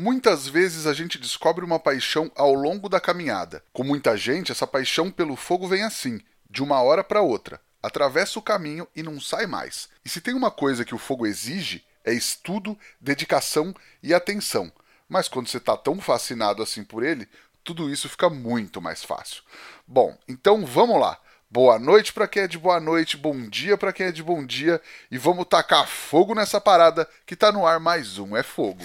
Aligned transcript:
Muitas 0.00 0.46
vezes 0.46 0.86
a 0.86 0.92
gente 0.92 1.18
descobre 1.18 1.64
uma 1.64 1.80
paixão 1.80 2.30
ao 2.36 2.54
longo 2.54 2.88
da 2.88 3.00
caminhada. 3.00 3.64
Com 3.72 3.82
muita 3.82 4.16
gente, 4.16 4.52
essa 4.52 4.64
paixão 4.64 5.10
pelo 5.10 5.34
fogo 5.34 5.66
vem 5.66 5.82
assim, 5.82 6.20
de 6.48 6.62
uma 6.62 6.80
hora 6.80 7.02
para 7.02 7.20
outra. 7.20 7.60
Atravessa 7.82 8.38
o 8.38 8.42
caminho 8.42 8.86
e 8.94 9.02
não 9.02 9.20
sai 9.20 9.48
mais. 9.48 9.88
E 10.04 10.08
se 10.08 10.20
tem 10.20 10.34
uma 10.34 10.52
coisa 10.52 10.84
que 10.84 10.94
o 10.94 10.98
fogo 10.98 11.26
exige, 11.26 11.84
é 12.04 12.12
estudo, 12.12 12.78
dedicação 13.00 13.74
e 14.00 14.14
atenção. 14.14 14.70
Mas 15.08 15.26
quando 15.26 15.48
você 15.48 15.56
está 15.56 15.76
tão 15.76 16.00
fascinado 16.00 16.62
assim 16.62 16.84
por 16.84 17.02
ele, 17.02 17.28
tudo 17.64 17.90
isso 17.90 18.08
fica 18.08 18.30
muito 18.30 18.80
mais 18.80 19.02
fácil. 19.02 19.42
Bom, 19.84 20.16
então 20.28 20.64
vamos 20.64 21.00
lá. 21.00 21.18
Boa 21.50 21.76
noite 21.76 22.12
para 22.12 22.28
quem 22.28 22.44
é 22.44 22.46
de 22.46 22.56
boa 22.56 22.78
noite, 22.78 23.16
bom 23.16 23.48
dia 23.48 23.76
para 23.76 23.92
quem 23.92 24.06
é 24.06 24.12
de 24.12 24.22
bom 24.22 24.46
dia 24.46 24.80
e 25.10 25.18
vamos 25.18 25.46
tacar 25.46 25.88
fogo 25.88 26.36
nessa 26.36 26.60
parada 26.60 27.08
que 27.26 27.34
tá 27.34 27.50
no 27.50 27.66
ar 27.66 27.80
mais 27.80 28.16
um 28.16 28.36
é 28.36 28.44
fogo. 28.44 28.84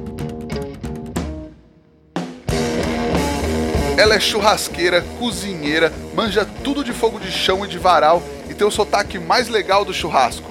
Ela 4.01 4.15
é 4.15 4.19
churrasqueira, 4.19 5.03
cozinheira, 5.19 5.93
manja 6.15 6.43
tudo 6.63 6.83
de 6.83 6.91
fogo 6.91 7.19
de 7.19 7.31
chão 7.31 7.63
e 7.63 7.67
de 7.67 7.77
varal 7.77 8.23
e 8.49 8.53
tem 8.55 8.65
o 8.65 8.71
sotaque 8.71 9.19
mais 9.19 9.47
legal 9.47 9.85
do 9.85 9.93
churrasco. 9.93 10.49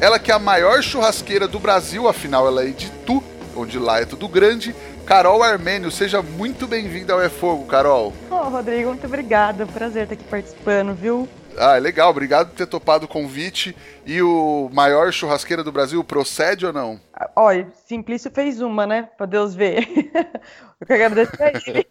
Ela 0.00 0.20
que 0.20 0.30
é 0.30 0.34
a 0.34 0.38
maior 0.38 0.80
churrasqueira 0.84 1.48
do 1.48 1.58
Brasil, 1.58 2.06
afinal 2.06 2.46
ela 2.46 2.62
é 2.64 2.68
de 2.68 2.88
Tu, 3.04 3.20
onde 3.56 3.76
lá 3.76 4.00
é 4.00 4.04
tudo 4.04 4.28
grande. 4.28 4.72
Carol 5.04 5.42
Armênio, 5.42 5.90
seja 5.90 6.22
muito 6.22 6.68
bem-vinda 6.68 7.12
ao 7.12 7.20
É 7.20 7.28
Fogo, 7.28 7.66
Carol. 7.66 8.12
Ô, 8.30 8.36
oh, 8.36 8.48
Rodrigo, 8.50 8.90
muito 8.90 9.08
obrigada. 9.08 9.66
Prazer 9.66 10.04
estar 10.04 10.14
aqui 10.14 10.22
participando, 10.22 10.94
viu? 10.94 11.28
Ah, 11.58 11.78
legal, 11.78 12.08
obrigado 12.08 12.50
por 12.50 12.56
ter 12.56 12.66
topado 12.66 13.06
o 13.06 13.08
convite. 13.08 13.76
E 14.06 14.22
o 14.22 14.70
maior 14.72 15.12
churrasqueiro 15.12 15.64
do 15.64 15.72
Brasil 15.72 16.04
procede 16.04 16.64
ou 16.64 16.72
não? 16.72 17.00
Olha, 17.34 17.66
Simplício 17.84 18.30
fez 18.30 18.60
uma, 18.60 18.86
né? 18.86 19.08
Pra 19.16 19.26
Deus 19.26 19.56
ver. 19.56 19.88
Eu 20.80 20.86
quero 20.86 21.04
agradecer 21.04 21.42
a 21.42 21.70
ele. 21.70 21.86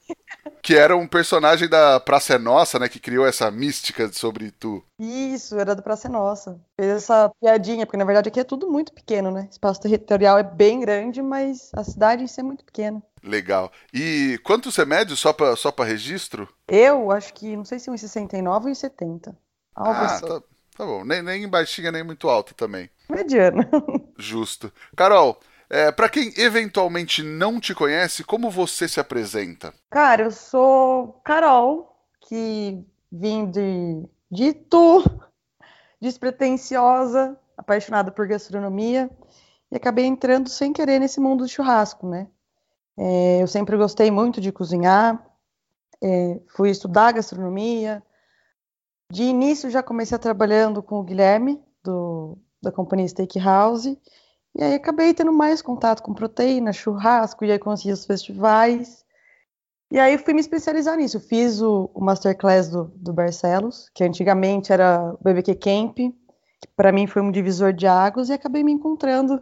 Que 0.62 0.76
era 0.76 0.95
um 0.95 1.08
personagem 1.08 1.67
da 1.67 2.00
Praça 2.00 2.36
é 2.36 2.38
Nossa, 2.38 2.78
né? 2.78 2.88
Que 2.88 3.00
criou 3.00 3.26
essa 3.26 3.50
mística 3.50 4.12
sobre 4.14 4.52
tu. 4.52 4.84
Isso, 5.00 5.59
era 5.59 5.76
do 5.76 5.81
Praça 5.81 6.08
é 6.08 6.12
Nossa. 6.12 6.59
Fez 6.80 6.90
essa 6.90 7.31
piadinha, 7.42 7.86
porque 7.86 7.98
na 7.98 8.06
verdade 8.06 8.30
aqui 8.30 8.40
é 8.40 8.44
tudo 8.44 8.70
muito 8.70 8.94
pequeno, 8.94 9.31
né? 9.31 9.48
O 9.50 9.52
espaço 9.52 9.81
territorial 9.81 10.38
é 10.38 10.44
bem 10.44 10.80
grande, 10.80 11.22
mas 11.22 11.72
a 11.76 11.84
cidade 11.84 12.23
em 12.23 12.28
si 12.28 12.40
é 12.40 12.44
muito 12.44 12.64
pequena. 12.64 13.02
Legal. 13.23 13.72
E 13.94 14.40
quanto 14.44 14.72
você 14.72 14.86
mede 14.86 15.16
só 15.16 15.31
para 15.31 15.56
só 15.56 15.72
pra 15.72 15.86
registro? 15.86 16.48
Eu 16.68 17.12
acho 17.12 17.34
que, 17.34 17.56
não 17.56 17.66
sei 17.66 17.80
se 17.80 17.90
1,69 17.90 18.48
ou 18.48 18.62
1,70. 18.62 19.36
Algo 19.75 20.00
ah, 20.00 20.06
assim. 20.06 20.28
tá, 20.28 20.42
tá 20.78 20.86
bom. 20.86 21.06
Nem, 21.06 21.22
nem 21.22 21.48
baixinha, 21.48 21.92
nem 21.92 22.03
muito 22.03 22.30
alta 22.30 22.53
também. 22.53 22.90
Mediana. 23.09 23.70
Justo. 24.18 24.72
Carol, 24.96 25.40
é, 25.72 25.89
para 25.89 26.09
quem 26.09 26.33
eventualmente 26.36 27.23
não 27.23 27.58
te 27.58 27.73
conhece, 27.73 28.25
como 28.25 28.50
você 28.50 28.89
se 28.89 29.00
apresenta? 29.00 29.73
Cara, 29.89 30.23
eu 30.23 30.31
sou 30.31 31.13
Carol, 31.23 31.95
que 32.19 32.86
vim 33.09 33.50
de, 33.50 34.05
de 34.30 34.53
Tu, 34.53 35.03
despretensiosa, 36.02 37.39
apaixonada 37.56 38.12
por 38.12 38.28
gastronomia, 38.28 39.09
e 39.72 39.78
acabei 39.78 40.03
entrando 40.03 40.50
sem 40.50 40.73
querer 40.73 41.00
nesse 41.00 41.22
mundo 41.22 41.46
do 41.46 41.50
churrasco, 41.50 42.06
né? 42.06 42.28
É, 42.97 43.41
eu 43.41 43.47
sempre 43.47 43.78
gostei 43.78 44.12
muito 44.12 44.41
de 44.41 44.51
cozinhar, 44.51 45.25
é, 46.03 46.38
fui 46.50 46.69
estudar 46.69 47.13
gastronomia. 47.13 48.03
De 49.09 49.23
início 49.23 49.69
já 49.69 49.81
comecei 49.81 50.17
trabalhando 50.17 50.84
com 50.84 51.00
o 51.00 51.03
Guilherme, 51.03 51.63
do, 51.81 52.38
da 52.62 52.73
companhia 52.73 53.07
Steakhouse, 53.07 53.97
e 54.56 54.63
aí 54.63 54.73
acabei 54.73 55.13
tendo 55.13 55.31
mais 55.31 55.62
contato 55.62 56.03
com 56.03 56.13
proteína, 56.13 56.73
churrasco, 56.73 57.45
e 57.45 57.51
aí 57.51 57.59
conheci 57.59 57.91
os 57.91 58.06
festivais. 58.06 59.06
E 59.91 60.00
aí 60.00 60.17
fui 60.17 60.34
me 60.34 60.41
especializar 60.41 60.97
nisso. 60.97 61.19
Fiz 61.19 61.62
o, 61.62 61.89
o 61.94 62.03
Masterclass 62.03 62.69
do, 62.69 62.85
do 62.95 63.13
Barcelos, 63.13 63.90
que 63.94 64.03
antigamente 64.03 64.72
era 64.72 65.13
o 65.13 65.23
BBQ 65.23 65.56
Camp, 65.56 65.95
que 65.95 66.67
para 66.75 66.91
mim 66.91 67.07
foi 67.07 67.22
um 67.22 67.31
divisor 67.31 67.73
de 67.73 67.88
águas, 67.88 68.29
e 68.29 68.34
acabei 68.34 68.63
me 68.63 68.72
encontrando 68.72 69.41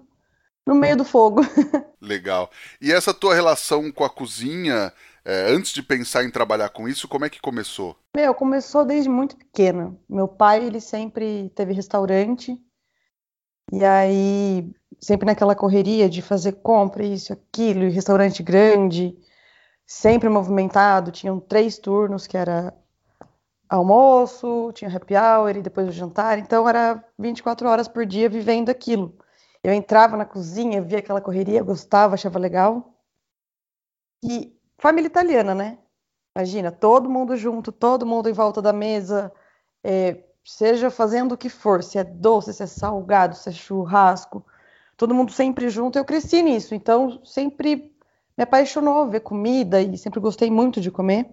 no 0.66 0.75
meio 0.75 0.96
do 0.96 1.03
fogo. 1.03 1.42
Legal. 2.00 2.50
E 2.80 2.92
essa 2.92 3.14
tua 3.14 3.34
relação 3.34 3.92
com 3.92 4.03
a 4.03 4.09
cozinha, 4.09 4.94
é, 5.25 5.52
antes 5.52 5.74
de 5.74 5.81
pensar 5.81 6.24
em 6.24 6.31
trabalhar 6.31 6.69
com 6.69 6.88
isso, 6.88 7.08
como 7.08 7.25
é 7.25 7.30
que 7.30 7.42
começou? 7.42 7.96
Meu, 8.16 8.34
começou 8.36 8.86
desde 8.86 9.09
muito 9.09 9.36
pequena. 9.36 9.96
Meu 10.08 10.28
pai, 10.28 10.64
ele 10.64 10.80
sempre 10.80 11.52
teve 11.56 11.74
restaurante, 11.74 12.59
e 13.72 13.85
aí 13.85 14.74
sempre 15.00 15.25
naquela 15.25 15.56
correria 15.56 16.09
de 16.09 16.22
fazer 16.22 16.53
compra, 16.53 17.03
isso, 17.03 17.31
aquilo, 17.34 17.84
e 17.84 17.90
restaurante 17.90 18.44
grande, 18.44 19.18
sempre 19.85 20.30
movimentado, 20.30 21.12
tinham 21.12 21.40
três 21.40 21.78
turnos, 21.78 22.28
que 22.28 22.38
era 22.38 22.74
almoço, 23.69 24.72
tinha 24.74 24.94
happy 24.94 25.16
hour 25.16 25.56
e 25.56 25.62
depois 25.62 25.88
o 25.88 25.91
jantar, 25.91 26.40
então 26.40 26.68
era 26.68 27.03
24 27.18 27.68
horas 27.69 27.88
por 27.88 28.06
dia 28.06 28.30
vivendo 28.30 28.69
aquilo. 28.69 29.18
Eu 29.63 29.74
entrava 29.74 30.18
na 30.18 30.25
cozinha, 30.25 30.81
via 30.81 31.00
aquela 31.00 31.22
correria, 31.22 31.63
gostava, 31.63 32.16
achava 32.16 32.40
legal. 32.40 32.96
E 34.24 34.57
família 34.78 35.07
italiana, 35.07 35.53
né? 35.53 35.78
Imagina, 36.36 36.72
todo 36.72 37.09
mundo 37.09 37.36
junto, 37.36 37.72
todo 37.72 38.06
mundo 38.06 38.30
em 38.30 38.34
volta 38.34 38.62
da 38.62 38.72
mesa, 38.72 39.31
é, 39.84 40.24
seja 40.44 40.90
fazendo 40.90 41.34
o 41.34 41.38
que 41.38 41.50
for, 41.50 41.84
se 41.84 41.98
é 41.98 42.04
doce, 42.04 42.54
se 42.54 42.64
é 42.64 42.66
salgado, 42.66 43.36
se 43.36 43.50
é 43.50 43.52
churrasco, 43.52 44.46
todo 44.98 45.14
mundo 45.14 45.32
sempre 45.32 45.70
junto. 45.70 45.98
Eu 45.98 46.06
cresci 46.06 46.42
nisso, 46.42 46.74
então 46.76 47.24
sempre 47.26 47.94
me 48.38 48.44
apaixonou 48.44 49.10
ver 49.10 49.22
comida 49.22 49.82
e 49.82 49.98
sempre 49.98 50.20
gostei 50.20 50.50
muito 50.50 50.82
de 50.82 50.92
comer, 50.92 51.30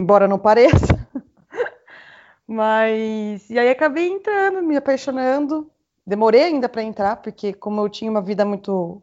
embora 0.00 0.28
não 0.28 0.38
pareça. 0.38 1.08
Mas 2.46 3.48
e 3.48 3.58
aí 3.58 3.68
acabei 3.68 4.08
entrando, 4.08 4.62
me 4.62 4.76
apaixonando. 4.76 5.70
Demorei 6.06 6.44
ainda 6.44 6.68
para 6.68 6.82
entrar, 6.82 7.16
porque 7.16 7.52
como 7.52 7.80
eu 7.80 7.88
tinha 7.88 8.10
uma 8.10 8.22
vida 8.22 8.44
muito 8.44 9.02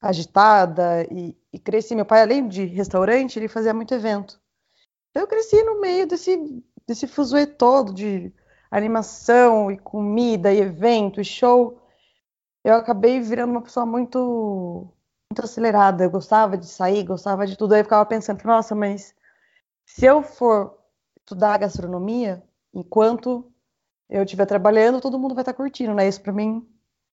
agitada 0.00 1.06
e, 1.10 1.36
e, 1.52 1.58
cresci, 1.58 1.94
meu 1.94 2.04
pai 2.04 2.22
além 2.22 2.48
de 2.48 2.64
restaurante, 2.64 3.38
ele 3.38 3.48
fazia 3.48 3.72
muito 3.72 3.94
evento. 3.94 4.40
Eu 5.14 5.26
cresci 5.26 5.62
no 5.62 5.80
meio 5.80 6.06
desse 6.06 6.62
desse 6.86 7.06
fuzuê 7.06 7.46
todo 7.46 7.92
de 7.92 8.32
animação 8.72 9.70
e 9.70 9.78
comida 9.78 10.52
e 10.52 10.58
evento 10.60 11.20
e 11.20 11.24
show 11.24 11.78
eu 12.64 12.74
acabei 12.74 13.20
virando 13.20 13.50
uma 13.50 13.62
pessoa 13.62 13.84
muito, 13.84 14.88
muito 15.30 15.44
acelerada. 15.44 16.04
Eu 16.04 16.10
gostava 16.10 16.56
de 16.56 16.66
sair, 16.66 17.02
gostava 17.04 17.46
de 17.46 17.56
tudo. 17.56 17.72
Aí 17.74 17.80
eu 17.80 17.84
ficava 17.84 18.06
pensando, 18.06 18.42
nossa, 18.44 18.74
mas 18.74 19.14
se 19.84 20.06
eu 20.06 20.22
for 20.22 20.78
estudar 21.18 21.58
gastronomia, 21.58 22.42
enquanto 22.72 23.52
eu 24.08 24.22
estiver 24.22 24.46
trabalhando, 24.46 25.00
todo 25.00 25.18
mundo 25.18 25.34
vai 25.34 25.42
estar 25.42 25.54
curtindo, 25.54 25.94
né? 25.94 26.06
Isso 26.06 26.20
para 26.20 26.32
mim 26.32 26.66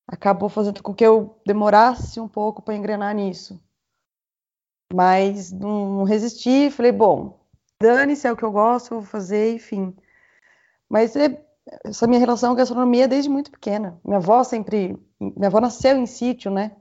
acabou 0.08 0.50
fazendo 0.50 0.84
com 0.84 0.94
que 0.94 1.06
eu 1.06 1.40
demorasse 1.46 2.20
um 2.20 2.28
pouco 2.28 2.62
para 2.62 2.76
engrenar 2.76 3.16
nisso. 3.16 3.60
Mas 4.94 5.52
não 5.52 6.04
resisti, 6.04 6.70
falei, 6.72 6.92
bom, 6.92 7.40
dane-se, 7.82 8.28
é 8.28 8.32
o 8.32 8.38
que 8.38 8.44
eu 8.44 8.52
gosto, 8.52 8.94
eu 8.94 9.02
vou 9.02 9.10
fazer, 9.10 9.56
enfim. 9.56 9.96
Mas 10.90 11.16
é, 11.16 11.30
essa 11.84 12.08
minha 12.08 12.20
relação 12.20 12.50
com 12.50 12.54
a 12.54 12.58
gastronomia 12.58 13.06
é 13.06 13.08
desde 13.08 13.30
muito 13.30 13.52
pequena. 13.52 14.00
Minha 14.04 14.18
avó 14.18 14.44
sempre 14.44 14.98
minha 15.20 15.48
avó 15.48 15.60
nasceu 15.60 15.98
em 15.98 16.06
sítio, 16.06 16.50
né? 16.50 16.72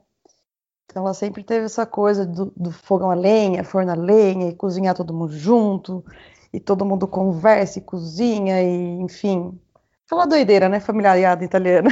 Então 0.85 1.03
ela 1.03 1.13
sempre 1.13 1.43
teve 1.43 1.65
essa 1.65 1.85
coisa 1.85 2.25
do, 2.25 2.51
do 2.57 2.71
fogão 2.71 3.11
a 3.11 3.15
lenha, 3.15 3.63
forno 3.63 3.91
a 3.91 3.95
lenha, 3.95 4.49
e 4.49 4.55
cozinhar 4.55 4.95
todo 4.95 5.13
mundo 5.13 5.37
junto, 5.37 6.03
e 6.51 6.59
todo 6.59 6.85
mundo 6.85 7.07
conversa 7.07 7.77
e 7.77 7.81
cozinha, 7.81 8.61
e 8.63 8.99
enfim. 9.01 9.59
Aquela 10.05 10.25
doideira, 10.25 10.67
né? 10.67 10.79
Familiaridade 10.79 11.45
italiana. 11.45 11.91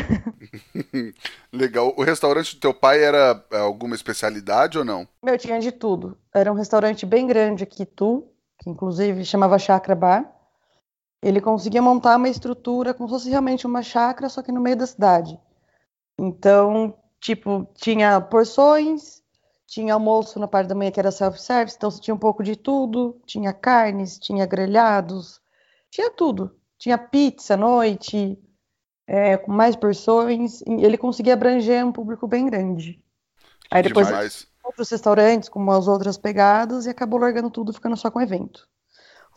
Legal. 1.53 1.93
O 1.95 2.01
restaurante 2.01 2.55
do 2.55 2.59
teu 2.59 2.73
pai 2.73 3.03
era 3.03 3.45
é, 3.51 3.59
alguma 3.59 3.93
especialidade 3.93 4.79
ou 4.79 4.83
não? 4.83 5.07
Meu, 5.21 5.37
tinha 5.37 5.59
de 5.59 5.71
tudo. 5.71 6.17
Era 6.33 6.51
um 6.51 6.55
restaurante 6.55 7.05
bem 7.05 7.27
grande 7.27 7.63
aqui, 7.63 7.85
Tu, 7.85 8.27
que 8.57 8.71
inclusive 8.71 9.23
chamava 9.23 9.59
Chakra 9.59 9.93
Bar. 9.93 10.36
Ele 11.21 11.41
conseguia 11.41 11.81
montar 11.81 12.17
uma 12.17 12.29
estrutura 12.29 12.93
como 12.93 13.09
se 13.09 13.13
fosse 13.15 13.29
realmente 13.29 13.65
uma 13.65 13.81
chácara, 13.81 14.29
só 14.29 14.41
que 14.41 14.51
no 14.51 14.61
meio 14.61 14.77
da 14.77 14.85
cidade. 14.87 15.39
Então, 16.19 16.95
tipo, 17.19 17.67
tinha 17.75 18.19
porções, 18.21 19.21
Tinha 19.67 19.93
almoço 19.93 20.39
na 20.39 20.47
parte 20.47 20.67
da 20.69 20.75
manhã 20.75 20.89
que 20.91 20.99
era 20.99 21.11
self-service, 21.11 21.75
então 21.75 21.91
tinha 21.91 22.15
um 22.15 22.17
pouco 22.17 22.41
de 22.41 22.55
tudo. 22.55 23.21
Tinha 23.25 23.51
carnes, 23.53 24.17
tinha 24.17 24.45
grelhados, 24.45 25.41
tinha 25.91 26.09
tudo. 26.09 26.55
Tinha 26.77 26.97
pizza 26.97 27.55
à 27.55 27.57
noite, 27.57 28.39
é, 29.05 29.37
com 29.37 29.51
mais 29.51 29.75
porções. 29.75 30.61
Ele 30.65 30.97
conseguia 30.97 31.33
abranger 31.33 31.85
um 31.85 31.91
público 31.91 32.27
bem 32.27 32.45
grande. 32.45 33.03
Aí 33.69 33.83
depois 33.83 34.07
Demais. 34.07 34.47
outros 34.63 34.89
restaurantes 34.89 35.49
com 35.49 35.69
as 35.71 35.87
outras 35.87 36.17
pegadas 36.17 36.85
e 36.85 36.89
acabou 36.89 37.19
largando 37.19 37.49
tudo, 37.51 37.73
ficando 37.73 37.97
só 37.97 38.09
com 38.09 38.21
evento. 38.21 38.67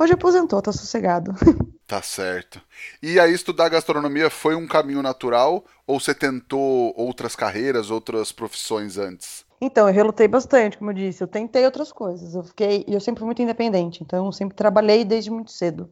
Hoje 0.00 0.14
aposentou, 0.14 0.62
tá 0.62 0.72
sossegado. 0.72 1.32
Tá 1.86 2.00
certo. 2.00 2.62
E 3.02 3.18
aí 3.18 3.34
estudar 3.34 3.68
gastronomia 3.68 4.30
foi 4.30 4.54
um 4.54 4.64
caminho 4.64 5.02
natural 5.02 5.64
ou 5.84 5.98
você 5.98 6.14
tentou 6.14 6.94
outras 6.96 7.34
carreiras, 7.34 7.90
outras 7.90 8.30
profissões 8.30 8.96
antes? 8.96 9.44
Então, 9.60 9.88
eu 9.88 9.92
relutei 9.92 10.28
bastante, 10.28 10.78
como 10.78 10.92
eu 10.92 10.94
disse. 10.94 11.20
Eu 11.20 11.26
tentei 11.26 11.64
outras 11.64 11.90
coisas. 11.90 12.32
Eu 12.32 12.44
fiquei, 12.44 12.84
eu 12.86 13.00
sempre 13.00 13.18
fui 13.18 13.26
muito 13.26 13.42
independente, 13.42 14.04
então 14.04 14.26
eu 14.26 14.30
sempre 14.30 14.56
trabalhei 14.56 15.04
desde 15.04 15.32
muito 15.32 15.50
cedo. 15.50 15.90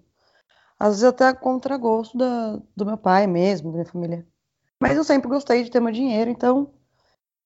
Às 0.78 0.90
vezes 0.90 1.02
até 1.02 1.34
contra 1.34 1.76
gosto 1.76 2.16
da, 2.16 2.60
do 2.76 2.86
meu 2.86 2.96
pai 2.96 3.26
mesmo, 3.26 3.72
da 3.72 3.78
minha 3.78 3.90
família. 3.90 4.24
Mas 4.80 4.96
eu 4.96 5.02
sempre 5.02 5.28
gostei 5.28 5.64
de 5.64 5.70
ter 5.72 5.80
meu 5.80 5.92
dinheiro, 5.92 6.30
então 6.30 6.72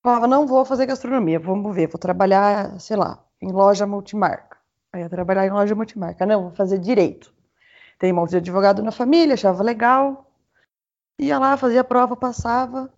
falava, 0.02 0.26
não 0.26 0.46
vou 0.46 0.62
fazer 0.66 0.84
gastronomia, 0.84 1.40
vamos 1.40 1.74
ver, 1.74 1.88
vou 1.88 1.98
trabalhar, 1.98 2.78
sei 2.78 2.98
lá, 2.98 3.24
em 3.40 3.50
loja 3.50 3.86
multimarca. 3.86 4.51
Aí 4.92 5.02
ia 5.02 5.08
trabalhar 5.08 5.46
em 5.46 5.50
loja 5.50 5.74
multimarca. 5.74 6.26
Não, 6.26 6.42
vou 6.42 6.50
fazer 6.52 6.78
direito. 6.78 7.32
Tem 7.98 8.12
um 8.12 8.26
de 8.26 8.36
advogado 8.36 8.82
na 8.82 8.92
família, 8.92 9.34
achava 9.34 9.62
legal. 9.62 10.30
Ia 11.18 11.38
lá, 11.38 11.56
fazia 11.56 11.80
a 11.80 11.84
prova, 11.84 12.16
passava. 12.16 12.92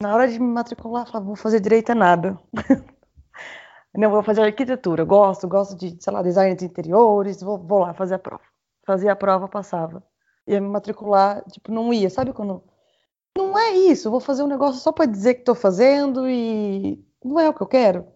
Na 0.00 0.14
hora 0.14 0.28
de 0.28 0.38
me 0.38 0.46
matricular, 0.46 1.06
falava, 1.06 1.26
vou 1.26 1.36
fazer 1.36 1.60
direito 1.60 1.92
é 1.92 1.94
nada. 1.94 2.38
não, 3.94 4.10
vou 4.10 4.22
fazer 4.22 4.42
arquitetura. 4.42 5.04
Gosto, 5.04 5.48
gosto 5.48 5.76
de, 5.76 5.96
sei 6.00 6.12
lá, 6.12 6.22
design 6.22 6.54
de 6.54 6.64
interiores, 6.64 7.40
vou, 7.42 7.58
vou 7.58 7.80
lá 7.80 7.94
fazer 7.94 8.14
a 8.14 8.18
prova. 8.18 8.42
Fazia 8.86 9.12
a 9.12 9.16
prova, 9.16 9.48
passava. 9.48 10.02
Ia 10.46 10.60
me 10.60 10.68
matricular, 10.68 11.42
tipo, 11.50 11.72
não 11.72 11.92
ia. 11.92 12.10
Sabe 12.10 12.32
quando. 12.32 12.62
Não 13.36 13.58
é 13.58 13.70
isso, 13.72 14.10
vou 14.10 14.20
fazer 14.20 14.42
um 14.42 14.48
negócio 14.48 14.80
só 14.80 14.92
para 14.92 15.06
dizer 15.06 15.34
que 15.34 15.40
estou 15.40 15.54
fazendo 15.54 16.28
e 16.28 17.02
não 17.24 17.40
é 17.40 17.48
o 17.48 17.54
que 17.54 17.62
eu 17.62 17.66
quero. 17.66 18.06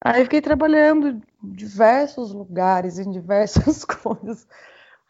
Aí 0.00 0.22
fiquei 0.24 0.40
trabalhando 0.40 1.08
em 1.08 1.22
diversos 1.42 2.32
lugares, 2.32 2.98
em 2.98 3.10
diversas 3.10 3.84
coisas. 3.86 4.46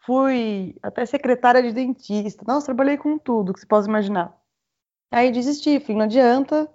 Fui 0.05 0.75
até 0.81 1.05
secretária 1.05 1.61
de 1.61 1.71
dentista. 1.71 2.43
Nossa, 2.47 2.67
trabalhei 2.67 2.97
com 2.97 3.17
tudo 3.17 3.53
que 3.53 3.59
você 3.59 3.67
possa 3.67 3.87
imaginar. 3.87 4.35
Aí 5.11 5.31
desisti, 5.31 5.79
falei, 5.79 5.97
não 5.97 6.05
adianta. 6.05 6.69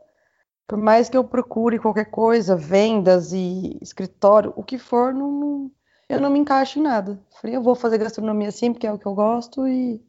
Por 0.67 0.79
mais 0.79 1.09
que 1.09 1.17
eu 1.17 1.25
procure 1.25 1.79
qualquer 1.79 2.07
coisa, 2.07 2.57
vendas 2.57 3.33
e 3.33 3.79
escritório, 3.83 4.53
o 4.57 4.63
que 4.63 4.79
for, 4.79 5.13
não, 5.13 5.31
não, 5.31 5.71
eu 6.09 6.21
não 6.21 6.31
me 6.31 6.39
encaixo 6.39 6.79
em 6.79 6.83
nada. 6.83 7.21
Falei, 7.41 7.57
eu 7.57 7.63
vou 7.63 7.75
fazer 7.75 7.99
gastronomia 7.99 8.51
sim, 8.51 8.73
porque 8.73 8.87
é 8.87 8.93
o 8.93 8.99
que 8.99 9.07
eu 9.07 9.15
gosto, 9.15 9.67
e 9.67 10.01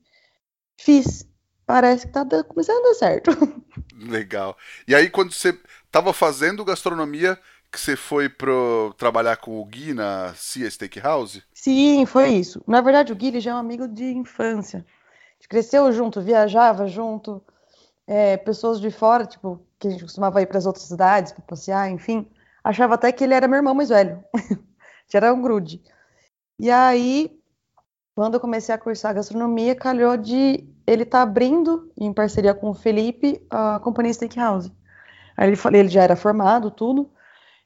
fiz. 0.79 1.27
Parece 1.65 2.07
que 2.07 2.13
tá 2.13 2.25
começando 2.43 2.77
a 2.85 2.89
dar 2.89 2.93
certo. 2.93 3.31
Legal. 3.97 4.55
E 4.87 4.93
aí, 4.93 5.09
quando 5.09 5.33
você 5.33 5.59
estava 5.85 6.13
fazendo 6.13 6.63
gastronomia, 6.63 7.39
que 7.75 7.81
você 7.81 7.97
foi 7.97 8.29
pro 8.29 8.95
trabalhar 8.97 9.35
com 9.35 9.59
o 9.59 9.65
Gui 9.65 9.93
na 9.93 10.33
Cia 10.33 10.71
Steakhouse? 10.71 11.43
Sim, 11.53 12.05
foi 12.05 12.29
isso. 12.29 12.63
Na 12.65 12.79
verdade, 12.79 13.11
o 13.11 13.15
Gui 13.15 13.37
já 13.41 13.51
é 13.51 13.53
um 13.53 13.57
amigo 13.57 13.85
de 13.85 14.05
infância. 14.05 14.79
A 14.79 15.33
gente 15.33 15.49
cresceu 15.49 15.91
junto, 15.91 16.21
viajava 16.21 16.87
junto. 16.87 17.43
É, 18.07 18.37
pessoas 18.37 18.79
de 18.79 18.89
fora, 18.89 19.25
tipo, 19.25 19.59
que 19.77 19.89
a 19.89 19.91
gente 19.91 20.03
costumava 20.03 20.41
ir 20.41 20.45
para 20.45 20.57
as 20.57 20.65
outras 20.65 20.85
cidades 20.85 21.33
para 21.33 21.43
passear, 21.43 21.91
enfim, 21.91 22.25
achava 22.63 22.93
até 22.93 23.11
que 23.11 23.23
ele 23.23 23.33
era 23.33 23.47
meu 23.47 23.57
irmão 23.57 23.75
mais 23.75 23.89
velho. 23.89 24.23
Já 25.11 25.19
era 25.19 25.33
um 25.33 25.41
grude. 25.41 25.83
E 26.57 26.71
aí, 26.71 27.37
quando 28.15 28.35
eu 28.35 28.39
comecei 28.39 28.73
a 28.73 28.77
cursar 28.77 29.13
gastronomia, 29.13 29.75
calhou 29.75 30.15
de 30.15 30.65
ele 30.87 31.03
estar 31.03 31.17
tá 31.17 31.23
abrindo, 31.23 31.91
em 31.99 32.13
parceria 32.13 32.53
com 32.53 32.69
o 32.69 32.73
Felipe, 32.73 33.45
a 33.49 33.79
companhia 33.79 34.13
Steakhouse. 34.13 34.71
Aí 35.35 35.49
ele, 35.49 35.59
ele 35.73 35.89
já 35.89 36.03
era 36.03 36.15
formado, 36.15 36.71
tudo. 36.71 37.11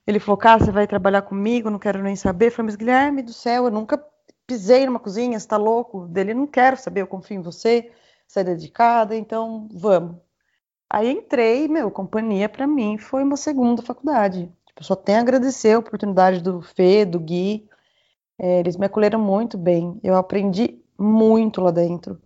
Ele 0.10 0.20
falou, 0.20 0.38
cara, 0.38 0.66
você 0.66 0.72
vai 0.72 0.88
trabalhar 0.88 1.22
comigo, 1.22 1.70
não 1.70 1.78
quero 1.78 2.02
nem 2.02 2.16
saber. 2.16 2.48
Eu 2.48 2.52
falei, 2.52 2.66
mas 2.66 2.76
Guilherme 2.76 3.22
do 3.22 3.32
céu, 3.32 3.66
eu 3.66 3.72
nunca 3.72 4.04
pisei 4.48 4.84
numa 4.88 5.00
cozinha, 5.00 5.40
você 5.40 5.48
tá 5.48 5.56
louco? 5.56 6.08
Dele, 6.08 6.34
não 6.34 6.48
quero 6.48 6.76
saber, 6.78 7.02
eu 7.02 7.08
confio 7.08 7.38
em 7.38 7.44
você, 7.44 7.92
você 8.28 8.40
é 8.40 8.44
dedicada, 8.44 9.16
então 9.16 9.70
vamos. 9.72 10.16
Aí 10.90 11.12
entrei, 11.12 11.68
meu, 11.68 11.92
companhia 11.92 12.50
para 12.50 12.66
mim 12.66 12.98
foi 12.98 13.22
uma 13.22 13.38
segunda 13.38 13.84
faculdade. 13.84 14.52
Tipo, 14.66 14.84
só 14.84 14.96
tenho 14.96 15.20
a 15.20 15.22
agradecer 15.22 15.74
a 15.74 15.80
oportunidade 15.80 16.42
do 16.42 16.60
Fê, 16.60 17.06
do 17.06 17.20
Gui. 17.20 17.70
É, 18.40 18.62
eles 18.62 18.78
me 18.78 18.88
acolheram 18.88 19.20
muito 19.20 19.60
bem. 19.60 20.00
Eu 20.02 20.16
aprendi 20.16 20.84
muito 20.98 21.62
lá 21.62 21.70
dentro. 21.70 22.20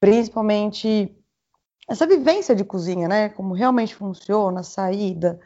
Principalmente 0.00 1.14
essa 1.86 2.06
vivência 2.06 2.54
de 2.56 2.64
cozinha, 2.64 3.06
né? 3.06 3.28
Como 3.28 3.52
realmente 3.52 3.94
funciona, 3.94 4.60
a 4.60 4.62
saída, 4.62 5.38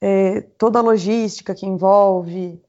é, 0.00 0.40
toda 0.40 0.78
a 0.78 0.82
logística 0.82 1.54
que 1.54 1.66
envolve. 1.66 2.60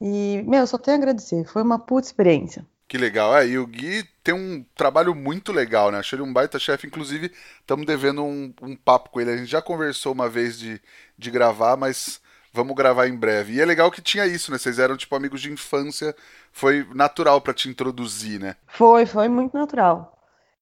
E, 0.00 0.42
meu, 0.46 0.66
só 0.66 0.78
tenho 0.78 0.96
a 0.96 1.00
agradecer. 1.00 1.44
Foi 1.46 1.62
uma 1.62 1.78
puta 1.78 2.06
experiência. 2.06 2.66
Que 2.86 2.98
legal. 2.98 3.36
É, 3.36 3.46
e 3.46 3.58
o 3.58 3.66
Gui 3.66 4.04
tem 4.22 4.34
um 4.34 4.64
trabalho 4.74 5.14
muito 5.14 5.52
legal, 5.52 5.90
né? 5.90 5.98
Achei 5.98 6.16
ele 6.16 6.28
um 6.28 6.32
baita 6.32 6.58
chefe. 6.58 6.86
Inclusive, 6.86 7.32
estamos 7.60 7.86
devendo 7.86 8.22
um, 8.24 8.52
um, 8.62 8.76
papo 8.76 9.10
com 9.10 9.20
ele. 9.20 9.30
A 9.30 9.36
gente 9.36 9.50
já 9.50 9.62
conversou 9.62 10.12
uma 10.12 10.28
vez 10.28 10.58
de, 10.58 10.80
de 11.16 11.30
gravar, 11.30 11.76
mas 11.76 12.20
vamos 12.52 12.74
gravar 12.76 13.08
em 13.08 13.16
breve. 13.16 13.54
E 13.54 13.60
é 13.60 13.64
legal 13.64 13.90
que 13.90 14.02
tinha 14.02 14.26
isso, 14.26 14.50
né? 14.50 14.58
Vocês 14.58 14.78
eram, 14.78 14.96
tipo, 14.96 15.14
amigos 15.16 15.40
de 15.40 15.50
infância. 15.50 16.14
Foi 16.52 16.86
natural 16.94 17.40
para 17.40 17.54
te 17.54 17.68
introduzir, 17.68 18.38
né? 18.38 18.56
Foi, 18.68 19.06
foi 19.06 19.28
muito 19.28 19.56
natural. 19.56 20.12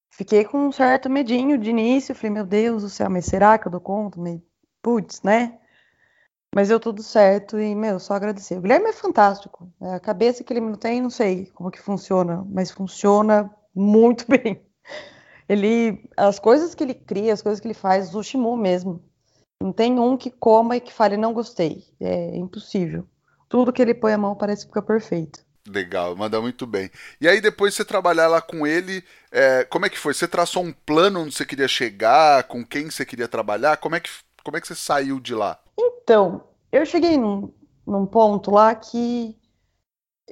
Fiquei 0.09 0.45
com 0.45 0.69
um 0.69 0.73
certo 0.73 1.11
medinho 1.11 1.59
de 1.59 1.71
início. 1.71 2.15
Falei, 2.15 2.31
meu 2.31 2.47
Deus 2.47 2.83
do 2.83 2.89
céu, 2.89 3.11
mas 3.11 3.25
será 3.25 3.59
que 3.59 3.67
eu 3.67 3.73
dou 3.73 3.81
conta? 3.81 4.19
Putz, 4.81 5.23
né? 5.23 5.59
Mas 6.55 6.69
deu 6.69 6.79
tudo 6.79 7.03
certo 7.03 7.59
e, 7.59 7.75
meu, 7.75 7.99
só 7.99 8.15
agradecer. 8.15 8.59
O 8.59 8.61
Guilherme 8.61 8.91
é 8.91 8.93
fantástico. 8.93 9.73
É, 9.81 9.95
a 9.95 10.01
cabeça 10.01 10.45
que 10.45 10.53
ele 10.53 10.61
não 10.61 10.75
tem, 10.75 11.01
não 11.01 11.09
sei 11.09 11.47
como 11.55 11.71
que 11.71 11.81
funciona, 11.81 12.45
mas 12.51 12.71
funciona 12.71 13.51
muito 13.75 14.27
bem. 14.29 14.63
Ele, 15.49 16.09
as 16.17 16.39
coisas 16.39 16.75
que 16.75 16.85
ele 16.85 16.95
cria, 16.95 17.33
as 17.33 17.41
coisas 17.41 17.59
que 17.59 17.67
ele 17.67 17.75
faz, 17.75 18.15
o 18.15 18.23
Shimu 18.23 18.57
mesmo. 18.57 19.03
Não 19.63 19.73
tem 19.73 19.99
um 19.99 20.17
que 20.17 20.31
coma 20.31 20.77
e 20.77 20.81
que 20.81 20.93
fale 20.93 21.17
não 21.17 21.33
gostei. 21.33 21.85
É 21.99 22.37
impossível. 22.37 23.07
Tudo 23.49 23.73
que 23.73 23.81
ele 23.81 23.95
põe 23.95 24.13
a 24.13 24.19
mão 24.19 24.35
parece 24.35 24.63
que 24.63 24.73
fica 24.73 24.83
perfeito. 24.83 25.45
Legal, 25.67 26.17
manda 26.17 26.41
muito 26.41 26.67
bem. 26.67 26.91
E 27.21 27.29
aí 27.29 27.41
depois 27.41 27.75
você 27.75 27.85
trabalhar 27.85 28.27
lá 28.27 28.43
com 28.43 28.67
ele, 28.67 29.05
é, 29.31 29.65
como 29.65 29.87
é 29.87 29.89
que 29.89 29.99
foi? 29.99 30.13
Você 30.13 30.27
traçou 30.27 30.63
um 30.65 30.73
plano 30.73 31.21
onde 31.21 31.35
você 31.35 31.47
queria 31.47 31.69
chegar, 31.69 32.45
com 32.45 32.65
quem 32.65 32.91
você 32.91 33.07
queria 33.07 33.29
trabalhar? 33.29 33.77
Como 33.77 33.95
é 33.95 34.01
que, 34.01 34.11
como 34.43 34.57
é 34.57 34.61
que 34.61 34.67
você 34.67 34.75
saiu 34.75 35.21
de 35.21 35.35
lá? 35.35 35.62
Então, 35.79 36.45
eu 36.71 36.85
cheguei 36.85 37.17
num, 37.17 37.53
num 37.87 38.07
ponto 38.07 38.51
lá 38.51 38.75
que 38.75 39.37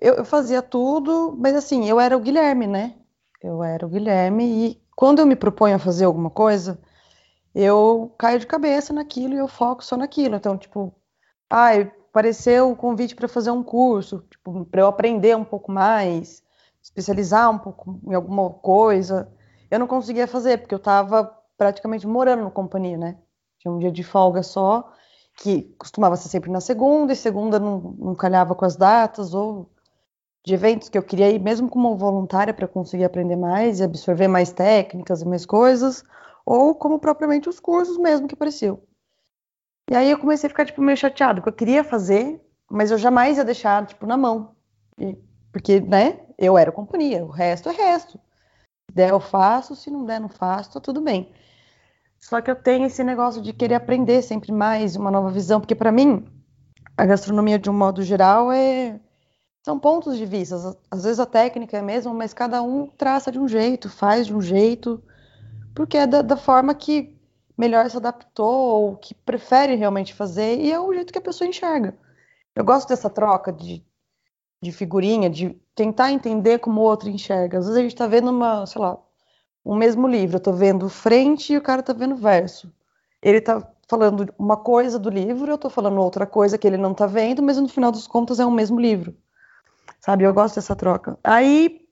eu, 0.00 0.14
eu, 0.14 0.24
fazia 0.24 0.62
tudo, 0.62 1.36
mas 1.38 1.54
assim, 1.54 1.88
eu 1.88 2.00
era 2.00 2.16
o 2.16 2.20
Guilherme, 2.20 2.66
né? 2.66 2.96
Eu 3.42 3.62
era 3.62 3.86
o 3.86 3.88
Guilherme 3.88 4.44
e 4.44 4.82
quando 4.96 5.20
eu 5.20 5.26
me 5.26 5.36
proponho 5.36 5.76
a 5.76 5.78
fazer 5.78 6.04
alguma 6.04 6.30
coisa, 6.30 6.78
eu 7.54 8.14
caio 8.18 8.38
de 8.38 8.46
cabeça 8.46 8.92
naquilo 8.92 9.34
e 9.34 9.38
eu 9.38 9.48
foco 9.48 9.84
só 9.84 9.96
naquilo. 9.96 10.36
Então, 10.36 10.56
tipo, 10.56 10.94
ah, 11.48 11.70
apareceu 12.10 12.70
o 12.70 12.76
convite 12.76 13.14
para 13.14 13.28
fazer 13.28 13.50
um 13.50 13.62
curso, 13.62 14.24
tipo, 14.30 14.64
para 14.66 14.82
eu 14.82 14.86
aprender 14.86 15.36
um 15.36 15.44
pouco 15.44 15.72
mais, 15.72 16.42
especializar 16.82 17.50
um 17.50 17.58
pouco 17.58 18.00
em 18.06 18.14
alguma 18.14 18.50
coisa. 18.50 19.32
Eu 19.70 19.78
não 19.78 19.86
conseguia 19.86 20.26
fazer, 20.26 20.58
porque 20.58 20.74
eu 20.74 20.78
estava 20.78 21.24
praticamente 21.56 22.06
morando 22.06 22.44
na 22.44 22.50
companhia, 22.50 22.96
né? 22.96 23.18
Tinha 23.58 23.72
um 23.72 23.78
dia 23.78 23.92
de 23.92 24.02
folga 24.02 24.42
só 24.42 24.92
que 25.40 25.62
costumava 25.78 26.16
ser 26.16 26.28
sempre 26.28 26.50
na 26.50 26.60
segunda, 26.60 27.14
e 27.14 27.16
segunda 27.16 27.58
não, 27.58 27.96
não 27.98 28.14
calhava 28.14 28.54
com 28.54 28.64
as 28.66 28.76
datas, 28.76 29.32
ou 29.32 29.70
de 30.44 30.52
eventos 30.54 30.90
que 30.90 30.98
eu 30.98 31.02
queria 31.02 31.30
ir, 31.30 31.40
mesmo 31.40 31.68
como 31.68 31.96
voluntária, 31.96 32.52
para 32.52 32.68
conseguir 32.68 33.04
aprender 33.04 33.36
mais 33.36 33.80
e 33.80 33.84
absorver 33.84 34.28
mais 34.28 34.52
técnicas 34.52 35.22
e 35.22 35.26
mais 35.26 35.46
coisas, 35.46 36.04
ou 36.44 36.74
como 36.74 36.98
propriamente 36.98 37.48
os 37.48 37.58
cursos 37.58 37.96
mesmo 37.96 38.28
que 38.28 38.34
apareceu. 38.34 38.84
E 39.90 39.96
aí 39.96 40.10
eu 40.10 40.18
comecei 40.18 40.46
a 40.46 40.50
ficar, 40.50 40.66
tipo, 40.66 40.82
meio 40.82 40.96
chateado, 40.96 41.40
porque 41.40 41.48
eu 41.48 41.56
queria 41.66 41.82
fazer, 41.82 42.38
mas 42.70 42.90
eu 42.90 42.98
jamais 42.98 43.38
ia 43.38 43.44
deixar, 43.44 43.86
tipo, 43.86 44.06
na 44.06 44.18
mão. 44.18 44.54
E, 44.98 45.16
porque, 45.50 45.80
né, 45.80 46.20
eu 46.38 46.56
era 46.58 46.70
companhia, 46.70 47.24
o 47.24 47.30
resto 47.30 47.70
é 47.70 47.72
resto. 47.72 48.20
Se 48.90 48.94
der, 48.94 49.10
eu 49.10 49.20
faço, 49.20 49.74
se 49.74 49.90
não 49.90 50.04
der, 50.04 50.20
não 50.20 50.28
faço, 50.28 50.74
tá 50.74 50.80
tudo 50.80 51.00
bem. 51.00 51.32
Só 52.20 52.40
que 52.40 52.50
eu 52.50 52.56
tenho 52.56 52.86
esse 52.86 53.02
negócio 53.02 53.40
de 53.40 53.52
querer 53.52 53.74
aprender 53.74 54.22
sempre 54.22 54.52
mais, 54.52 54.94
uma 54.94 55.10
nova 55.10 55.30
visão, 55.30 55.60
porque 55.60 55.74
para 55.74 55.90
mim, 55.90 56.24
a 56.96 57.06
gastronomia 57.06 57.58
de 57.58 57.70
um 57.70 57.72
modo 57.72 58.02
geral 58.02 58.52
é 58.52 59.00
são 59.62 59.78
pontos 59.78 60.16
de 60.16 60.24
vista. 60.24 60.56
Às 60.90 61.04
vezes 61.04 61.20
a 61.20 61.26
técnica 61.26 61.76
é 61.76 61.80
a 61.80 61.82
mesma, 61.82 62.12
mas 62.14 62.32
cada 62.32 62.62
um 62.62 62.86
traça 62.86 63.30
de 63.30 63.38
um 63.38 63.48
jeito, 63.48 63.88
faz 63.88 64.26
de 64.26 64.34
um 64.34 64.40
jeito, 64.40 65.02
porque 65.74 65.96
é 65.96 66.06
da, 66.06 66.22
da 66.22 66.36
forma 66.36 66.74
que 66.74 67.18
melhor 67.56 67.88
se 67.90 67.96
adaptou 67.96 68.82
ou 68.82 68.96
que 68.96 69.14
prefere 69.14 69.74
realmente 69.74 70.14
fazer, 70.14 70.58
e 70.58 70.72
é 70.72 70.80
o 70.80 70.92
jeito 70.94 71.12
que 71.12 71.18
a 71.18 71.22
pessoa 71.22 71.48
enxerga. 71.48 71.94
Eu 72.54 72.64
gosto 72.64 72.88
dessa 72.88 73.10
troca 73.10 73.52
de, 73.52 73.84
de 74.62 74.72
figurinha, 74.72 75.28
de 75.28 75.50
tentar 75.74 76.10
entender 76.10 76.58
como 76.58 76.80
o 76.80 76.84
outro 76.84 77.08
enxerga. 77.08 77.58
Às 77.58 77.64
vezes 77.64 77.78
a 77.78 77.82
gente 77.82 77.92
está 77.92 78.06
vendo 78.06 78.30
uma, 78.30 78.66
sei 78.66 78.80
lá, 78.80 78.98
um 79.64 79.74
mesmo 79.74 80.08
livro, 80.08 80.36
eu 80.36 80.38
estou 80.38 80.54
vendo 80.54 80.88
frente 80.88 81.52
e 81.52 81.56
o 81.56 81.62
cara 81.62 81.80
está 81.80 81.92
vendo 81.92 82.16
verso. 82.16 82.72
Ele 83.22 83.38
está 83.38 83.66
falando 83.88 84.32
uma 84.38 84.56
coisa 84.56 84.98
do 84.98 85.10
livro, 85.10 85.50
eu 85.50 85.56
estou 85.56 85.70
falando 85.70 86.00
outra 86.00 86.26
coisa 86.26 86.56
que 86.56 86.66
ele 86.66 86.76
não 86.76 86.92
está 86.92 87.06
vendo, 87.06 87.42
mas 87.42 87.58
no 87.58 87.68
final 87.68 87.90
dos 87.92 88.06
contos 88.06 88.40
é 88.40 88.46
o 88.46 88.50
mesmo 88.50 88.80
livro. 88.80 89.14
Sabe, 90.00 90.24
eu 90.24 90.32
gosto 90.32 90.54
dessa 90.54 90.74
troca. 90.74 91.18
Aí 91.22 91.86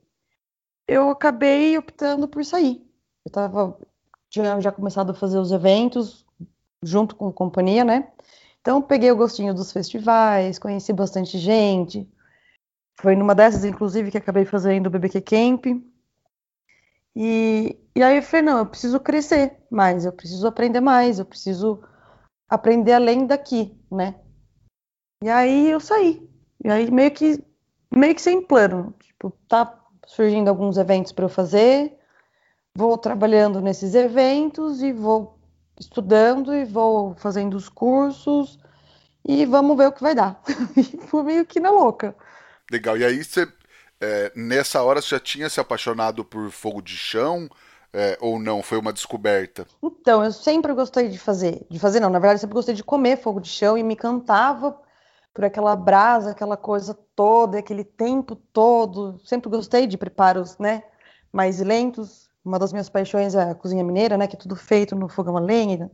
eu 0.87 1.11
acabei 1.11 1.77
optando 1.77 2.27
por 2.27 2.45
sair. 2.45 2.83
Eu 3.25 3.31
tava, 3.31 3.79
tinha 4.31 4.61
já 4.61 4.73
começado 4.73 5.11
a 5.11 5.15
fazer 5.15 5.39
os 5.39 5.53
eventos 5.53 6.25
junto 6.83 7.15
com 7.17 7.29
a 7.29 7.33
companhia, 7.33 7.85
né? 7.85 8.09
Então 8.61 8.81
peguei 8.81 9.11
o 9.11 9.17
gostinho 9.17 9.53
dos 9.53 9.73
festivais, 9.73 10.59
conheci 10.59 10.93
bastante 10.93 11.39
gente. 11.39 12.09
Foi 13.01 13.15
numa 13.15 13.35
dessas, 13.35 13.65
inclusive, 13.65 14.11
que 14.11 14.19
acabei 14.19 14.45
fazendo 14.45 14.87
o 14.87 14.91
BBQ 14.91 15.21
Camp. 15.21 15.67
E, 17.21 17.77
e 17.97 18.01
aí 18.01 18.19
eu 18.19 18.23
falei, 18.23 18.47
não, 18.47 18.59
eu 18.59 18.67
preciso 18.67 19.01
crescer 19.01 19.57
mais, 19.69 20.05
eu 20.05 20.13
preciso 20.13 20.47
aprender 20.47 20.81
mais, 20.81 21.19
eu 21.19 21.25
preciso 21.25 21.83
aprender 22.49 22.93
além 22.93 23.27
daqui, 23.27 23.77
né? 23.91 24.15
E 25.25 25.29
aí 25.29 25.69
eu 25.69 25.81
saí. 25.81 26.31
E 26.65 26.71
aí 26.71 26.89
meio 26.89 27.11
que 27.11 27.43
meio 27.91 28.15
que 28.15 28.23
sem 28.23 28.41
plano, 28.41 28.95
tipo, 29.01 29.33
tá 29.49 29.85
surgindo 30.07 30.47
alguns 30.47 30.77
eventos 30.79 31.11
para 31.11 31.25
eu 31.25 31.29
fazer, 31.29 31.99
vou 32.73 32.97
trabalhando 32.97 33.61
nesses 33.61 33.97
eventos 33.97 34.81
e 34.81 34.93
vou 34.93 35.41
estudando 35.77 36.55
e 36.55 36.65
vou 36.65 37.17
fazendo 37.17 37.57
os 37.57 37.69
cursos 37.69 38.61
e 39.27 39.45
vamos 39.45 39.77
ver 39.77 39.89
o 39.89 39.93
que 39.93 40.03
vai 40.03 40.15
dar. 40.15 40.41
fui 41.09 41.23
meio 41.27 41.45
que 41.45 41.59
na 41.59 41.73
louca. 41.73 42.15
Legal. 42.71 42.97
E 42.97 43.05
aí 43.05 43.25
você 43.25 43.49
é, 44.01 44.33
nessa 44.35 44.83
hora 44.83 45.01
você 45.01 45.11
já 45.11 45.21
tinha 45.21 45.49
se 45.49 45.61
apaixonado 45.61 46.25
por 46.25 46.51
fogo 46.51 46.81
de 46.81 46.97
chão? 46.97 47.49
É, 47.93 48.19
ou 48.21 48.39
não? 48.39 48.63
Foi 48.63 48.79
uma 48.79 48.93
descoberta? 48.93 49.67
Então, 49.83 50.23
eu 50.23 50.31
sempre 50.31 50.73
gostei 50.75 51.09
de 51.09 51.19
fazer. 51.19 51.67
De 51.71 51.79
fazer, 51.79 52.01
não, 52.01 52.11
na 52.11 52.19
verdade, 52.19 52.37
eu 52.37 52.41
sempre 52.41 52.55
gostei 52.55 52.75
de 52.75 52.85
comer 52.85 53.17
fogo 53.17 53.41
de 53.41 53.49
chão 53.49 53.79
e 53.79 53.83
me 53.83 53.97
cantava 53.97 54.79
por 55.33 55.45
aquela 55.45 55.75
brasa, 55.75 56.33
aquela 56.33 56.57
coisa 56.57 56.95
toda, 57.15 57.59
aquele 57.59 57.85
tempo 57.85 58.37
todo. 58.37 59.19
Sempre 59.25 59.49
gostei 59.49 59.87
de 59.87 59.97
preparos, 59.97 60.59
né, 60.59 60.83
mais 61.33 61.61
lentos. 61.61 62.29
Uma 62.45 62.59
das 62.59 62.73
minhas 62.73 62.89
paixões 62.89 63.35
é 63.35 63.51
a 63.51 63.55
cozinha 63.55 63.85
mineira, 63.85 64.19
né, 64.19 64.27
que 64.27 64.37
é 64.37 64.39
tudo 64.39 64.57
feito 64.57 64.95
no 64.95 65.09
fogão 65.09 65.37
a 65.37 65.41
lenha. 65.41 65.91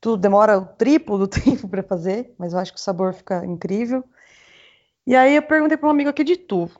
Tudo 0.00 0.16
demora 0.16 0.58
o 0.58 0.66
triplo 0.66 1.18
do 1.18 1.28
tempo 1.28 1.68
para 1.68 1.82
fazer, 1.82 2.34
mas 2.38 2.52
eu 2.52 2.58
acho 2.58 2.72
que 2.72 2.78
o 2.78 2.82
sabor 2.82 3.12
fica 3.12 3.44
incrível. 3.44 4.02
E 5.06 5.14
aí 5.14 5.36
eu 5.36 5.42
perguntei 5.42 5.76
para 5.76 5.88
um 5.88 5.92
amigo 5.92 6.10
aqui 6.10 6.24
de 6.24 6.36
Tu, 6.36 6.70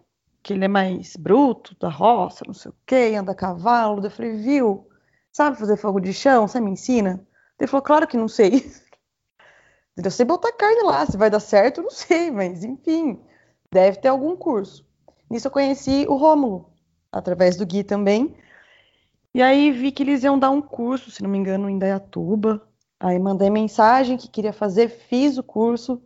que 0.43 0.53
ele 0.53 0.65
é 0.65 0.69
mais 0.69 1.17
bruto, 1.17 1.77
da 1.79 1.89
roça, 1.89 2.45
não 2.47 2.55
sei 2.55 2.71
o 2.71 2.75
quê, 2.87 3.15
anda 3.19 3.33
a 3.33 3.35
cavalo. 3.35 4.05
Eu 4.05 4.11
falei, 4.11 4.37
viu, 4.37 4.89
sabe 5.33 5.59
fazer 5.59 5.77
fogo 5.77 6.01
de 6.01 6.13
chão? 6.13 6.49
Você 6.49 6.61
me 6.61 6.71
ensina? 6.71 7.27
Ele 7.59 7.69
falou, 7.69 7.83
claro 7.83 8.07
que 8.07 8.17
não 8.17 8.29
sei. 8.29 8.71
Eu 9.97 10.11
sei 10.11 10.25
botar 10.25 10.53
carne 10.53 10.83
lá, 10.85 11.05
se 11.05 11.17
vai 11.17 11.29
dar 11.29 11.41
certo, 11.41 11.83
não 11.83 11.91
sei, 11.91 12.31
mas 12.31 12.65
enfim, 12.65 13.21
deve 13.71 13.99
ter 13.99 14.09
algum 14.09 14.35
curso. 14.35 14.87
Nisso 15.29 15.49
eu 15.49 15.51
conheci 15.51 16.07
o 16.09 16.17
Rômulo, 16.17 16.73
através 17.13 17.55
do 17.57 17.67
Gui 17.67 17.85
também. 17.85 18.35
E 19.35 19.43
aí 19.43 19.71
vi 19.71 19.93
que 19.93 20.03
eles 20.03 20.25
iam 20.25 20.39
dar 20.39 20.51
um 20.51 20.63
curso, 20.63 21.11
se 21.11 21.23
não 21.23 21.29
me 21.29 21.37
engano, 21.37 21.69
em 21.69 21.79
Dayatuba. 21.79 22.67
Aí 22.99 23.19
mandei 23.19 23.51
mensagem 23.51 24.17
que 24.17 24.29
queria 24.29 24.55
fazer, 24.55 24.89
fiz 24.89 25.37
o 25.37 25.43
curso, 25.43 26.03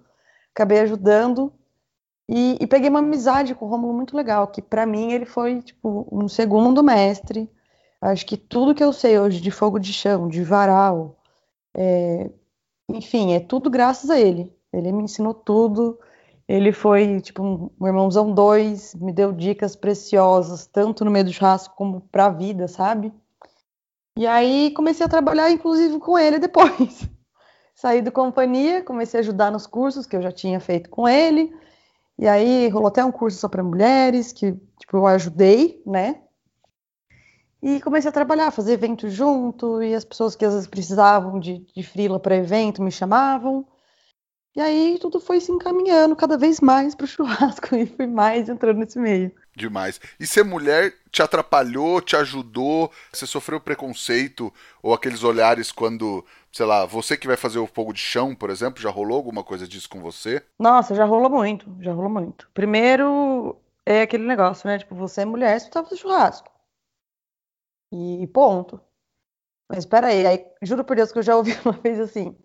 acabei 0.53 0.81
ajudando 0.81 1.53
e, 2.28 2.57
e, 2.61 2.66
peguei 2.66 2.88
uma 2.88 3.00
amizade 3.00 3.54
com 3.54 3.66
o 3.66 3.69
Rômulo 3.69 3.93
muito 3.93 4.16
legal, 4.16 4.47
que 4.49 4.62
para 4.62 4.87
mim 4.87 5.12
ele 5.12 5.26
foi 5.26 5.61
tipo 5.61 6.09
um 6.11 6.26
segundo 6.28 6.83
mestre. 6.83 7.50
Acho 8.00 8.25
que 8.26 8.37
tudo 8.37 8.75
que 8.75 8.83
eu 8.83 8.93
sei 8.93 9.19
hoje 9.19 9.40
de 9.40 9.50
fogo 9.50 9.78
de 9.78 9.93
chão, 9.93 10.28
de 10.28 10.43
varal, 10.43 11.19
é, 11.75 12.31
enfim, 12.88 13.33
é 13.35 13.40
tudo 13.40 13.71
graças 13.71 14.11
a 14.11 14.19
ele. 14.19 14.54
Ele 14.73 14.93
me 14.93 15.04
ensinou 15.04 15.35
tudo. 15.35 15.99
Ele 16.49 16.73
foi 16.73 17.21
tipo 17.21 17.43
um, 17.43 17.87
irmãozão 17.87 18.33
dois, 18.33 18.95
me 18.95 19.12
deu 19.12 19.33
dicas 19.33 19.75
preciosas, 19.76 20.66
tanto 20.66 21.04
no 21.04 21.11
meio 21.11 21.25
do 21.25 21.33
churrasco 21.33 21.75
como 21.76 22.02
para 22.12 22.26
a 22.26 22.31
vida, 22.31 22.69
sabe? 22.69 23.12
E 24.19 24.26
aí 24.26 24.71
comecei 24.73 25.04
a 25.04 25.09
trabalhar, 25.09 25.50
inclusive, 25.50 25.99
com 25.99 26.19
ele 26.19 26.38
depois. 26.38 27.09
Saí 27.75 28.00
do 28.00 28.12
companhia, 28.12 28.83
comecei 28.83 29.19
a 29.19 29.23
ajudar 29.23 29.50
nos 29.50 29.66
cursos 29.66 30.07
que 30.07 30.14
eu 30.14 30.23
já 30.23 30.31
tinha 30.31 30.61
feito 30.61 30.88
com 30.90 31.09
ele. 31.09 31.52
E 32.18 32.28
aí 32.28 32.68
rolou 32.68 32.88
até 32.88 33.04
um 33.04 33.12
curso 33.12 33.38
só 33.38 33.49
para 33.49 33.62
mulheres, 33.62 34.33
que 34.33 34.52
tipo, 34.78 34.97
eu 34.97 35.06
ajudei, 35.06 35.83
né? 35.85 36.23
E 37.62 37.80
comecei 37.80 38.11
a 38.11 38.12
trabalhar, 38.12 38.50
fazer 38.50 38.75
evento 38.75 39.09
junto, 39.09 39.83
e 39.83 39.94
as 39.94 40.04
pessoas 40.04 40.37
que 40.37 40.44
às 40.44 40.52
vezes 40.52 40.68
precisavam 40.68 41.40
de, 41.40 41.61
de 41.75 41.83
frila 41.83 42.21
para 42.21 42.37
evento 42.37 42.83
me 42.83 42.90
chamavam. 42.90 43.66
E 44.54 44.61
aí 44.61 44.99
tudo 45.00 45.18
foi 45.18 45.40
se 45.40 45.50
encaminhando 45.50 46.14
cada 46.14 46.37
vez 46.38 46.61
mais 46.61 46.94
para 46.94 47.04
o 47.04 47.06
churrasco 47.09 47.75
e 47.75 47.87
fui 47.87 48.06
mais 48.06 48.49
entrando 48.49 48.78
nesse 48.78 48.99
meio. 48.99 49.33
Demais. 49.57 50.01
E 50.19 50.27
ser 50.27 50.45
mulher 50.45 50.93
te 51.11 51.23
atrapalhou, 51.23 52.01
te 52.01 52.17
ajudou? 52.17 52.91
Você 53.13 53.27
sofreu 53.27 53.61
preconceito 53.61 54.53
ou 54.83 54.93
aqueles 54.93 55.23
olhares 55.23 55.71
quando, 55.71 56.25
sei 56.53 56.67
lá, 56.67 56.85
você 56.85 57.17
que 57.17 57.27
vai 57.27 57.37
fazer 57.37 57.59
o 57.59 57.67
fogo 57.67 57.93
de 57.93 58.01
chão, 58.01 58.35
por 58.35 58.51
exemplo, 58.51 58.83
já 58.83 58.91
rolou 58.91 59.17
alguma 59.17 59.45
coisa 59.45 59.67
disso 59.67 59.89
com 59.89 60.01
você? 60.01 60.43
Nossa, 60.59 60.95
já 60.95 61.05
rolou 61.05 61.31
muito, 61.31 61.67
já 61.81 61.93
rolou 61.93 62.11
muito. 62.11 62.51
Primeiro 62.53 63.57
é 63.87 64.03
aquele 64.03 64.25
negócio, 64.27 64.69
né? 64.69 64.79
Tipo, 64.79 64.95
você 64.97 65.23
é 65.23 65.25
mulher, 65.25 65.61
você 65.61 65.71
tá 65.71 65.83
fazendo 65.83 65.99
churrasco. 66.01 66.51
E 67.93 68.27
ponto. 68.29 68.81
Mas 69.69 69.81
espera 69.81 70.09
aí, 70.09 70.27
aí, 70.27 70.45
juro 70.63 70.85
por 70.85 70.97
Deus 70.97 71.13
que 71.13 71.19
eu 71.19 71.23
já 71.23 71.37
ouvi 71.37 71.57
uma 71.65 71.73
vez 71.73 72.01
assim. 72.01 72.37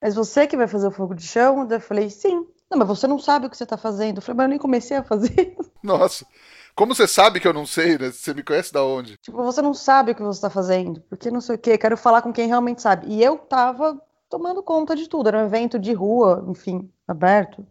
Mas 0.00 0.14
você 0.14 0.46
que 0.46 0.56
vai 0.56 0.66
fazer 0.66 0.86
o 0.86 0.90
fogo 0.90 1.14
de 1.14 1.26
chão? 1.26 1.68
Eu 1.70 1.80
falei, 1.80 2.08
sim. 2.10 2.46
Não, 2.70 2.78
mas 2.78 2.88
você 2.88 3.06
não 3.06 3.18
sabe 3.18 3.46
o 3.46 3.50
que 3.50 3.56
você 3.56 3.66
tá 3.66 3.76
fazendo. 3.76 4.18
Eu 4.18 4.22
falei, 4.22 4.36
mas 4.36 4.44
eu 4.44 4.50
nem 4.50 4.58
comecei 4.58 4.96
a 4.96 5.02
fazer. 5.02 5.56
Nossa. 5.82 6.26
Como 6.74 6.94
você 6.94 7.06
sabe 7.06 7.38
que 7.38 7.46
eu 7.46 7.52
não 7.52 7.66
sei, 7.66 7.96
né? 7.96 8.10
Você 8.10 8.34
me 8.34 8.42
conhece 8.42 8.72
da 8.72 8.84
onde? 8.84 9.16
Tipo, 9.18 9.42
você 9.44 9.62
não 9.62 9.72
sabe 9.72 10.10
o 10.10 10.14
que 10.14 10.22
você 10.22 10.40
tá 10.40 10.50
fazendo. 10.50 11.00
Porque 11.02 11.30
não 11.30 11.40
sei 11.40 11.54
o 11.54 11.58
quê. 11.58 11.78
Quero 11.78 11.96
falar 11.96 12.20
com 12.22 12.32
quem 12.32 12.48
realmente 12.48 12.82
sabe. 12.82 13.06
E 13.08 13.22
eu 13.22 13.38
tava 13.38 14.00
tomando 14.28 14.62
conta 14.62 14.96
de 14.96 15.08
tudo. 15.08 15.28
Era 15.28 15.38
um 15.38 15.46
evento 15.46 15.78
de 15.78 15.92
rua, 15.92 16.44
enfim, 16.48 16.90
aberto. 17.06 17.64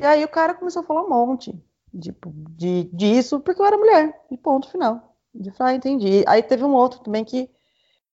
E 0.00 0.04
aí 0.04 0.24
o 0.24 0.28
cara 0.28 0.54
começou 0.54 0.82
a 0.82 0.84
falar 0.84 1.04
um 1.04 1.08
monte 1.08 1.54
tipo, 1.98 2.32
de, 2.50 2.84
disso, 2.92 3.40
porque 3.40 3.60
eu 3.60 3.66
era 3.66 3.78
mulher. 3.78 4.20
E 4.30 4.36
ponto 4.36 4.68
final. 4.68 5.16
De 5.32 5.50
falar, 5.52 5.70
ah, 5.70 5.74
entendi. 5.74 6.24
Aí 6.26 6.42
teve 6.42 6.64
um 6.64 6.74
outro 6.74 7.00
também 7.00 7.24
que 7.24 7.48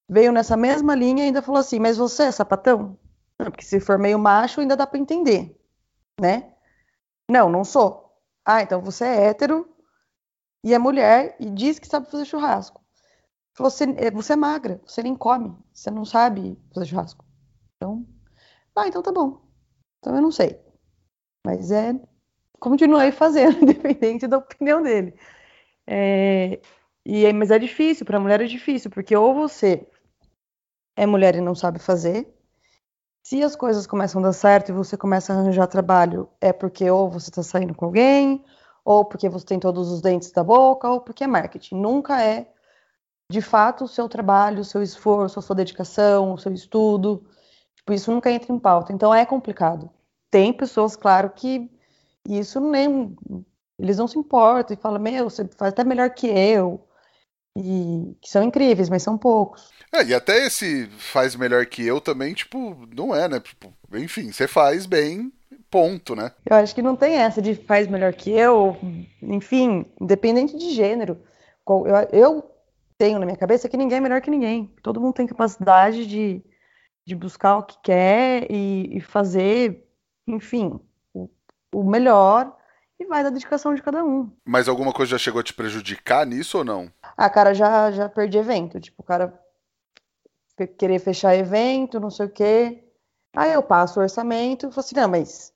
veio 0.08 0.32
nessa 0.32 0.56
mesma 0.56 0.94
linha 0.94 1.24
e 1.24 1.26
ainda 1.26 1.42
falou 1.42 1.60
assim: 1.60 1.78
Mas 1.78 1.96
você 1.96 2.24
é 2.24 2.30
sapatão? 2.32 2.96
Porque 3.50 3.64
se 3.64 3.80
for 3.80 3.98
meio 3.98 4.18
macho, 4.18 4.60
ainda 4.60 4.76
dá 4.76 4.86
para 4.86 4.98
entender, 4.98 5.56
né? 6.20 6.52
Não, 7.30 7.48
não 7.48 7.64
sou. 7.64 8.12
Ah, 8.44 8.62
então 8.62 8.80
você 8.80 9.04
é 9.04 9.26
hétero 9.26 9.68
e 10.62 10.74
é 10.74 10.78
mulher 10.78 11.36
e 11.40 11.50
diz 11.50 11.78
que 11.78 11.86
sabe 11.86 12.10
fazer 12.10 12.24
churrasco. 12.24 12.82
Você, 13.56 13.84
é, 13.96 14.10
você 14.10 14.32
é 14.32 14.36
magra, 14.36 14.80
você 14.84 15.02
nem 15.02 15.14
come, 15.14 15.56
você 15.72 15.90
não 15.90 16.04
sabe 16.04 16.58
fazer 16.74 16.86
churrasco. 16.86 17.24
Então, 17.76 18.06
ah, 18.74 18.88
então 18.88 19.02
tá 19.02 19.12
bom. 19.12 19.40
Então 19.98 20.14
eu 20.16 20.22
não 20.22 20.32
sei. 20.32 20.60
Mas 21.46 21.70
é. 21.70 21.94
Continuei 22.58 23.12
fazendo, 23.12 23.60
independente 23.62 24.26
da 24.26 24.38
opinião 24.38 24.82
dele. 24.82 25.14
É, 25.86 26.60
e, 27.04 27.30
mas 27.32 27.50
é 27.50 27.58
difícil, 27.58 28.06
para 28.06 28.18
mulher 28.18 28.40
é 28.40 28.46
difícil, 28.46 28.90
porque 28.90 29.14
ou 29.14 29.34
você 29.34 29.86
é 30.96 31.06
mulher 31.06 31.34
e 31.36 31.40
não 31.40 31.54
sabe 31.54 31.78
fazer, 31.78 32.33
se 33.24 33.42
as 33.42 33.56
coisas 33.56 33.86
começam 33.86 34.20
a 34.20 34.26
dar 34.26 34.32
certo 34.34 34.68
e 34.68 34.72
você 34.72 34.98
começa 34.98 35.32
a 35.32 35.38
arranjar 35.38 35.66
trabalho, 35.66 36.28
é 36.40 36.52
porque 36.52 36.88
ou 36.90 37.10
você 37.10 37.30
está 37.30 37.42
saindo 37.42 37.74
com 37.74 37.86
alguém, 37.86 38.44
ou 38.84 39.02
porque 39.02 39.30
você 39.30 39.46
tem 39.46 39.58
todos 39.58 39.90
os 39.90 40.02
dentes 40.02 40.30
da 40.30 40.44
boca, 40.44 40.90
ou 40.90 41.00
porque 41.00 41.24
é 41.24 41.26
marketing. 41.26 41.76
Nunca 41.76 42.22
é, 42.22 42.46
de 43.30 43.40
fato, 43.40 43.84
o 43.84 43.88
seu 43.88 44.10
trabalho, 44.10 44.60
o 44.60 44.64
seu 44.64 44.82
esforço, 44.82 45.38
a 45.38 45.42
sua 45.42 45.56
dedicação, 45.56 46.34
o 46.34 46.38
seu 46.38 46.52
estudo. 46.52 47.24
Tipo, 47.74 47.94
isso 47.94 48.12
nunca 48.12 48.30
entra 48.30 48.52
em 48.52 48.58
pauta. 48.58 48.92
Então 48.92 49.14
é 49.14 49.24
complicado. 49.24 49.90
Tem 50.30 50.52
pessoas, 50.52 50.94
claro, 50.94 51.30
que 51.30 51.70
isso 52.28 52.60
nem. 52.60 53.16
Eles 53.78 53.96
não 53.96 54.06
se 54.06 54.18
importam 54.18 54.76
e 54.76 54.80
falam, 54.80 55.00
meu, 55.00 55.30
você 55.30 55.48
faz 55.56 55.72
até 55.72 55.82
melhor 55.82 56.10
que 56.10 56.26
eu 56.26 56.86
e 57.56 58.16
que 58.20 58.28
são 58.28 58.42
incríveis, 58.42 58.88
mas 58.88 59.02
são 59.02 59.16
poucos. 59.16 59.70
É, 59.92 60.04
e 60.04 60.14
até 60.14 60.44
esse 60.46 60.88
faz 60.98 61.36
melhor 61.36 61.64
que 61.66 61.86
eu 61.86 62.00
também, 62.00 62.34
tipo, 62.34 62.76
não 62.94 63.14
é, 63.14 63.28
né? 63.28 63.40
Tipo, 63.40 63.72
enfim, 63.92 64.32
você 64.32 64.48
faz 64.48 64.86
bem, 64.86 65.32
ponto, 65.70 66.14
né? 66.14 66.30
Eu 66.48 66.56
acho 66.56 66.74
que 66.74 66.82
não 66.82 66.94
tem 66.94 67.16
essa 67.16 67.42
de 67.42 67.54
faz 67.54 67.88
melhor 67.88 68.12
que 68.12 68.30
eu, 68.30 68.76
enfim, 69.22 69.84
independente 70.00 70.56
de 70.56 70.70
gênero. 70.70 71.20
Eu, 72.12 72.48
tenho 72.96 73.18
na 73.18 73.26
minha 73.26 73.36
cabeça 73.36 73.68
que 73.68 73.76
ninguém 73.76 73.98
é 73.98 74.00
melhor 74.00 74.20
que 74.20 74.30
ninguém. 74.30 74.72
Todo 74.82 75.00
mundo 75.00 75.14
tem 75.14 75.26
capacidade 75.26 76.06
de, 76.06 76.42
de 77.04 77.16
buscar 77.16 77.58
o 77.58 77.62
que 77.64 77.76
quer 77.82 78.46
e, 78.50 78.98
e 78.98 79.00
fazer, 79.00 79.84
enfim, 80.26 80.78
o, 81.12 81.28
o 81.72 81.82
melhor 81.82 82.56
e 82.98 83.04
vai 83.06 83.22
da 83.22 83.30
dedicação 83.30 83.74
de 83.74 83.82
cada 83.82 84.04
um. 84.04 84.30
Mas 84.44 84.68
alguma 84.68 84.92
coisa 84.92 85.12
já 85.12 85.18
chegou 85.18 85.40
a 85.40 85.44
te 85.44 85.52
prejudicar 85.52 86.26
nisso 86.26 86.58
ou 86.58 86.64
não? 86.64 86.90
Ah, 87.16 87.28
cara, 87.28 87.54
já, 87.54 87.90
já 87.90 88.08
perdi 88.08 88.38
evento. 88.38 88.80
Tipo, 88.80 89.02
o 89.02 89.04
cara 89.04 89.38
querer 90.78 90.98
fechar 91.00 91.34
evento, 91.34 91.98
não 91.98 92.10
sei 92.10 92.26
o 92.26 92.30
quê. 92.30 92.84
Aí 93.34 93.52
eu 93.52 93.62
passo 93.62 93.98
o 93.98 94.02
orçamento 94.02 94.66
e 94.66 94.70
falo 94.70 94.80
assim, 94.80 94.94
não, 94.94 95.08
mas 95.08 95.52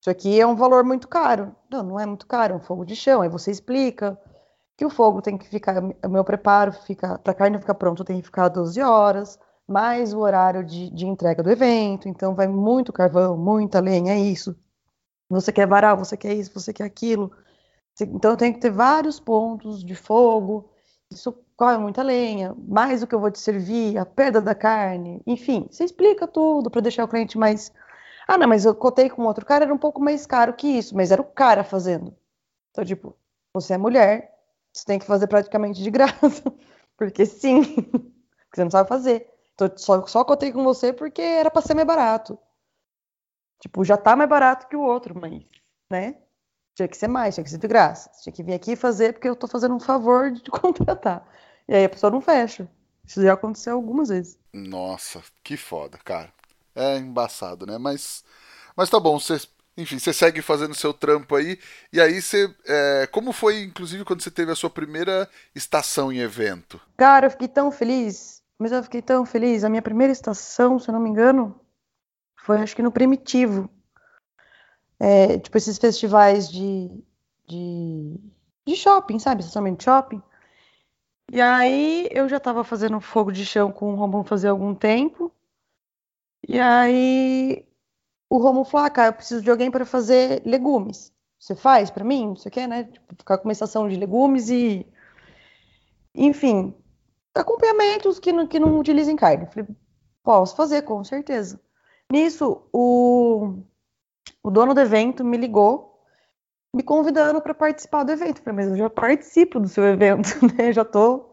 isso 0.00 0.10
aqui 0.10 0.40
é 0.40 0.46
um 0.46 0.56
valor 0.56 0.82
muito 0.82 1.06
caro. 1.08 1.54
Não, 1.70 1.82
não 1.82 2.00
é 2.00 2.06
muito 2.06 2.26
caro, 2.26 2.54
é 2.54 2.56
um 2.56 2.60
fogo 2.60 2.84
de 2.84 2.96
chão. 2.96 3.20
Aí 3.20 3.28
você 3.28 3.50
explica 3.50 4.18
que 4.76 4.84
o 4.84 4.90
fogo 4.90 5.20
tem 5.20 5.36
que 5.36 5.48
ficar, 5.48 5.82
o 5.82 6.08
meu 6.08 6.24
preparo 6.24 6.72
fica, 6.72 7.18
para 7.18 7.32
a 7.32 7.34
carne 7.34 7.58
ficar 7.58 7.74
pronto, 7.74 8.04
tem 8.04 8.18
que 8.20 8.26
ficar 8.26 8.48
12 8.48 8.80
horas, 8.80 9.38
mais 9.66 10.14
o 10.14 10.20
horário 10.20 10.64
de, 10.64 10.90
de 10.90 11.06
entrega 11.06 11.42
do 11.42 11.50
evento. 11.50 12.08
Então 12.08 12.34
vai 12.34 12.46
muito 12.46 12.92
carvão, 12.92 13.36
muita 13.36 13.80
lenha, 13.80 14.12
é 14.12 14.18
isso. 14.18 14.56
Você 15.28 15.52
quer 15.52 15.66
varal, 15.66 15.96
você 15.96 16.16
quer 16.16 16.34
isso, 16.34 16.52
você 16.54 16.72
quer 16.72 16.84
aquilo. 16.84 17.32
Então 18.00 18.32
eu 18.32 18.36
tenho 18.36 18.54
que 18.54 18.60
ter 18.60 18.70
vários 18.70 19.18
pontos 19.20 19.84
de 19.84 19.94
fogo. 19.94 20.70
Isso 21.10 21.32
corre 21.56 21.78
muita 21.78 22.02
lenha, 22.02 22.54
mais 22.68 23.02
o 23.02 23.06
que 23.06 23.14
eu 23.14 23.20
vou 23.20 23.30
te 23.30 23.38
servir, 23.38 23.96
a 23.96 24.04
perda 24.04 24.40
da 24.40 24.54
carne, 24.54 25.22
enfim, 25.26 25.66
você 25.70 25.84
explica 25.84 26.26
tudo 26.26 26.70
para 26.70 26.82
deixar 26.82 27.04
o 27.04 27.08
cliente 27.08 27.38
mais. 27.38 27.72
Ah, 28.28 28.36
não, 28.36 28.48
mas 28.48 28.64
eu 28.64 28.74
cotei 28.74 29.08
com 29.08 29.22
outro 29.24 29.46
cara, 29.46 29.64
era 29.64 29.74
um 29.74 29.78
pouco 29.78 30.00
mais 30.02 30.26
caro 30.26 30.54
que 30.54 30.66
isso, 30.66 30.94
mas 30.96 31.10
era 31.10 31.22
o 31.22 31.24
cara 31.24 31.64
fazendo. 31.64 32.14
Então, 32.70 32.84
tipo, 32.84 33.16
você 33.54 33.74
é 33.74 33.78
mulher, 33.78 34.34
você 34.72 34.84
tem 34.84 34.98
que 34.98 35.06
fazer 35.06 35.26
praticamente 35.28 35.82
de 35.82 35.90
graça, 35.90 36.44
porque 36.98 37.26
sim, 37.26 37.62
porque 37.82 38.56
você 38.56 38.64
não 38.64 38.70
sabe 38.70 38.88
fazer. 38.88 39.28
Então, 39.54 39.70
só, 39.76 40.06
só 40.06 40.24
cotei 40.24 40.52
com 40.52 40.64
você 40.64 40.92
porque 40.92 41.22
era 41.22 41.50
para 41.50 41.62
ser 41.62 41.74
mais 41.74 41.86
barato. 41.86 42.38
Tipo, 43.60 43.84
já 43.84 43.96
tá 43.96 44.14
mais 44.14 44.28
barato 44.28 44.68
que 44.68 44.76
o 44.76 44.82
outro, 44.82 45.18
mas, 45.18 45.42
né? 45.90 46.16
Tinha 46.74 46.88
que 46.88 46.96
ser 46.96 47.08
mais, 47.08 47.34
tinha 47.34 47.44
que 47.44 47.50
ser 47.50 47.58
de 47.58 47.66
graça. 47.66 48.10
Tinha 48.22 48.32
que 48.32 48.42
vir 48.42 48.52
aqui 48.52 48.76
fazer 48.76 49.14
porque 49.14 49.28
eu 49.28 49.36
tô 49.36 49.48
fazendo 49.48 49.74
um 49.74 49.80
favor 49.80 50.30
de 50.30 50.42
contratar. 50.50 51.26
E 51.66 51.74
aí 51.74 51.84
a 51.84 51.88
pessoa 51.88 52.10
não 52.10 52.20
fecha. 52.20 52.68
Isso 53.04 53.22
já 53.22 53.32
aconteceu 53.32 53.74
algumas 53.74 54.08
vezes. 54.08 54.38
Nossa, 54.52 55.22
que 55.42 55.56
foda, 55.56 55.96
cara. 55.98 56.32
É 56.74 56.98
embaçado, 56.98 57.64
né? 57.64 57.78
Mas, 57.78 58.22
mas 58.76 58.90
tá 58.90 59.00
bom, 59.00 59.18
você, 59.18 59.40
enfim, 59.76 59.98
você 59.98 60.12
segue 60.12 60.42
fazendo 60.42 60.74
seu 60.74 60.92
trampo 60.92 61.34
aí. 61.34 61.58
E 61.92 62.00
aí 62.00 62.20
você. 62.20 62.54
É, 62.66 63.06
como 63.10 63.32
foi, 63.32 63.62
inclusive, 63.62 64.04
quando 64.04 64.22
você 64.22 64.30
teve 64.30 64.52
a 64.52 64.56
sua 64.56 64.68
primeira 64.68 65.28
estação 65.54 66.12
em 66.12 66.18
evento? 66.18 66.80
Cara, 66.96 67.26
eu 67.26 67.30
fiquei 67.30 67.48
tão 67.48 67.70
feliz. 67.70 68.42
Mas 68.58 68.72
eu 68.72 68.82
fiquei 68.82 69.02
tão 69.02 69.24
feliz. 69.24 69.64
A 69.64 69.68
minha 69.68 69.82
primeira 69.82 70.12
estação, 70.12 70.78
se 70.78 70.88
eu 70.88 70.92
não 70.92 71.00
me 71.00 71.10
engano, 71.10 71.58
foi 72.46 72.58
acho 72.58 72.76
que 72.76 72.82
no 72.82 72.92
Primitivo. 72.92 73.68
É, 75.00 75.36
tipo, 75.38 75.58
esses 75.58 75.76
festivais 75.78 76.48
de, 76.48 76.88
de, 77.46 78.20
de 78.64 78.76
shopping, 78.76 79.18
sabe? 79.18 79.40
Estacionamento 79.40 79.78
de 79.78 79.84
shopping. 79.84 80.22
E 81.32 81.40
aí 81.40 82.08
eu 82.12 82.28
já 82.28 82.36
estava 82.36 82.62
fazendo 82.62 83.00
fogo 83.00 83.32
de 83.32 83.44
chão 83.44 83.72
com 83.72 83.92
o 83.92 83.96
Romulo 83.96 84.22
fazia 84.22 84.50
algum 84.50 84.74
tempo. 84.76 85.32
E 86.48 86.60
aí 86.60 87.66
o 88.30 88.38
Romulo 88.38 88.64
falou: 88.64 88.86
ah, 88.86 88.90
cara, 88.90 89.08
eu 89.08 89.12
preciso 89.14 89.42
de 89.42 89.50
alguém 89.50 89.70
para 89.70 89.84
fazer 89.84 90.40
legumes. 90.46 91.12
Você 91.40 91.56
faz 91.56 91.90
para 91.90 92.04
mim? 92.04 92.34
Você 92.36 92.48
quer, 92.48 92.68
né? 92.68 92.84
Tipo, 92.84 93.16
ficar 93.16 93.38
com 93.38 93.48
uma 93.48 93.52
estação 93.52 93.88
de 93.88 93.96
legumes 93.96 94.48
e. 94.50 94.86
Enfim, 96.14 96.72
acompanhamentos 97.34 98.20
que 98.20 98.32
não, 98.32 98.46
que 98.46 98.60
não 98.60 98.78
utilizem 98.78 99.16
carne. 99.16 99.46
Falei: 99.46 99.68
posso 100.22 100.54
fazer, 100.54 100.82
com 100.82 101.02
certeza. 101.02 101.60
Nisso, 102.10 102.62
o, 102.72 103.62
o 104.42 104.50
dono 104.50 104.74
do 104.74 104.80
evento 104.80 105.24
me 105.24 105.36
ligou 105.36 105.96
me 106.76 106.82
convidando 106.82 107.40
para 107.40 107.54
participar 107.54 108.04
do 108.04 108.12
evento. 108.12 108.42
falei, 108.42 108.56
mas 108.56 108.68
eu 108.68 108.76
já 108.76 108.90
participo 108.90 109.58
do 109.58 109.66
seu 109.66 109.84
evento, 109.84 110.28
né? 110.54 110.72
Já 110.72 110.84
tô 110.84 111.30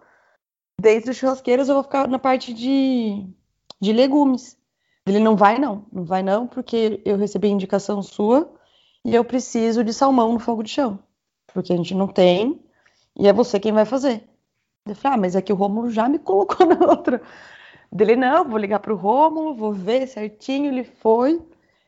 dentro 0.79 1.09
dos 1.09 1.17
churrasqueiros, 1.17 1.67
eu 1.67 1.75
vou 1.75 1.83
ficar 1.83 2.07
na 2.07 2.17
parte 2.17 2.53
de, 2.53 3.27
de 3.79 3.91
legumes. 3.91 4.57
Ele 5.05 5.19
não 5.19 5.35
vai 5.35 5.59
não, 5.59 5.85
não 5.91 6.05
vai 6.05 6.23
não, 6.23 6.47
porque 6.47 7.01
eu 7.03 7.17
recebi 7.17 7.49
indicação 7.49 8.01
sua 8.01 8.49
e 9.03 9.13
eu 9.13 9.25
preciso 9.25 9.83
de 9.83 9.93
salmão 9.93 10.31
no 10.31 10.39
fogo 10.39 10.63
de 10.63 10.69
chão, 10.69 10.97
porque 11.53 11.73
a 11.73 11.75
gente 11.75 11.93
não 11.93 12.07
tem 12.07 12.63
e 13.19 13.27
é 13.27 13.33
você 13.33 13.59
quem 13.59 13.73
vai 13.73 13.83
fazer. 13.83 14.23
Eu 14.85 14.95
falei, 14.95 15.17
ah, 15.17 15.21
mas 15.21 15.35
é 15.35 15.41
que 15.41 15.51
o 15.51 15.57
Rômulo 15.57 15.89
já 15.89 16.07
me 16.07 16.19
colocou 16.19 16.65
na 16.65 16.87
outra. 16.87 17.21
Dele, 17.93 18.15
não, 18.15 18.49
vou 18.49 18.57
ligar 18.57 18.79
pro 18.79 18.95
Rômulo, 18.95 19.53
vou 19.55 19.71
ver 19.71 20.07
certinho, 20.07 20.71
ele 20.71 20.83
foi, 20.83 21.41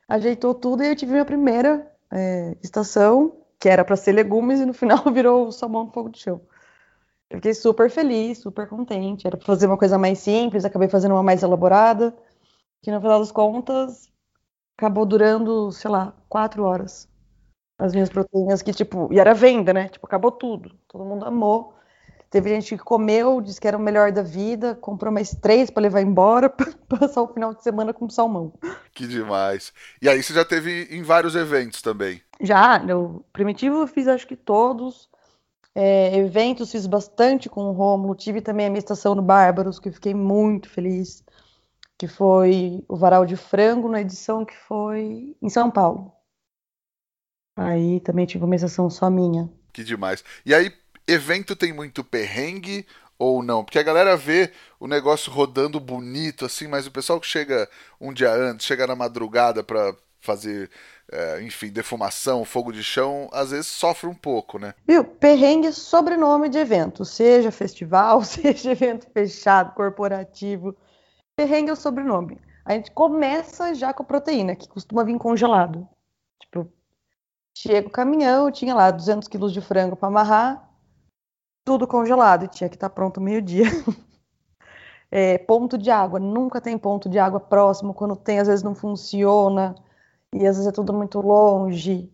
ajeitou 0.08 0.54
tudo 0.54 0.84
e 0.84 0.90
eu 0.90 0.96
tive 0.96 1.12
minha 1.14 1.26
primeira 1.26 1.92
é, 2.12 2.56
estação 2.64 3.36
que 3.60 3.68
era 3.70 3.84
para 3.84 3.96
ser 3.96 4.12
legumes 4.12 4.60
e 4.60 4.66
no 4.66 4.74
final 4.74 5.04
virou 5.12 5.52
salmão 5.52 5.86
no 5.86 5.92
fogo 5.92 6.10
de 6.10 6.20
chão. 6.20 6.42
Eu 7.30 7.38
fiquei 7.38 7.54
super 7.54 7.90
feliz, 7.90 8.40
super 8.40 8.68
contente. 8.70 9.28
Era 9.28 9.38
para 9.38 9.46
fazer 9.46 9.68
uma 9.68 9.78
coisa 9.78 9.98
mais 9.98 10.20
simples, 10.20 10.66
acabei 10.66 10.90
fazendo 10.90 11.14
uma 11.14 11.24
mais 11.24 11.44
elaborada, 11.44 12.16
que 12.84 12.92
no 12.92 13.02
final 13.02 13.20
das 13.20 13.32
contas 13.32 14.12
acabou 14.78 15.06
durando, 15.06 15.72
sei 15.72 15.92
lá, 15.92 16.14
quatro 16.30 16.64
horas. 16.66 17.10
As 17.80 17.94
minhas 17.94 18.10
proteínas 18.10 18.64
que, 18.64 18.74
tipo, 18.74 19.10
e 19.14 19.20
era 19.20 19.36
venda, 19.36 19.74
né? 19.74 19.90
Tipo, 19.90 20.08
acabou 20.08 20.32
tudo. 20.32 20.72
Todo 20.90 21.06
mundo 21.06 21.26
amou. 21.26 21.75
Teve 22.36 22.50
gente 22.50 22.76
que 22.76 22.84
comeu, 22.84 23.40
disse 23.40 23.62
que 23.62 23.66
era 23.66 23.78
o 23.78 23.80
melhor 23.80 24.12
da 24.12 24.22
vida, 24.22 24.76
comprou 24.76 25.10
mais 25.10 25.34
três 25.34 25.70
para 25.70 25.84
levar 25.84 26.02
embora, 26.02 26.50
passar 26.90 27.22
o 27.22 27.34
final 27.34 27.54
de 27.54 27.64
semana 27.64 27.94
com 27.94 28.10
salmão. 28.10 28.52
Que 28.94 29.08
demais. 29.08 29.72
E 30.02 30.10
aí 30.10 30.22
você 30.22 30.34
já 30.34 30.44
teve 30.44 30.90
em 30.92 31.02
vários 31.02 31.34
eventos 31.34 31.82
também? 31.82 32.22
Já, 32.42 32.78
no 32.78 33.24
Primitivo 33.32 33.78
eu 33.78 33.88
fiz 33.88 34.06
acho 34.10 34.28
que 34.28 34.36
todos. 34.36 35.10
É, 35.74 36.14
eventos 36.18 36.74
fiz 36.74 36.86
bastante 36.86 37.48
com 37.48 37.70
o 37.70 37.72
Romulo. 37.72 38.14
Tive 38.14 38.42
também 38.42 38.66
a 38.66 38.70
minha 38.70 38.80
estação 38.80 39.16
no 39.16 39.22
Bárbaros, 39.22 39.80
que 39.80 39.90
fiquei 39.90 40.14
muito 40.14 40.70
feliz. 40.70 41.24
Que 41.98 42.06
foi 42.06 42.84
o 42.90 42.98
Varal 42.98 43.26
de 43.26 43.38
Frango, 43.38 43.88
na 43.88 44.02
edição 44.02 44.44
que 44.44 44.58
foi 44.68 45.38
em 45.42 45.50
São 45.50 45.72
Paulo. 45.72 46.12
Aí 47.56 48.02
também 48.02 48.26
tive 48.26 48.44
uma 48.44 48.56
estação 48.58 48.90
só 48.90 49.10
minha. 49.10 49.50
Que 49.72 49.86
demais. 49.86 50.22
E 50.46 50.54
aí, 50.54 50.70
evento 51.08 51.56
tem 51.56 51.74
muito 51.74 52.04
perrengue 52.04 52.86
ou 53.18 53.42
não? 53.42 53.64
Porque 53.64 53.80
a 53.80 53.84
galera 53.84 54.16
vê 54.18 54.52
o 54.80 54.88
negócio 54.88 55.32
rodando 55.32 55.80
bonito 55.80 56.46
assim, 56.46 56.68
mas 56.68 56.88
o 56.88 56.92
pessoal 56.92 57.20
que 57.20 57.28
chega 57.28 57.70
um 58.00 58.14
dia 58.14 58.32
antes, 58.32 58.66
chega 58.66 58.88
na 58.88 58.96
madrugada 58.96 59.64
para 59.64 59.96
fazer, 60.26 60.70
é, 61.12 61.42
enfim, 61.44 61.70
defumação, 61.70 62.44
fogo 62.44 62.72
de 62.72 62.84
chão, 62.84 63.30
às 63.32 63.52
vezes 63.52 63.68
sofre 63.68 64.10
um 64.10 64.16
pouco, 64.16 64.58
né? 64.58 64.74
Viu? 64.88 65.04
Perrengue 65.06 65.72
sobrenome 65.72 66.50
de 66.50 66.58
evento, 66.58 67.06
seja 67.06 67.52
festival, 67.52 68.24
seja 68.26 68.72
evento 68.72 69.08
fechado, 69.14 69.74
corporativo. 69.76 70.76
Perrengue 71.38 71.70
é 71.70 71.74
o 71.74 71.78
sobrenome. 71.78 72.42
A 72.66 72.74
gente 72.74 72.90
começa 72.92 73.76
já 73.76 73.94
com 73.94 74.02
a 74.02 74.06
proteína, 74.06 74.56
que 74.56 74.68
costuma 74.68 75.04
vir 75.04 75.18
congelado. 75.20 75.88
Tipo, 76.42 76.68
chega 77.56 77.88
o 77.88 77.92
caminhão, 77.92 78.52
tinha 78.52 78.74
lá 78.74 78.90
200 78.90 79.28
quilos 79.28 79.54
de 79.54 79.62
frango 79.62 79.96
para 79.96 80.08
amarrar, 80.08 80.68
tudo 81.66 81.88
congelado 81.88 82.46
e 82.46 82.48
tinha 82.48 82.70
que 82.70 82.76
estar 82.76 82.90
tá 82.90 82.96
pronto 82.96 83.20
meio-dia. 83.20 83.66
É, 85.12 85.38
ponto 85.38 85.78
de 85.78 85.90
água, 85.90 86.20
nunca 86.20 86.60
tem 86.60 86.78
ponto 86.78 87.08
de 87.08 87.18
água 87.18 87.40
próximo. 87.40 87.94
Quando 87.94 88.18
tem, 88.18 88.40
às 88.40 88.48
vezes 88.48 88.64
não 88.64 88.76
funciona 88.76 89.74
e 90.34 90.46
às 90.46 90.58
vezes 90.58 90.68
é 90.68 90.72
tudo 90.72 90.92
muito 90.92 91.22
longe. 91.22 92.12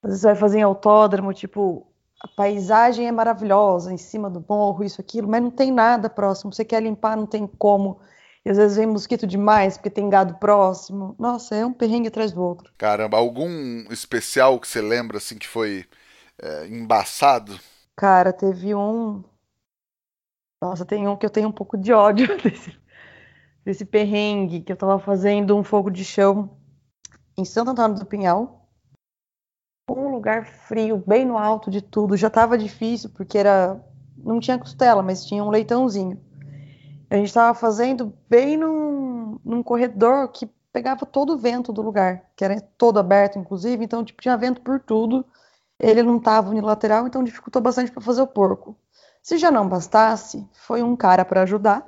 Às 0.00 0.10
vezes 0.10 0.20
você 0.20 0.26
vai 0.28 0.36
fazer 0.36 0.58
em 0.58 0.62
autódromo, 0.62 1.32
tipo, 1.32 1.90
a 2.20 2.28
paisagem 2.28 3.08
é 3.08 3.10
maravilhosa 3.10 3.92
em 3.92 3.96
cima 3.96 4.30
do 4.30 4.44
morro, 4.48 4.84
isso, 4.84 5.00
aquilo, 5.00 5.26
mas 5.26 5.42
não 5.42 5.50
tem 5.50 5.72
nada 5.72 6.08
próximo. 6.08 6.52
Você 6.52 6.64
quer 6.64 6.82
limpar, 6.82 7.16
não 7.16 7.26
tem 7.26 7.46
como. 7.46 8.00
E 8.44 8.50
às 8.50 8.56
vezes 8.56 8.76
vem 8.76 8.86
mosquito 8.86 9.26
demais 9.26 9.76
porque 9.76 9.90
tem 9.90 10.08
gado 10.08 10.34
próximo. 10.34 11.16
Nossa, 11.18 11.56
é 11.56 11.66
um 11.66 11.72
perrengue 11.72 12.08
atrás 12.08 12.30
do 12.30 12.40
outro. 12.40 12.72
Caramba, 12.78 13.16
algum 13.16 13.84
especial 13.90 14.60
que 14.60 14.68
você 14.68 14.80
lembra 14.80 15.16
assim 15.18 15.36
que 15.36 15.48
foi 15.48 15.84
é, 16.40 16.66
embaçado? 16.68 17.58
Cara, 17.96 18.30
teve 18.30 18.74
um. 18.74 19.24
Nossa, 20.60 20.84
tem 20.84 21.08
um 21.08 21.16
que 21.16 21.24
eu 21.24 21.30
tenho 21.30 21.48
um 21.48 21.52
pouco 21.52 21.78
de 21.78 21.92
ódio 21.92 22.28
desse, 22.42 22.78
desse 23.64 23.84
perrengue 23.86 24.60
que 24.60 24.70
eu 24.70 24.76
tava 24.76 24.98
fazendo 24.98 25.56
um 25.56 25.64
fogo 25.64 25.90
de 25.90 26.04
chão 26.04 26.58
em 27.38 27.44
Santo 27.44 27.70
Antônio 27.70 27.98
do 27.98 28.04
Pinhal. 28.04 28.68
Um 29.90 30.08
lugar 30.10 30.44
frio, 30.44 31.02
bem 31.06 31.24
no 31.24 31.38
alto 31.38 31.70
de 31.70 31.80
tudo. 31.80 32.16
Já 32.16 32.28
tava 32.28 32.58
difícil 32.58 33.10
porque 33.10 33.38
era. 33.38 33.82
Não 34.18 34.40
tinha 34.40 34.58
costela, 34.58 35.02
mas 35.02 35.24
tinha 35.24 35.42
um 35.42 35.50
leitãozinho. 35.50 36.20
A 37.08 37.16
gente 37.16 37.28
estava 37.28 37.54
fazendo 37.54 38.12
bem 38.28 38.56
num, 38.56 39.38
num 39.44 39.62
corredor 39.62 40.28
que 40.28 40.46
pegava 40.72 41.06
todo 41.06 41.34
o 41.34 41.38
vento 41.38 41.72
do 41.72 41.80
lugar, 41.80 42.30
que 42.34 42.44
era 42.44 42.60
todo 42.60 42.98
aberto, 42.98 43.38
inclusive, 43.38 43.84
então 43.84 44.04
tipo, 44.04 44.20
tinha 44.20 44.36
vento 44.36 44.60
por 44.60 44.80
tudo 44.80 45.24
ele 45.78 46.02
não 46.02 46.16
estava 46.16 46.50
unilateral, 46.50 47.06
então 47.06 47.22
dificultou 47.22 47.60
bastante 47.62 47.90
para 47.90 48.02
fazer 48.02 48.22
o 48.22 48.26
porco. 48.26 48.76
Se 49.22 49.36
já 49.38 49.50
não 49.50 49.68
bastasse, 49.68 50.48
foi 50.52 50.82
um 50.82 50.96
cara 50.96 51.24
para 51.24 51.42
ajudar. 51.42 51.86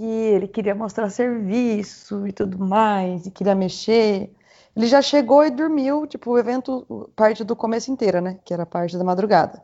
E 0.00 0.04
ele 0.04 0.48
queria 0.48 0.74
mostrar 0.74 1.08
serviço 1.08 2.26
e 2.26 2.32
tudo 2.32 2.58
mais, 2.58 3.26
e 3.26 3.30
queria 3.30 3.54
mexer. 3.54 4.34
Ele 4.76 4.86
já 4.86 5.00
chegou 5.00 5.44
e 5.44 5.50
dormiu, 5.50 6.06
tipo, 6.06 6.32
o 6.32 6.38
evento, 6.38 7.10
parte 7.14 7.44
do 7.44 7.54
começo 7.54 7.92
inteira, 7.92 8.20
né? 8.20 8.40
Que 8.44 8.52
era 8.52 8.66
parte 8.66 8.98
da 8.98 9.04
madrugada. 9.04 9.62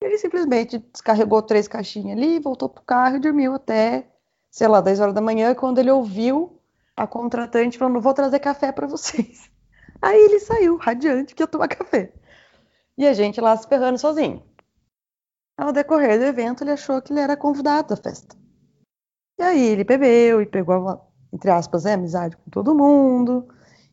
Ele 0.00 0.16
simplesmente 0.16 0.78
descarregou 0.78 1.42
três 1.42 1.68
caixinhas 1.68 2.16
ali, 2.16 2.38
voltou 2.38 2.68
pro 2.68 2.82
carro 2.82 3.16
e 3.16 3.20
dormiu 3.20 3.54
até, 3.54 4.06
sei 4.50 4.68
lá, 4.68 4.80
10 4.80 5.00
horas 5.00 5.14
da 5.14 5.20
manhã, 5.20 5.54
quando 5.54 5.78
ele 5.78 5.90
ouviu 5.90 6.58
a 6.96 7.06
contratante 7.06 7.76
falando: 7.76 8.00
vou 8.00 8.14
trazer 8.14 8.38
café 8.38 8.72
para 8.72 8.86
vocês. 8.86 9.50
Aí 10.00 10.20
ele 10.20 10.38
saiu, 10.38 10.76
radiante, 10.76 11.34
que 11.34 11.42
ia 11.42 11.46
tomar 11.46 11.68
café. 11.68 12.12
E 12.96 13.06
a 13.06 13.12
gente 13.12 13.40
lá 13.40 13.56
se 13.56 13.68
ferrando 13.68 13.98
sozinho. 13.98 14.42
Ao 15.56 15.72
decorrer 15.72 16.18
do 16.18 16.24
evento, 16.24 16.62
ele 16.62 16.70
achou 16.70 17.02
que 17.02 17.12
ele 17.12 17.20
era 17.20 17.36
convidado 17.36 17.88
da 17.88 17.96
festa. 17.96 18.36
E 19.38 19.42
aí 19.42 19.66
ele 19.66 19.84
bebeu 19.84 20.40
e 20.40 20.46
pegou, 20.46 21.00
entre 21.32 21.50
aspas, 21.50 21.84
né, 21.84 21.94
amizade 21.94 22.36
com 22.36 22.50
todo 22.50 22.74
mundo. 22.74 23.48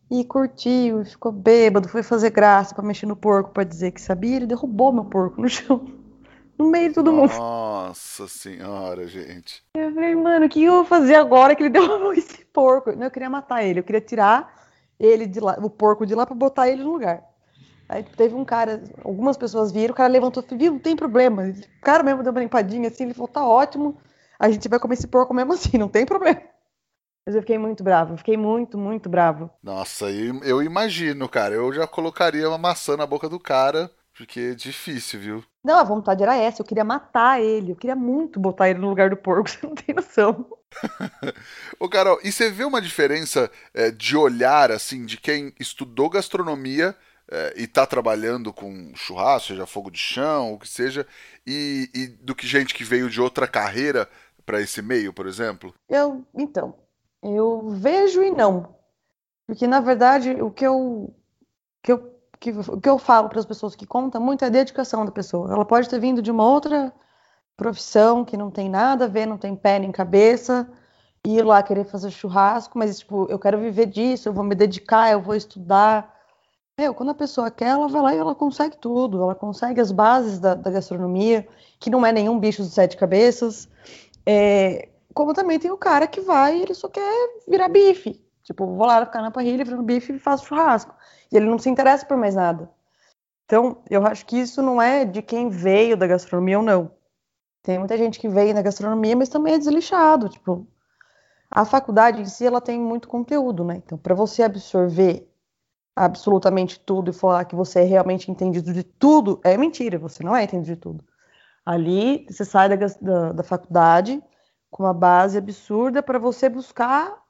E 0.09 0.23
curtiu, 0.23 1.01
e 1.01 1.05
ficou 1.05 1.31
bêbado, 1.31 1.89
foi 1.89 2.03
fazer 2.03 2.29
graça 2.29 2.75
para 2.75 2.85
mexer 2.85 3.07
no 3.07 3.15
porco 3.15 3.51
para 3.51 3.63
dizer 3.63 3.91
que 3.91 4.01
sabia. 4.01 4.35
Ele 4.35 4.47
derrubou 4.47 4.93
meu 4.93 5.05
porco 5.05 5.41
no 5.41 5.49
chão. 5.49 5.85
No 6.57 6.69
meio 6.69 6.89
de 6.89 6.95
todo 6.95 7.11
mundo. 7.11 7.33
Nossa 7.33 8.27
senhora, 8.27 9.07
gente. 9.07 9.63
Eu 9.75 9.93
falei, 9.93 10.15
mano, 10.15 10.45
o 10.45 10.49
que 10.49 10.63
eu 10.63 10.73
vou 10.73 10.85
fazer 10.85 11.15
agora 11.15 11.55
que 11.55 11.63
ele 11.63 11.69
derrubou 11.71 12.13
esse 12.13 12.45
porco? 12.45 12.91
Não, 12.93 13.07
eu 13.07 13.11
queria 13.11 13.29
matar 13.29 13.63
ele, 13.63 13.79
eu 13.79 13.83
queria 13.83 14.01
tirar 14.01 14.64
ele 14.99 15.25
de 15.25 15.39
lá, 15.39 15.57
o 15.61 15.69
porco 15.69 16.05
de 16.05 16.15
lá 16.15 16.25
para 16.25 16.35
botar 16.35 16.69
ele 16.69 16.83
no 16.83 16.93
lugar. 16.93 17.23
Aí 17.87 18.03
teve 18.03 18.33
um 18.33 18.43
cara, 18.43 18.83
algumas 19.03 19.37
pessoas 19.37 19.71
viram, 19.71 19.93
o 19.93 19.95
cara 19.95 20.11
levantou 20.11 20.43
e 20.49 20.55
viu, 20.55 20.73
não 20.73 20.79
tem 20.79 20.95
problema. 20.95 21.43
O 21.43 21.81
cara 21.81 22.03
mesmo 22.03 22.23
deu 22.23 22.31
uma 22.31 22.41
limpadinha 22.41 22.87
assim, 22.87 23.03
ele 23.03 23.13
falou, 23.13 23.27
tá 23.27 23.45
ótimo, 23.45 23.97
a 24.39 24.49
gente 24.49 24.67
vai 24.67 24.79
comer 24.79 24.95
esse 24.95 25.07
porco 25.07 25.33
mesmo 25.33 25.53
assim, 25.53 25.77
não 25.77 25.87
tem 25.87 26.05
problema. 26.05 26.41
Mas 27.25 27.35
eu 27.35 27.41
fiquei 27.41 27.57
muito 27.57 27.83
bravo, 27.83 28.17
fiquei 28.17 28.37
muito, 28.37 28.77
muito 28.77 29.09
bravo. 29.09 29.49
Nossa, 29.63 30.11
eu, 30.11 30.43
eu 30.43 30.61
imagino, 30.61 31.27
cara, 31.27 31.55
eu 31.55 31.73
já 31.73 31.87
colocaria 31.87 32.47
uma 32.47 32.57
maçã 32.57 32.95
na 32.95 33.05
boca 33.05 33.27
do 33.27 33.39
cara, 33.39 33.89
porque 34.15 34.39
é 34.39 34.55
difícil, 34.55 35.19
viu? 35.19 35.43
Não, 35.65 35.79
a 35.79 35.83
vontade 35.83 36.21
era 36.21 36.35
essa, 36.35 36.61
eu 36.61 36.65
queria 36.65 36.83
matar 36.83 37.41
ele, 37.41 37.71
eu 37.71 37.75
queria 37.75 37.95
muito 37.95 38.39
botar 38.39 38.69
ele 38.69 38.77
no 38.77 38.87
lugar 38.87 39.09
do 39.09 39.17
porco, 39.17 39.49
você 39.49 39.65
não 39.65 39.73
tem 39.73 39.95
noção. 39.95 40.47
Ô, 41.79 41.89
Carol, 41.89 42.19
e 42.23 42.31
você 42.31 42.51
vê 42.51 42.63
uma 42.63 42.79
diferença 42.79 43.49
é, 43.73 43.89
de 43.89 44.15
olhar, 44.15 44.71
assim, 44.71 45.07
de 45.07 45.17
quem 45.17 45.51
estudou 45.59 46.07
gastronomia 46.07 46.95
é, 47.31 47.55
e 47.57 47.63
está 47.63 47.83
trabalhando 47.87 48.53
com 48.53 48.91
churrasco, 48.93 49.47
seja 49.47 49.65
fogo 49.65 49.89
de 49.89 49.97
chão, 49.97 50.53
o 50.53 50.59
que 50.59 50.69
seja, 50.69 51.07
e, 51.47 51.89
e 51.95 52.07
do 52.07 52.35
que 52.35 52.45
gente 52.45 52.71
que 52.71 52.83
veio 52.83 53.09
de 53.09 53.19
outra 53.19 53.47
carreira 53.47 54.07
para 54.45 54.61
esse 54.61 54.83
meio, 54.83 55.11
por 55.11 55.25
exemplo? 55.25 55.73
Eu, 55.89 56.23
então, 56.35 56.77
eu 57.23 57.71
vejo 57.71 58.21
e 58.23 58.29
não. 58.29 58.75
Porque, 59.47 59.65
na 59.65 59.79
verdade, 59.79 60.39
o 60.39 60.51
que 60.51 60.65
eu, 60.65 61.11
que 61.81 61.91
eu, 61.91 62.14
que, 62.37 62.51
o 62.51 62.79
que 62.79 62.89
eu 62.89 62.97
falo 62.97 63.29
para 63.29 63.39
as 63.39 63.45
pessoas 63.45 63.75
que 63.75 63.85
contam 63.85 64.21
muito 64.21 64.43
é 64.43 64.47
a 64.47 64.51
dedicação 64.51 65.05
da 65.05 65.11
pessoa. 65.11 65.51
Ela 65.51 65.65
pode 65.65 65.89
ter 65.89 65.99
vindo 65.99 66.21
de 66.21 66.31
uma 66.31 66.47
outra 66.47 66.93
profissão 67.57 68.25
que 68.25 68.37
não 68.37 68.51
tem 68.51 68.69
nada 68.69 69.05
a 69.05 69.07
ver, 69.07 69.25
não 69.25 69.37
tem 69.37 69.55
pé 69.55 69.79
nem 69.79 69.91
cabeça, 69.91 70.69
ir 71.25 71.43
lá 71.43 71.63
querer 71.63 71.85
fazer 71.85 72.11
churrasco, 72.11 72.77
mas, 72.77 72.99
tipo, 72.99 73.27
eu 73.29 73.39
quero 73.39 73.59
viver 73.59 73.85
disso, 73.85 74.29
eu 74.29 74.33
vou 74.33 74.43
me 74.43 74.55
dedicar, 74.55 75.11
eu 75.11 75.21
vou 75.21 75.35
estudar 75.35 76.15
meu, 76.77 76.93
quando 76.93 77.11
a 77.11 77.15
pessoa 77.15 77.49
quer, 77.49 77.69
ela 77.69 77.87
vai 77.87 78.01
lá 78.01 78.13
e 78.13 78.17
ela 78.17 78.35
consegue 78.35 78.75
tudo. 78.77 79.21
Ela 79.21 79.33
consegue 79.33 79.79
as 79.79 79.91
bases 79.93 80.39
da, 80.39 80.55
da 80.55 80.69
gastronomia, 80.69 81.47
que 81.79 81.89
não 81.89 82.05
é 82.05 82.11
nenhum 82.11 82.37
bicho 82.37 82.63
de 82.63 82.69
sete 82.69 82.97
cabeças. 82.97 83.69
É, 84.25 84.89
como 85.13 85.33
também 85.33 85.57
tem 85.57 85.71
o 85.71 85.77
cara 85.77 86.05
que 86.05 86.19
vai 86.19 86.57
e 86.57 86.63
ele 86.63 86.73
só 86.73 86.89
quer 86.89 87.29
virar 87.47 87.69
bife. 87.69 88.21
Tipo, 88.45 88.67
vou 88.67 88.85
lá 88.85 89.03
ficar 89.03 89.23
na 89.23 89.31
parrilha, 89.31 89.65
virando 89.65 89.83
bife 89.83 90.13
e 90.13 90.19
faço 90.19 90.45
churrasco. 90.45 90.95
E 91.31 91.35
ele 91.35 91.47
não 91.47 91.57
se 91.57 91.67
interessa 91.67 92.05
por 92.05 92.15
mais 92.15 92.35
nada. 92.35 92.69
Então, 93.43 93.83
eu 93.89 94.05
acho 94.05 94.25
que 94.25 94.37
isso 94.37 94.61
não 94.61 94.79
é 94.81 95.03
de 95.03 95.21
quem 95.21 95.49
veio 95.49 95.97
da 95.97 96.05
gastronomia 96.05 96.59
ou 96.59 96.63
não. 96.63 96.91
Tem 97.63 97.79
muita 97.79 97.97
gente 97.97 98.19
que 98.19 98.29
veio 98.29 98.53
da 98.53 98.61
gastronomia, 98.61 99.15
mas 99.15 99.29
também 99.29 99.55
é 99.55 99.57
deslixado. 99.57 100.29
Tipo, 100.29 100.67
a 101.49 101.65
faculdade 101.65 102.21
em 102.21 102.25
si, 102.25 102.45
ela 102.45 102.61
tem 102.61 102.79
muito 102.79 103.07
conteúdo, 103.07 103.63
né? 103.63 103.77
Então, 103.83 103.97
para 103.97 104.13
você 104.13 104.43
absorver 104.43 105.27
absolutamente 105.95 106.79
tudo 106.79 107.09
e 107.09 107.13
falar 107.13 107.45
que 107.45 107.55
você 107.55 107.79
é 107.79 107.83
realmente 107.83 108.29
entendido 108.29 108.71
de 108.73 108.83
tudo, 108.83 109.39
é 109.43 109.57
mentira, 109.57 109.97
você 109.97 110.23
não 110.23 110.35
é 110.35 110.43
entendido 110.43 110.75
de 110.75 110.81
tudo. 110.81 111.03
Ali, 111.65 112.27
você 112.29 112.45
sai 112.45 112.69
da, 112.69 112.87
da, 113.01 113.31
da 113.31 113.43
faculdade 113.43 114.21
com 114.69 114.83
uma 114.83 114.93
base 114.93 115.37
absurda 115.37 116.03
para 116.03 116.19
você 116.19 116.47
buscar 116.47 117.24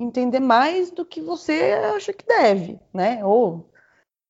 entender 0.00 0.40
mais 0.40 0.90
do 0.90 1.04
que 1.04 1.20
você 1.20 1.72
acha 1.94 2.12
que 2.12 2.26
deve, 2.26 2.80
né? 2.92 3.24
Ou 3.24 3.70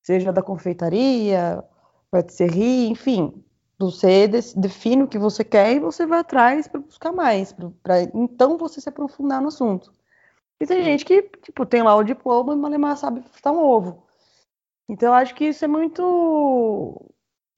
seja 0.03 0.33
da 0.33 0.41
confeitaria, 0.41 1.63
patisserie, 2.11 2.89
enfim. 2.89 3.43
Você 3.79 4.27
define 4.27 5.03
o 5.03 5.07
que 5.07 5.17
você 5.17 5.43
quer 5.43 5.73
e 5.73 5.79
você 5.79 6.05
vai 6.05 6.19
atrás 6.19 6.67
para 6.67 6.81
buscar 6.81 7.11
mais, 7.11 7.51
para 7.81 8.01
então 8.13 8.57
você 8.57 8.79
se 8.79 8.89
aprofundar 8.89 9.41
no 9.41 9.47
assunto. 9.47 9.91
E 10.59 10.67
tem 10.67 10.83
gente 10.83 11.03
que, 11.03 11.23
tipo, 11.41 11.65
tem 11.65 11.81
lá 11.81 11.95
o 11.95 12.03
diploma 12.03 12.53
e 12.53 12.57
malemar 12.57 12.95
sabe 12.95 13.23
fritar 13.23 13.51
um 13.51 13.63
ovo. 13.63 14.05
Então 14.87 15.13
acho 15.13 15.33
que 15.33 15.45
isso 15.45 15.65
é 15.65 15.67
muito, 15.67 17.11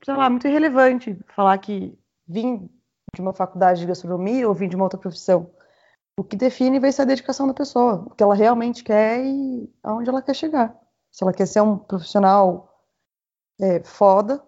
sei 0.05 0.13
lá, 0.13 0.29
muito 0.29 0.47
irrelevante 0.47 1.19
falar 1.35 1.57
que 1.57 1.97
vim 2.25 2.69
de 3.13 3.21
uma 3.21 3.33
faculdade 3.33 3.81
de 3.81 3.87
gastronomia 3.87 4.47
ou 4.47 4.53
vim 4.53 4.69
de 4.69 4.77
uma 4.77 4.85
outra 4.85 4.99
profissão. 4.99 5.51
O 6.17 6.23
que 6.23 6.35
define 6.35 6.79
vai 6.79 6.91
ser 6.91 7.03
a 7.03 7.05
dedicação 7.05 7.47
da 7.47 7.53
pessoa, 7.53 8.03
o 8.05 8.11
que 8.11 8.21
ela 8.21 8.35
realmente 8.35 8.83
quer 8.83 9.23
e 9.25 9.71
aonde 9.83 10.09
ela 10.09 10.21
quer 10.21 10.35
chegar. 10.35 10.75
Se 11.11 11.23
ela 11.23 11.33
quer 11.33 11.47
ser 11.47 11.61
um 11.61 11.77
profissional 11.77 12.69
é, 13.59 13.83
foda 13.83 14.43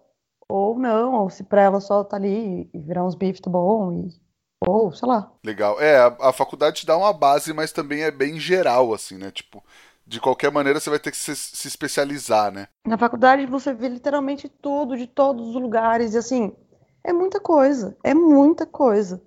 ou 0.48 0.78
não, 0.78 1.14
ou 1.14 1.30
se 1.30 1.42
para 1.42 1.62
ela 1.62 1.80
só 1.80 2.04
tá 2.04 2.16
ali 2.16 2.70
e 2.72 2.78
virar 2.78 3.04
uns 3.04 3.16
bifes 3.16 3.40
bom 3.40 3.92
e 3.92 4.26
ou, 4.60 4.92
sei 4.92 5.08
lá. 5.08 5.32
Legal. 5.44 5.80
É, 5.80 5.98
a, 5.98 6.16
a 6.28 6.32
faculdade 6.32 6.80
te 6.80 6.86
dá 6.86 6.96
uma 6.96 7.12
base, 7.12 7.52
mas 7.52 7.72
também 7.72 8.02
é 8.02 8.10
bem 8.10 8.38
geral, 8.38 8.94
assim, 8.94 9.18
né? 9.18 9.30
Tipo, 9.30 9.62
de 10.06 10.20
qualquer 10.20 10.50
maneira 10.50 10.80
você 10.80 10.88
vai 10.88 10.98
ter 10.98 11.10
que 11.10 11.16
se, 11.16 11.36
se, 11.36 11.68
especializar, 11.68 12.50
né? 12.50 12.68
Na 12.86 12.96
faculdade 12.96 13.44
você 13.46 13.74
vê 13.74 13.88
literalmente 13.88 14.48
tudo, 14.48 14.96
de 14.96 15.06
todos 15.06 15.48
os 15.48 15.54
lugares, 15.54 16.14
e 16.14 16.18
assim, 16.18 16.56
é 17.04 17.12
muita 17.12 17.38
coisa, 17.38 17.96
é 18.02 18.14
muita 18.14 18.64
coisa. 18.64 19.22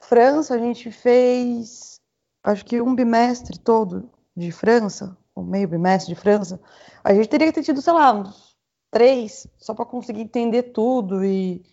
França, 0.00 0.54
a 0.54 0.58
gente 0.58 0.90
fez, 0.90 2.00
acho 2.44 2.64
que 2.64 2.80
um 2.80 2.94
bimestre 2.94 3.58
todo 3.58 4.10
de 4.36 4.52
França, 4.52 5.16
ou 5.34 5.44
meio 5.44 5.68
bimestre 5.68 6.14
de 6.14 6.20
França. 6.20 6.60
A 7.02 7.14
gente 7.14 7.28
teria 7.28 7.46
que 7.48 7.52
ter 7.52 7.62
tido, 7.62 7.80
sei 7.82 7.92
lá, 7.92 8.12
uns 8.12 8.56
três, 8.90 9.46
só 9.58 9.74
para 9.74 9.84
conseguir 9.84 10.22
entender 10.22 10.64
tudo 10.64 11.24
e 11.24 11.64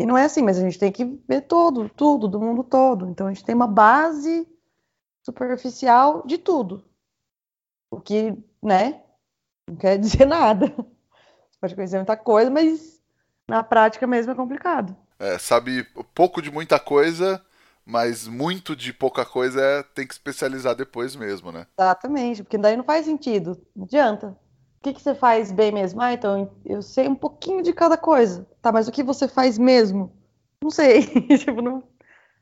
e 0.00 0.06
não 0.06 0.16
é 0.16 0.24
assim, 0.24 0.42
mas 0.42 0.56
a 0.56 0.62
gente 0.62 0.78
tem 0.78 0.90
que 0.90 1.04
ver 1.28 1.42
todo, 1.42 1.86
tudo, 1.90 2.26
do 2.26 2.40
mundo 2.40 2.64
todo. 2.64 3.06
Então 3.06 3.26
a 3.26 3.32
gente 3.34 3.44
tem 3.44 3.54
uma 3.54 3.66
base 3.66 4.48
superficial 5.22 6.26
de 6.26 6.38
tudo. 6.38 6.84
O 7.90 8.00
que, 8.00 8.34
né, 8.62 9.02
não 9.68 9.76
quer 9.76 9.98
dizer 10.00 10.24
nada. 10.24 10.68
Você 10.68 11.58
pode 11.60 11.74
conhecer 11.74 11.96
muita 11.96 12.16
coisa, 12.16 12.50
mas 12.50 13.02
na 13.46 13.62
prática 13.62 14.06
mesmo 14.06 14.32
é 14.32 14.34
complicado. 14.34 14.96
É, 15.18 15.38
sabe 15.38 15.84
pouco 16.14 16.40
de 16.40 16.50
muita 16.50 16.80
coisa, 16.80 17.44
mas 17.84 18.26
muito 18.26 18.76
de 18.76 18.92
pouca 18.92 19.24
coisa 19.24 19.60
é, 19.60 19.82
tem 19.82 20.06
que 20.06 20.14
especializar 20.14 20.74
depois 20.74 21.16
mesmo, 21.16 21.50
né? 21.50 21.66
Exatamente, 21.78 22.42
porque 22.42 22.58
daí 22.58 22.76
não 22.76 22.84
faz 22.84 23.06
sentido, 23.06 23.60
não 23.74 23.84
adianta. 23.84 24.36
O 24.80 24.82
que, 24.82 24.94
que 24.94 25.02
você 25.02 25.14
faz 25.14 25.52
bem 25.52 25.70
mesmo? 25.70 26.00
Ah, 26.00 26.14
então 26.14 26.50
eu 26.64 26.80
sei 26.80 27.06
um 27.06 27.14
pouquinho 27.14 27.62
de 27.62 27.70
cada 27.70 27.98
coisa. 27.98 28.46
Tá, 28.62 28.72
mas 28.72 28.88
o 28.88 28.92
que 28.92 29.02
você 29.02 29.28
faz 29.28 29.58
mesmo? 29.58 30.10
Não 30.62 30.70
sei. 30.70 31.02
tipo, 31.36 31.60
não. 31.60 31.82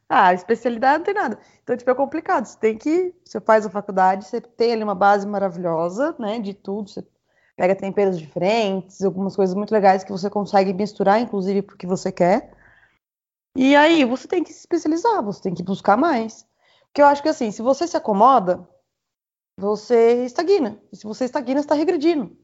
Ah, 0.09 0.33
especialidade 0.33 0.99
não 0.99 1.05
tem 1.05 1.15
nada. 1.15 1.39
Então, 1.63 1.77
tipo, 1.77 1.91
é 1.91 1.95
complicado. 1.95 2.47
Você 2.47 2.57
tem 2.59 2.79
que. 2.79 3.13
Você 3.25 3.41
faz 3.41 3.67
a 3.67 3.71
faculdade, 3.71 4.25
você 4.25 4.41
tem 4.41 4.73
ali 4.73 4.85
uma 4.85 4.95
base 4.95 5.27
maravilhosa, 5.27 6.15
né? 6.17 6.39
De 6.39 6.55
tudo. 6.55 6.89
Você 6.89 7.05
pega 7.57 7.75
temperos 7.75 8.17
diferentes, 8.17 9.03
algumas 9.03 9.35
coisas 9.35 9.55
muito 9.57 9.73
legais 9.73 10.05
que 10.05 10.13
você 10.13 10.31
consegue 10.31 10.73
misturar, 10.73 11.21
inclusive, 11.21 11.63
porque 11.63 11.89
você 11.89 12.13
quer. 12.13 12.53
E 13.61 13.75
aí 13.75 14.05
você 14.05 14.29
tem 14.29 14.45
que 14.45 14.53
se 14.53 14.61
especializar, 14.61 15.21
você 15.21 15.43
tem 15.43 15.53
que 15.53 15.65
buscar 15.65 15.97
mais. 15.97 16.47
Porque 16.85 17.03
eu 17.03 17.07
acho 17.07 17.21
que 17.21 17.29
assim, 17.29 17.51
se 17.51 17.61
você 17.61 17.89
se 17.89 17.97
acomoda, 17.97 18.65
você 19.57 20.25
estagna. 20.25 20.81
E 20.93 20.97
se 20.97 21.03
você 21.03 21.25
estagna, 21.25 21.57
você 21.57 21.65
está 21.65 21.75
regredindo. 21.75 22.39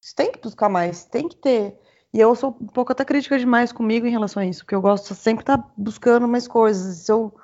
Você 0.00 0.14
tem 0.16 0.32
que 0.32 0.40
buscar 0.40 0.70
mais, 0.70 1.04
tem 1.04 1.28
que 1.28 1.36
ter. 1.36 1.78
E 2.10 2.18
eu 2.18 2.34
sou 2.34 2.56
um 2.58 2.68
pouco 2.68 2.90
até 2.90 3.04
crítica 3.04 3.38
demais 3.38 3.70
comigo 3.70 4.06
em 4.06 4.10
relação 4.10 4.42
a 4.42 4.46
isso, 4.46 4.60
porque 4.64 4.74
eu 4.74 4.80
gosto 4.80 5.12
de 5.12 5.20
sempre 5.20 5.42
estar 5.42 5.58
tá 5.58 5.70
buscando 5.76 6.26
mais 6.26 6.48
coisas. 6.48 7.04
Se 7.04 7.12
eu 7.12 7.38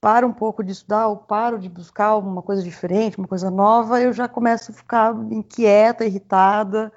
paro 0.00 0.28
um 0.28 0.32
pouco 0.32 0.62
de 0.62 0.70
estudar, 0.70 1.08
ou 1.08 1.16
paro 1.16 1.58
de 1.58 1.68
buscar 1.68 2.16
uma 2.18 2.40
coisa 2.40 2.62
diferente, 2.62 3.18
uma 3.18 3.26
coisa 3.26 3.50
nova, 3.50 4.00
eu 4.00 4.12
já 4.12 4.28
começo 4.28 4.70
a 4.70 4.74
ficar 4.74 5.12
inquieta, 5.32 6.04
irritada. 6.04 6.92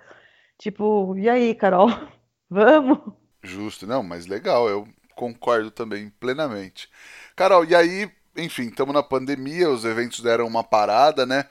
Tipo, 0.60 1.18
e 1.18 1.28
aí, 1.28 1.56
Carol? 1.56 1.90
Vamos? 2.48 3.00
Justo, 3.42 3.88
não, 3.88 4.04
mas 4.04 4.28
legal, 4.28 4.70
eu 4.70 4.88
concordo 5.18 5.72
também 5.72 6.10
plenamente. 6.20 6.88
Carol, 7.36 7.66
e 7.66 7.76
aí, 7.76 8.10
enfim, 8.38 8.68
estamos 8.68 8.94
na 8.94 9.04
pandemia, 9.04 9.70
os 9.70 9.84
eventos 9.84 10.22
deram 10.22 10.46
uma 10.46 10.64
parada, 10.64 11.26
né? 11.26 11.46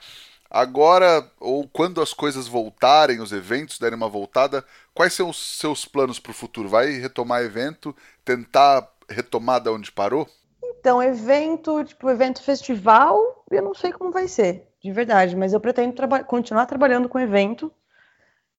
Agora, 0.49 1.29
ou 1.41 1.69
quando 1.69 2.01
as 2.01 2.15
coisas 2.15 2.47
voltarem, 2.47 3.21
os 3.21 3.33
eventos 3.33 3.79
derem 3.79 3.97
uma 3.97 4.09
voltada, 4.09 4.65
quais 4.95 5.13
são 5.13 5.29
os 5.29 5.59
seus 5.59 5.85
planos 5.85 6.21
para 6.21 6.31
o 6.31 6.35
futuro? 6.35 6.69
Vai 6.69 6.93
retomar 6.93 7.43
evento, 7.43 7.95
tentar 8.25 8.89
retomar 9.11 9.61
da 9.61 9.73
onde 9.73 9.91
parou? 9.91 10.29
Então, 10.63 11.03
evento, 11.03 11.83
tipo, 11.85 12.09
evento 12.09 12.43
festival, 12.43 13.45
eu 13.51 13.63
não 13.63 13.75
sei 13.75 13.93
como 13.93 14.13
vai 14.13 14.29
ser, 14.29 14.69
de 14.81 14.93
verdade, 14.93 15.35
mas 15.35 15.53
eu 15.53 15.61
pretendo 15.61 15.93
traba 15.93 16.23
continuar 16.23 16.67
trabalhando 16.67 17.09
com 17.09 17.19
evento, 17.19 17.73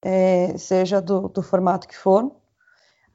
é, 0.01 0.57
seja 0.57 1.01
do, 1.01 1.29
do 1.29 1.41
formato 1.41 1.87
que 1.87 1.97
for. 1.97 2.35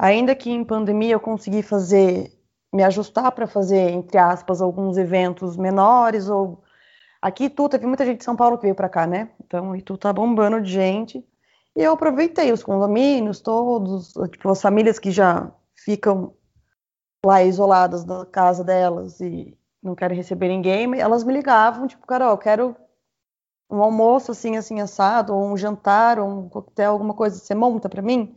Ainda 0.03 0.35
que 0.35 0.51
em 0.51 0.65
pandemia 0.65 1.15
eu 1.15 1.21
consegui 1.21 1.63
fazer, 1.63 2.31
me 2.73 2.83
ajustar 2.83 3.31
para 3.33 3.47
fazer, 3.47 3.91
entre 3.91 4.19
aspas, 4.19 4.61
alguns 4.61 4.99
eventos 4.99 5.57
menores 5.57 6.29
ou 6.29 6.63
Aqui 7.23 7.49
tu 7.49 7.69
teve 7.69 7.87
muita 7.87 8.05
gente 8.05 8.19
de 8.19 8.25
São 8.25 8.35
Paulo 8.35 8.57
que 8.59 8.65
veio 8.65 8.75
para 8.75 8.89
cá, 8.89 9.07
né? 9.07 9.31
Então, 9.45 9.77
e 9.77 9.81
tu 9.81 9.97
tá 9.97 10.13
bombando 10.13 10.61
de 10.61 10.73
gente. 10.73 11.25
E 11.77 11.81
eu 11.81 11.93
aproveitei 11.93 12.51
os 12.51 12.65
condomínios 12.65 13.41
todos, 13.41 14.13
tipo, 14.33 14.49
as 14.51 14.61
famílias 14.61 14.99
que 14.99 15.13
já 15.13 15.49
ficam 15.73 16.35
lá 17.25 17.41
isoladas 17.45 18.03
da 18.03 18.27
casa 18.27 18.65
delas 18.65 19.21
e 19.21 19.57
não 19.81 19.95
querem 19.95 20.17
receber 20.17 20.49
ninguém, 20.49 20.99
elas 20.99 21.23
me 21.23 21.33
ligavam, 21.33 21.87
tipo, 21.87 22.05
Carol, 22.05 22.37
quero 22.37 22.77
um 23.71 23.81
almoço 23.81 24.33
assim, 24.33 24.57
assim, 24.57 24.81
assado, 24.81 25.33
ou 25.33 25.47
um 25.47 25.57
jantar, 25.57 26.19
ou 26.19 26.29
um 26.29 26.49
coquetel, 26.49 26.93
alguma 26.93 27.15
coisa, 27.15 27.39
você 27.39 27.55
monta 27.55 27.89
para 27.89 28.03
mim? 28.03 28.37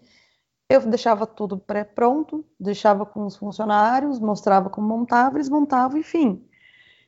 Eu 0.70 0.82
deixava 0.82 1.28
tudo 1.28 1.58
pré-pronto, 1.58 2.44
deixava 2.60 3.06
com 3.06 3.26
os 3.26 3.36
funcionários, 3.36 4.20
mostrava 4.20 4.70
como 4.70 4.88
montava, 4.88 5.38
eles 5.38 5.50
montavam, 5.50 5.98
enfim. 5.98 6.44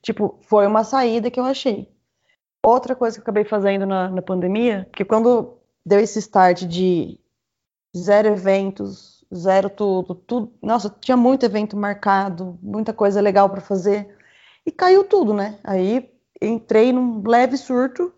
Tipo, 0.01 0.37
foi 0.41 0.67
uma 0.67 0.83
saída 0.83 1.31
que 1.31 1.39
eu 1.39 1.45
achei. 1.45 1.91
Outra 2.63 2.95
coisa 2.95 3.15
que 3.15 3.21
eu 3.21 3.23
acabei 3.23 3.43
fazendo 3.43 3.85
na, 3.85 4.09
na 4.09 4.21
pandemia, 4.21 4.87
que 4.93 5.03
quando 5.03 5.57
deu 5.85 5.99
esse 5.99 6.19
start 6.19 6.63
de 6.65 7.19
zero 7.97 8.27
eventos, 8.27 9.25
zero 9.33 9.69
tudo, 9.69 10.13
tudo, 10.15 10.53
nossa, 10.61 10.89
tinha 10.99 11.17
muito 11.17 11.45
evento 11.45 11.75
marcado, 11.75 12.59
muita 12.61 12.93
coisa 12.93 13.21
legal 13.21 13.49
para 13.49 13.61
fazer, 13.61 14.15
e 14.65 14.71
caiu 14.71 15.03
tudo, 15.03 15.33
né? 15.33 15.59
Aí 15.63 16.11
entrei 16.41 16.91
num 16.93 17.23
leve 17.25 17.57
surto, 17.57 18.13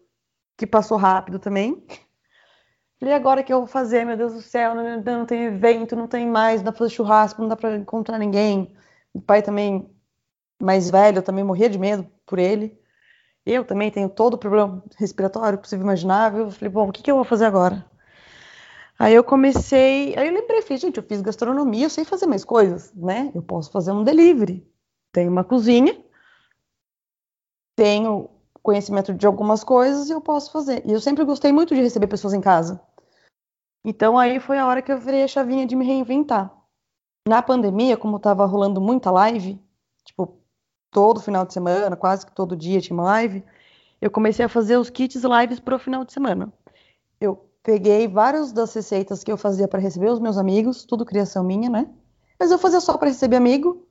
que 0.58 0.68
passou 0.68 0.98
rápido 0.98 1.40
também. 1.40 1.82
Falei, 3.00 3.14
agora 3.14 3.44
que 3.44 3.54
eu 3.54 3.60
vou 3.60 3.68
fazer, 3.68 4.06
meu 4.06 4.18
Deus 4.18 4.34
do 4.34 4.42
céu, 4.42 4.76
não, 4.76 5.02
não 5.02 5.26
tem 5.26 5.46
evento, 5.46 5.96
não 5.96 6.08
tem 6.08 6.28
mais, 6.28 6.60
não 6.60 6.66
dá 6.66 6.72
pra 6.72 6.80
fazer 6.80 6.94
churrasco, 6.96 7.42
não 7.42 7.48
dá 7.48 7.56
pra 7.56 7.78
encontrar 7.78 8.18
ninguém. 8.20 8.76
O 9.14 9.22
pai 9.22 9.42
também 9.42 9.90
mais 10.62 10.90
velho, 10.90 11.20
eu 11.20 11.24
também 11.24 11.44
morria 11.44 11.70
de 11.70 11.78
medo 11.80 12.06
por 12.26 12.40
ele. 12.40 12.78
Eu 13.46 13.66
também 13.66 13.92
tenho 13.92 14.10
todo 14.10 14.36
o 14.36 14.38
problema 14.38 14.84
respiratório 14.98 15.58
possível 15.60 15.84
imaginável. 15.86 16.46
Eu 16.46 16.52
falei, 16.52 16.70
bom, 16.70 16.90
o 16.90 16.92
que, 16.92 17.02
que 17.04 17.12
eu 17.12 17.16
vou 17.16 17.24
fazer 17.24 17.46
agora? 17.46 17.86
Aí 18.98 19.16
eu 19.16 19.24
comecei, 19.24 20.16
aí 20.18 20.28
eu 20.28 20.34
lembrei, 20.34 20.62
falei, 20.62 20.78
gente, 20.78 20.98
eu 20.98 21.04
fiz 21.04 21.22
gastronomia, 21.22 21.86
eu 21.86 21.90
sei 21.90 22.04
fazer 22.04 22.26
mais 22.28 22.44
coisas, 22.44 22.94
né? 22.94 23.32
Eu 23.34 23.42
posso 23.42 23.72
fazer 23.72 23.92
um 23.94 24.04
delivery. 24.04 24.68
Tenho 25.14 25.32
uma 25.32 25.44
cozinha, 25.44 25.98
tenho 27.78 28.30
conhecimento 28.62 29.14
de 29.14 29.26
algumas 29.26 29.64
coisas 29.64 30.10
e 30.10 30.12
eu 30.12 30.20
posso 30.22 30.52
fazer. 30.52 30.84
E 30.86 30.92
eu 30.92 31.00
sempre 31.00 31.24
gostei 31.24 31.52
muito 31.52 31.74
de 31.74 31.82
receber 31.82 32.08
pessoas 32.08 32.34
em 32.34 32.42
casa. 32.42 32.80
Então 33.84 34.18
aí 34.18 34.40
foi 34.40 34.58
a 34.58 34.66
hora 34.68 34.82
que 34.82 34.92
eu 34.92 35.00
virei 35.00 35.24
a 35.24 35.28
chavinha 35.28 35.66
de 35.66 35.76
me 35.76 35.86
reinventar. 35.86 36.54
Na 37.28 37.42
pandemia, 37.42 37.98
como 37.98 38.18
estava 38.18 38.46
rolando 38.46 38.82
muita 38.82 39.12
live, 39.12 39.60
tipo, 40.04 40.40
todo 40.92 41.22
final 41.22 41.46
de 41.46 41.54
semana, 41.54 41.96
quase 41.96 42.26
que 42.26 42.32
todo 42.32 42.56
dia 42.56 42.82
tinha 42.82 42.98
uma 42.98 43.04
live, 43.04 43.44
eu 44.02 44.10
comecei 44.10 44.46
a 44.46 44.50
fazer 44.50 44.78
os 44.78 44.90
kits 44.90 45.24
lives 45.24 45.60
para 45.60 45.76
o 45.76 45.80
final 45.80 46.04
de 46.04 46.14
semana. 46.14 46.52
Eu 47.20 47.50
peguei 47.62 48.08
várias 48.08 48.52
das 48.52 48.74
receitas 48.74 49.24
que 49.24 49.32
eu 49.32 49.38
fazia 49.38 49.68
para 49.68 49.80
receber 49.80 50.10
os 50.10 50.20
meus 50.20 50.38
amigos, 50.38 50.84
tudo 50.86 51.06
criação 51.06 51.44
minha, 51.44 51.70
né? 51.70 51.88
Mas 52.40 52.52
eu 52.52 52.58
fazia 52.58 52.80
só 52.80 52.98
para 52.98 53.10
receber 53.10 53.36
amigo 53.36 53.86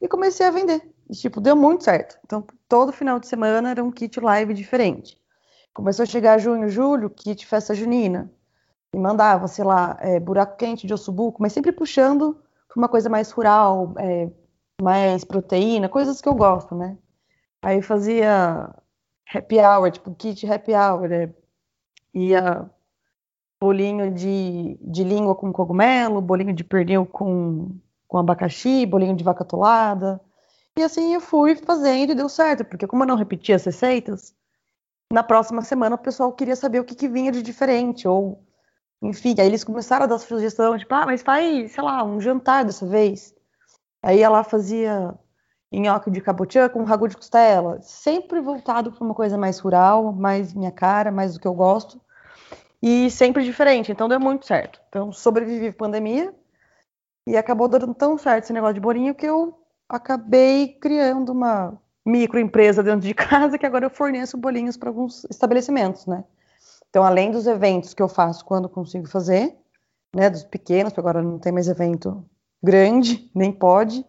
e 0.00 0.08
comecei 0.08 0.46
a 0.46 0.50
vender. 0.50 0.82
E, 1.08 1.12
tipo, 1.12 1.40
deu 1.40 1.54
muito 1.54 1.84
certo. 1.84 2.18
Então, 2.24 2.44
todo 2.68 2.92
final 2.92 3.20
de 3.20 3.26
semana 3.26 3.70
era 3.70 3.84
um 3.84 3.90
kit 3.90 4.18
live 4.18 4.54
diferente. 4.54 5.20
Começou 5.74 6.04
a 6.04 6.06
chegar 6.06 6.38
junho, 6.38 6.68
julho, 6.68 7.10
kit 7.10 7.46
festa 7.46 7.74
junina. 7.74 8.32
E 8.94 8.98
mandava, 8.98 9.46
sei 9.48 9.64
lá, 9.64 9.96
é, 10.00 10.18
buraco 10.18 10.56
quente 10.56 10.86
de 10.86 10.94
ossobuco, 10.94 11.40
mas 11.40 11.52
sempre 11.52 11.72
puxando 11.72 12.36
para 12.68 12.78
uma 12.78 12.88
coisa 12.88 13.08
mais 13.08 13.30
rural, 13.30 13.94
é, 13.98 14.30
mais 14.82 15.24
proteína, 15.24 15.88
coisas 15.88 16.20
que 16.20 16.28
eu 16.28 16.34
gosto, 16.34 16.74
né? 16.74 16.96
Aí 17.62 17.82
fazia 17.82 18.74
happy 19.32 19.58
hour, 19.58 19.90
tipo 19.90 20.14
kit 20.14 20.50
happy 20.50 20.72
hour, 20.72 21.08
né? 21.08 21.34
ia 22.14 22.68
bolinho 23.60 24.10
de, 24.10 24.78
de 24.80 25.04
língua 25.04 25.34
com 25.34 25.52
cogumelo, 25.52 26.20
bolinho 26.20 26.52
de 26.52 26.64
pernil 26.64 27.06
com, 27.06 27.70
com 28.08 28.18
abacaxi, 28.18 28.86
bolinho 28.86 29.14
de 29.14 29.22
vaca 29.22 29.42
atolada. 29.44 30.20
E 30.78 30.82
assim 30.82 31.14
eu 31.14 31.20
fui 31.20 31.54
fazendo 31.56 32.12
e 32.12 32.14
deu 32.14 32.28
certo, 32.28 32.64
porque 32.64 32.86
como 32.86 33.02
eu 33.02 33.06
não 33.06 33.16
repetia 33.16 33.56
as 33.56 33.64
receitas, 33.64 34.34
na 35.12 35.22
próxima 35.22 35.62
semana 35.62 35.96
o 35.96 35.98
pessoal 35.98 36.32
queria 36.32 36.56
saber 36.56 36.80
o 36.80 36.84
que, 36.84 36.94
que 36.94 37.08
vinha 37.08 37.30
de 37.30 37.42
diferente, 37.42 38.08
ou 38.08 38.42
enfim, 39.02 39.34
aí 39.38 39.46
eles 39.46 39.64
começaram 39.64 40.04
a 40.04 40.06
dar 40.08 40.18
sugestão, 40.18 40.76
tipo, 40.76 40.94
ah, 40.94 41.06
mas 41.06 41.22
faz, 41.22 41.72
sei 41.72 41.82
lá, 41.82 42.04
um 42.04 42.20
jantar 42.20 42.64
dessa 42.64 42.86
vez. 42.86 43.34
Aí 44.02 44.20
ela 44.20 44.44
fazia 44.44 45.14
nhoque 45.72 46.10
de 46.10 46.20
cabotiã 46.20 46.68
com 46.68 46.82
ragu 46.84 47.08
de 47.08 47.16
costela, 47.16 47.80
sempre 47.80 48.40
voltado 48.40 48.90
para 48.90 49.04
uma 49.04 49.14
coisa 49.14 49.38
mais 49.38 49.58
rural, 49.58 50.12
mais 50.12 50.52
minha 50.52 50.72
cara, 50.72 51.12
mais 51.12 51.34
do 51.34 51.40
que 51.40 51.46
eu 51.46 51.54
gosto, 51.54 52.00
e 52.82 53.10
sempre 53.10 53.44
diferente, 53.44 53.92
então 53.92 54.08
deu 54.08 54.18
muito 54.18 54.46
certo. 54.46 54.80
Então 54.88 55.12
sobrevivi 55.12 55.68
à 55.68 55.72
pandemia 55.72 56.34
e 57.26 57.36
acabou 57.36 57.68
dando 57.68 57.94
tão 57.94 58.18
certo 58.18 58.44
esse 58.44 58.52
negócio 58.52 58.74
de 58.74 58.80
bolinho 58.80 59.14
que 59.14 59.26
eu 59.26 59.58
acabei 59.88 60.68
criando 60.80 61.30
uma 61.30 61.78
microempresa 62.04 62.82
dentro 62.82 63.06
de 63.06 63.14
casa 63.14 63.58
que 63.58 63.66
agora 63.66 63.86
eu 63.86 63.90
forneço 63.90 64.36
bolinhos 64.36 64.76
para 64.76 64.88
alguns 64.88 65.24
estabelecimentos, 65.24 66.06
né? 66.06 66.24
Então, 66.90 67.04
além 67.04 67.30
dos 67.30 67.46
eventos 67.46 67.94
que 67.94 68.02
eu 68.02 68.08
faço 68.08 68.44
quando 68.44 68.68
consigo 68.68 69.08
fazer, 69.08 69.56
né, 70.14 70.28
dos 70.28 70.42
pequenos, 70.42 70.92
porque 70.92 71.00
agora 71.00 71.22
não 71.22 71.38
tem 71.38 71.52
mais 71.52 71.68
evento 71.68 72.24
grande, 72.62 73.30
nem 73.34 73.52
pode. 73.52 74.04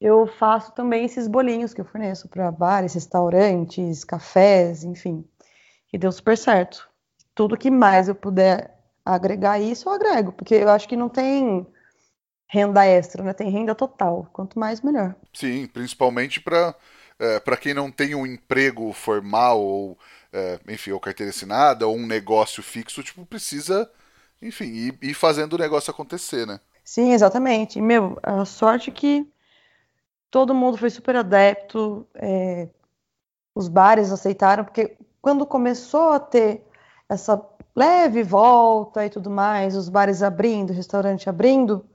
Eu 0.00 0.26
faço 0.26 0.72
também 0.72 1.04
esses 1.04 1.26
bolinhos 1.26 1.74
que 1.74 1.80
eu 1.80 1.84
forneço 1.84 2.28
para 2.28 2.50
bares, 2.50 2.94
restaurantes, 2.94 4.04
cafés, 4.04 4.84
enfim. 4.84 5.24
E 5.92 5.98
deu 5.98 6.12
super 6.12 6.38
certo. 6.38 6.88
Tudo 7.34 7.56
que 7.56 7.70
mais 7.70 8.08
eu 8.08 8.14
puder 8.14 8.78
agregar 9.04 9.58
isso, 9.58 9.88
eu 9.88 9.92
agrego, 9.92 10.32
porque 10.32 10.54
eu 10.54 10.68
acho 10.68 10.88
que 10.88 10.96
não 10.96 11.08
tem 11.08 11.66
renda 12.46 12.84
extra, 12.86 13.22
né? 13.22 13.32
Tem 13.32 13.50
renda 13.50 13.74
total. 13.74 14.28
Quanto 14.32 14.58
mais, 14.58 14.80
melhor. 14.80 15.14
Sim, 15.32 15.66
principalmente 15.66 16.40
para 16.40 16.74
é, 17.18 17.38
para 17.38 17.56
quem 17.56 17.74
não 17.74 17.90
tem 17.90 18.14
um 18.14 18.26
emprego 18.26 18.92
formal 18.92 19.60
ou, 19.60 19.98
é, 20.34 20.58
enfim, 20.68 20.90
ou 20.90 20.98
carteira 20.98 21.30
assinada 21.30 21.86
ou 21.86 21.96
um 21.96 22.06
negócio 22.06 22.60
fixo, 22.60 23.04
tipo, 23.04 23.24
precisa, 23.24 23.88
enfim, 24.42 24.64
ir, 24.64 24.98
ir 25.00 25.14
fazendo 25.14 25.52
o 25.52 25.58
negócio 25.58 25.92
acontecer, 25.92 26.44
né? 26.44 26.58
Sim, 26.84 27.12
exatamente. 27.12 27.80
Meu, 27.80 28.18
a 28.20 28.44
sorte 28.44 28.90
que 28.90 29.26
todo 30.30 30.54
mundo 30.54 30.76
foi 30.76 30.90
super 30.90 31.14
adepto, 31.14 32.04
é, 32.16 32.68
os 33.54 33.68
bares 33.68 34.10
aceitaram, 34.10 34.64
porque 34.64 34.96
quando 35.22 35.46
começou 35.46 36.10
a 36.10 36.18
ter 36.18 36.66
essa 37.08 37.40
leve 37.74 38.24
volta 38.24 39.06
e 39.06 39.10
tudo 39.10 39.30
mais, 39.30 39.76
os 39.76 39.88
bares 39.88 40.20
abrindo, 40.20 40.72
restaurante 40.72 41.28
abrindo, 41.28 41.88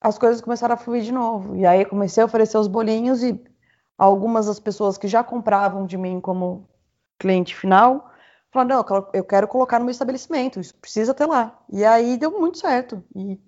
as 0.00 0.18
coisas 0.18 0.40
começaram 0.40 0.74
a 0.74 0.78
fluir 0.78 1.02
de 1.02 1.12
novo. 1.12 1.54
E 1.54 1.66
aí 1.66 1.84
comecei 1.84 2.22
a 2.22 2.26
oferecer 2.26 2.56
os 2.56 2.66
bolinhos 2.66 3.22
e 3.22 3.38
algumas 3.98 4.46
das 4.46 4.58
pessoas 4.58 4.96
que 4.96 5.06
já 5.06 5.22
compravam 5.22 5.84
de 5.84 5.98
mim 5.98 6.18
como 6.18 6.66
cliente 7.20 7.54
final 7.54 8.10
falaram, 8.52 8.84
não, 8.84 9.08
eu 9.14 9.24
quero 9.24 9.46
colocar 9.46 9.78
no 9.78 9.84
meu 9.84 9.92
estabelecimento, 9.92 10.58
isso 10.58 10.74
precisa 10.74 11.14
ter 11.14 11.26
lá. 11.26 11.56
E 11.72 11.84
aí 11.84 12.16
deu 12.16 12.32
muito 12.32 12.58
certo. 12.58 13.04
E 13.14 13.38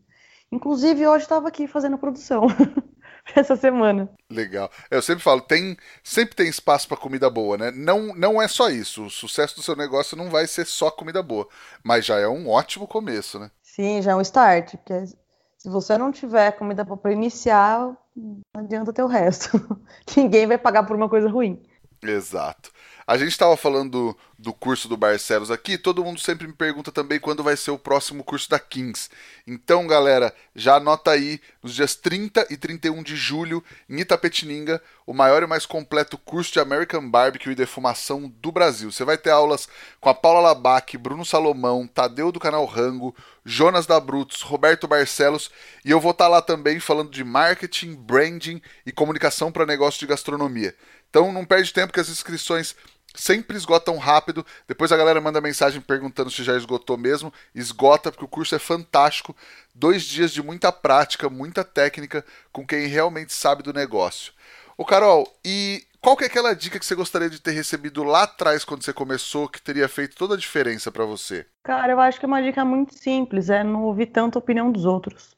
Inclusive, 0.52 1.06
hoje 1.06 1.24
estava 1.24 1.48
aqui 1.48 1.66
fazendo 1.66 1.96
produção 1.96 2.42
essa 3.34 3.56
semana. 3.56 4.10
Legal. 4.28 4.70
Eu 4.90 5.00
sempre 5.00 5.24
falo, 5.24 5.40
tem 5.40 5.78
sempre 6.04 6.36
tem 6.36 6.46
espaço 6.46 6.86
para 6.86 6.98
comida 6.98 7.30
boa, 7.30 7.56
né? 7.56 7.70
Não, 7.70 8.14
não 8.14 8.40
é 8.40 8.46
só 8.46 8.68
isso. 8.68 9.06
O 9.06 9.10
sucesso 9.10 9.56
do 9.56 9.62
seu 9.62 9.74
negócio 9.74 10.14
não 10.14 10.28
vai 10.28 10.46
ser 10.46 10.66
só 10.66 10.90
comida 10.90 11.22
boa, 11.22 11.48
mas 11.82 12.04
já 12.04 12.18
é 12.18 12.28
um 12.28 12.50
ótimo 12.50 12.86
começo, 12.86 13.38
né? 13.38 13.50
Sim, 13.62 14.02
já 14.02 14.12
é 14.12 14.14
um 14.14 14.20
start. 14.20 14.72
Porque 14.72 15.06
se 15.56 15.70
você 15.70 15.96
não 15.96 16.12
tiver 16.12 16.52
comida 16.52 16.84
boa 16.84 16.98
para 16.98 17.12
iniciar, 17.12 17.96
não 18.14 18.42
adianta 18.54 18.92
ter 18.92 19.02
o 19.02 19.06
resto. 19.06 19.58
Ninguém 20.14 20.46
vai 20.46 20.58
pagar 20.58 20.82
por 20.82 20.94
uma 20.94 21.08
coisa 21.08 21.30
ruim. 21.30 21.62
Exato. 22.02 22.70
A 23.06 23.18
gente 23.18 23.30
estava 23.30 23.56
falando 23.56 24.16
do, 24.38 24.52
curso 24.52 24.88
do 24.88 24.96
Barcelos 24.96 25.50
aqui, 25.50 25.76
todo 25.76 26.04
mundo 26.04 26.20
sempre 26.20 26.46
me 26.46 26.52
pergunta 26.52 26.92
também 26.92 27.18
quando 27.18 27.42
vai 27.42 27.56
ser 27.56 27.70
o 27.70 27.78
próximo 27.78 28.22
curso 28.22 28.48
da 28.48 28.58
Kings. 28.58 29.08
Então, 29.46 29.86
galera, 29.86 30.34
já 30.54 30.76
anota 30.76 31.10
aí, 31.10 31.40
nos 31.62 31.74
dias 31.74 31.94
30 31.94 32.46
e 32.50 32.56
31 32.56 33.02
de 33.02 33.16
julho, 33.16 33.62
em 33.88 34.00
Itapetininga, 34.00 34.80
o 35.06 35.12
maior 35.12 35.42
e 35.42 35.46
mais 35.46 35.66
completo 35.66 36.16
curso 36.18 36.52
de 36.52 36.60
American 36.60 37.08
Barbecue 37.08 37.52
e 37.52 37.54
defumação 37.54 38.28
do 38.40 38.52
Brasil. 38.52 38.90
Você 38.90 39.04
vai 39.04 39.18
ter 39.18 39.30
aulas 39.30 39.68
com 40.00 40.08
a 40.08 40.14
Paula 40.14 40.40
Labac, 40.40 40.96
Bruno 40.96 41.24
Salomão, 41.24 41.86
Tadeu 41.86 42.30
do 42.30 42.40
canal 42.40 42.64
Rango, 42.64 43.14
Jonas 43.44 43.86
da 43.86 43.98
Brutos, 43.98 44.42
Roberto 44.42 44.86
Barcelos, 44.86 45.50
e 45.84 45.90
eu 45.90 46.00
vou 46.00 46.12
estar 46.12 46.24
tá 46.24 46.30
lá 46.30 46.42
também 46.42 46.78
falando 46.78 47.10
de 47.10 47.24
marketing, 47.24 47.94
branding 47.94 48.62
e 48.86 48.92
comunicação 48.92 49.50
para 49.50 49.66
negócio 49.66 50.00
de 50.00 50.06
gastronomia. 50.06 50.74
Então 51.10 51.32
não 51.32 51.44
perde 51.44 51.72
tempo 51.72 51.92
que 51.92 52.00
as 52.00 52.08
inscrições 52.08 52.74
sempre 53.14 53.56
esgotam 53.56 53.98
rápido. 53.98 54.44
Depois 54.66 54.90
a 54.92 54.96
galera 54.96 55.20
manda 55.20 55.40
mensagem 55.40 55.80
perguntando 55.80 56.30
se 56.30 56.42
já 56.42 56.56
esgotou 56.56 56.96
mesmo. 56.96 57.32
Esgota, 57.54 58.10
porque 58.10 58.24
o 58.24 58.28
curso 58.28 58.54
é 58.54 58.58
fantástico. 58.58 59.36
Dois 59.74 60.04
dias 60.04 60.32
de 60.32 60.42
muita 60.42 60.72
prática, 60.72 61.28
muita 61.28 61.64
técnica 61.64 62.24
com 62.50 62.66
quem 62.66 62.86
realmente 62.86 63.32
sabe 63.32 63.62
do 63.62 63.72
negócio. 63.72 64.32
Ô 64.76 64.84
Carol, 64.84 65.26
e 65.44 65.82
qual 66.00 66.16
que 66.16 66.24
é 66.24 66.26
aquela 66.26 66.54
dica 66.54 66.78
que 66.78 66.84
você 66.84 66.94
gostaria 66.94 67.30
de 67.30 67.40
ter 67.40 67.52
recebido 67.52 68.02
lá 68.02 68.24
atrás 68.24 68.64
quando 68.64 68.82
você 68.82 68.92
começou 68.92 69.48
que 69.48 69.62
teria 69.62 69.88
feito 69.88 70.16
toda 70.16 70.34
a 70.34 70.38
diferença 70.38 70.90
para 70.90 71.04
você? 71.04 71.46
Cara, 71.62 71.92
eu 71.92 72.00
acho 72.00 72.18
que 72.18 72.24
é 72.24 72.28
uma 72.28 72.42
dica 72.42 72.64
muito 72.64 72.98
simples, 72.98 73.50
é 73.50 73.62
não 73.62 73.84
ouvir 73.84 74.06
tanto 74.06 74.36
a 74.36 74.40
opinião 74.40 74.72
dos 74.72 74.84
outros. 74.84 75.36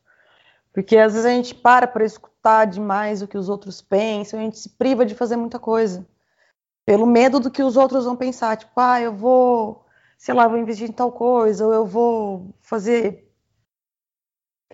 Porque 0.72 0.96
às 0.96 1.12
vezes 1.12 1.26
a 1.26 1.30
gente 1.30 1.54
para 1.54 1.86
para 1.86 2.04
escutar 2.04 2.64
demais 2.64 3.22
o 3.22 3.28
que 3.28 3.36
os 3.36 3.48
outros 3.48 3.82
pensam, 3.82 4.40
a 4.40 4.42
gente 4.42 4.58
se 4.58 4.68
priva 4.70 5.04
de 5.04 5.14
fazer 5.14 5.36
muita 5.36 5.58
coisa. 5.58 6.06
Pelo 6.86 7.06
medo 7.06 7.40
do 7.40 7.50
que 7.50 7.62
os 7.62 7.76
outros 7.76 8.04
vão 8.04 8.16
pensar, 8.16 8.56
tipo, 8.56 8.72
ah, 8.76 9.00
eu 9.00 9.12
vou, 9.12 9.84
sei 10.16 10.34
lá, 10.34 10.48
vou 10.48 10.58
investir 10.58 10.88
em 10.88 10.92
tal 10.92 11.12
coisa, 11.12 11.66
ou 11.66 11.72
eu 11.72 11.86
vou 11.86 12.54
fazer. 12.60 13.30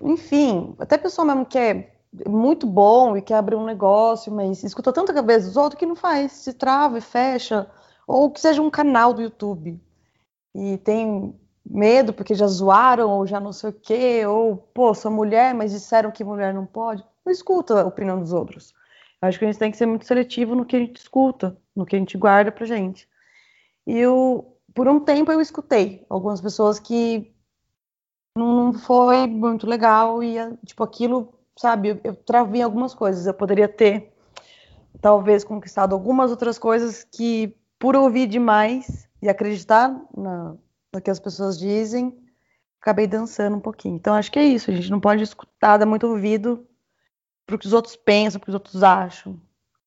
Enfim, 0.03 0.75
até 0.79 0.97
pessoa 0.97 1.25
mesmo 1.25 1.47
que 1.47 1.59
é 1.59 2.00
muito 2.27 2.67
bom 2.67 3.17
e 3.17 3.23
quer 3.23 3.35
abrir 3.37 3.57
um 3.57 3.65
negócio, 3.65 4.33
mas 4.33 4.63
escuta 4.65 4.93
tanta 4.93 5.15
cabeça 5.15 5.47
dos 5.47 5.57
outros 5.57 5.79
que 5.79 5.87
não 5.87 5.95
faz, 5.97 6.33
se 6.33 6.53
trava 6.53 6.99
e 6.99 7.01
fecha, 7.01 7.71
ou 8.07 8.31
que 8.31 8.41
seja 8.41 8.61
um 8.61 8.71
canal 8.71 9.15
do 9.15 9.23
YouTube. 9.23 9.81
E 10.55 10.79
tem 10.79 11.35
medo 11.65 12.13
porque 12.13 12.35
já 12.35 12.47
zoaram 12.47 13.09
ou 13.11 13.27
já 13.27 13.39
não 13.39 13.53
sei 13.53 13.71
o 13.71 13.73
quê, 13.73 14.27
ou, 14.27 14.57
pô, 14.57 14.93
sou 14.95 15.11
mulher, 15.11 15.55
mas 15.55 15.73
disseram 15.73 16.11
que 16.11 16.25
mulher 16.25 16.53
não 16.53 16.67
pode. 16.67 17.05
Não 17.25 17.33
escuta 17.33 17.81
a 17.81 17.87
opinião 17.87 18.19
dos 18.19 18.33
outros. 18.33 18.75
Acho 19.23 19.39
que 19.39 19.45
a 19.45 19.49
gente 19.49 19.59
tem 19.59 19.71
que 19.71 19.77
ser 19.77 19.87
muito 19.87 20.07
seletivo 20.07 20.55
no 20.55 20.65
que 20.65 20.77
a 20.77 20.79
gente 20.79 20.97
escuta, 20.97 21.57
no 21.77 21.85
que 21.85 21.95
a 21.95 21.99
gente 21.99 22.17
guarda 22.17 22.51
pra 22.51 22.67
gente. 22.67 23.09
E 23.87 23.97
eu, 23.99 24.57
por 24.75 24.89
um 24.89 25.01
tempo 25.01 25.31
eu 25.31 25.41
escutei 25.41 26.05
algumas 26.09 26.41
pessoas 26.41 26.81
que 26.81 27.33
não 28.37 28.73
foi 28.73 29.27
muito 29.27 29.67
legal 29.67 30.23
e, 30.23 30.37
tipo, 30.65 30.83
aquilo, 30.83 31.35
sabe, 31.61 31.91
eu, 31.91 32.01
eu 32.03 32.15
travei 32.15 32.63
algumas 32.63 32.95
coisas. 32.95 33.27
Eu 33.27 33.35
poderia 33.35 33.69
ter, 33.69 34.11
talvez, 35.01 35.45
conquistado 35.45 35.95
algumas 35.95 36.31
outras 36.31 36.59
coisas 36.59 37.05
que, 37.05 37.55
por 37.79 37.95
ouvir 37.95 38.27
demais 38.27 39.07
e 39.21 39.29
acreditar 39.29 39.95
na, 40.17 40.57
do 40.91 41.01
que 41.03 41.11
as 41.11 41.21
pessoas 41.21 41.59
dizem, 41.59 42.17
acabei 42.81 43.07
dançando 43.07 43.57
um 43.57 43.61
pouquinho. 43.61 43.97
Então 43.97 44.15
acho 44.15 44.33
que 44.33 44.39
é 44.39 44.45
isso, 44.45 44.71
a 44.71 44.75
gente 44.75 44.91
não 44.91 44.99
pode 44.99 45.23
escutar, 45.23 45.77
dar 45.77 45.85
muito 45.85 46.07
ouvido 46.07 46.67
pro 47.47 47.59
que 47.59 47.67
os 47.67 47.75
outros 47.75 47.95
pensam, 47.95 48.41
pro 48.41 48.47
que 48.47 48.51
os 48.51 48.55
outros 48.55 48.83
acham. 48.83 49.39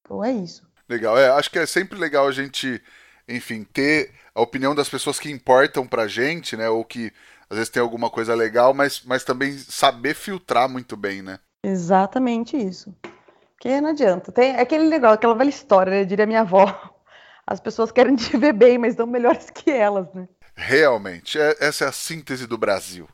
Então 0.01 0.23
é 0.23 0.31
isso. 0.31 0.67
Legal, 0.87 1.17
é, 1.17 1.29
acho 1.29 1.49
que 1.49 1.57
é 1.57 1.65
sempre 1.65 1.97
legal 1.97 2.27
a 2.27 2.31
gente, 2.31 2.79
enfim, 3.27 3.63
ter 3.63 4.11
a 4.35 4.41
opinião 4.41 4.75
das 4.75 4.89
pessoas 4.89 5.19
que 5.19 5.31
importam 5.31 5.87
pra 5.87 6.07
gente, 6.07 6.55
né, 6.55 6.69
ou 6.69 6.85
que 6.85 7.11
às 7.49 7.57
vezes 7.57 7.71
tem 7.71 7.81
alguma 7.81 8.11
coisa 8.11 8.35
legal, 8.35 8.75
mas, 8.75 9.01
mas 9.03 9.23
também 9.23 9.57
saber 9.57 10.13
filtrar 10.13 10.69
muito 10.69 10.95
bem, 10.95 11.23
né? 11.23 11.39
Exatamente 11.63 12.57
isso. 12.57 12.93
Porque 13.53 13.79
não 13.79 13.91
adianta. 13.91 14.31
Tem 14.31 14.51
é 14.51 14.61
aquele 14.61 14.89
legal, 14.89 15.13
aquela 15.13 15.35
velha 15.35 15.49
história, 15.49 15.91
né? 15.91 16.03
diria 16.03 16.25
minha 16.25 16.41
avó. 16.41 16.93
As 17.47 17.59
pessoas 17.59 17.91
querem 17.91 18.15
te 18.15 18.37
ver 18.37 18.53
bem, 18.53 18.77
mas 18.77 18.95
não 18.95 19.07
melhores 19.07 19.49
que 19.49 19.71
elas, 19.71 20.13
né? 20.13 20.27
Realmente, 20.55 21.39
é, 21.39 21.57
essa 21.59 21.85
é 21.85 21.87
a 21.87 21.91
síntese 21.91 22.45
do 22.45 22.57
Brasil. 22.57 23.07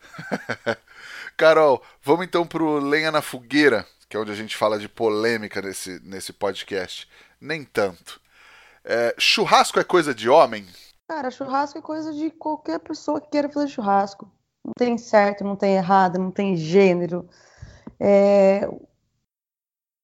Carol, 1.36 1.82
vamos 2.02 2.26
então 2.26 2.46
pro 2.46 2.78
Lenha 2.78 3.10
na 3.10 3.22
Fogueira, 3.22 3.86
que 4.08 4.16
é 4.16 4.20
onde 4.20 4.30
a 4.30 4.34
gente 4.34 4.56
fala 4.56 4.78
de 4.78 4.88
polêmica 4.88 5.62
nesse, 5.62 6.00
nesse 6.04 6.32
podcast. 6.32 7.08
Nem 7.40 7.64
tanto. 7.64 8.20
É, 8.84 9.14
churrasco 9.18 9.80
é 9.80 9.84
coisa 9.84 10.14
de 10.14 10.28
homem? 10.28 10.66
Cara, 11.08 11.30
churrasco 11.30 11.78
é 11.78 11.82
coisa 11.82 12.12
de 12.12 12.30
qualquer 12.30 12.78
pessoa 12.80 13.20
que 13.20 13.30
queira 13.30 13.48
fazer 13.48 13.68
churrasco. 13.68 14.30
Não 14.64 14.72
tem 14.76 14.98
certo, 14.98 15.44
não 15.44 15.56
tem 15.56 15.76
errado, 15.76 16.18
não 16.18 16.30
tem 16.30 16.56
gênero. 16.56 17.28
É... 18.00 18.68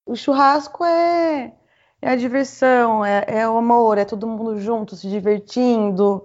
O 0.05 0.17
churrasco 0.17 0.85
é, 0.85 1.53
é 2.01 2.11
a 2.11 2.17
diversão, 2.17 3.05
é, 3.05 3.25
é 3.29 3.49
o 3.49 3.57
amor, 3.57 3.99
é 3.99 4.05
todo 4.05 4.27
mundo 4.27 4.61
junto, 4.61 4.97
se 4.97 5.09
divertindo, 5.09 6.25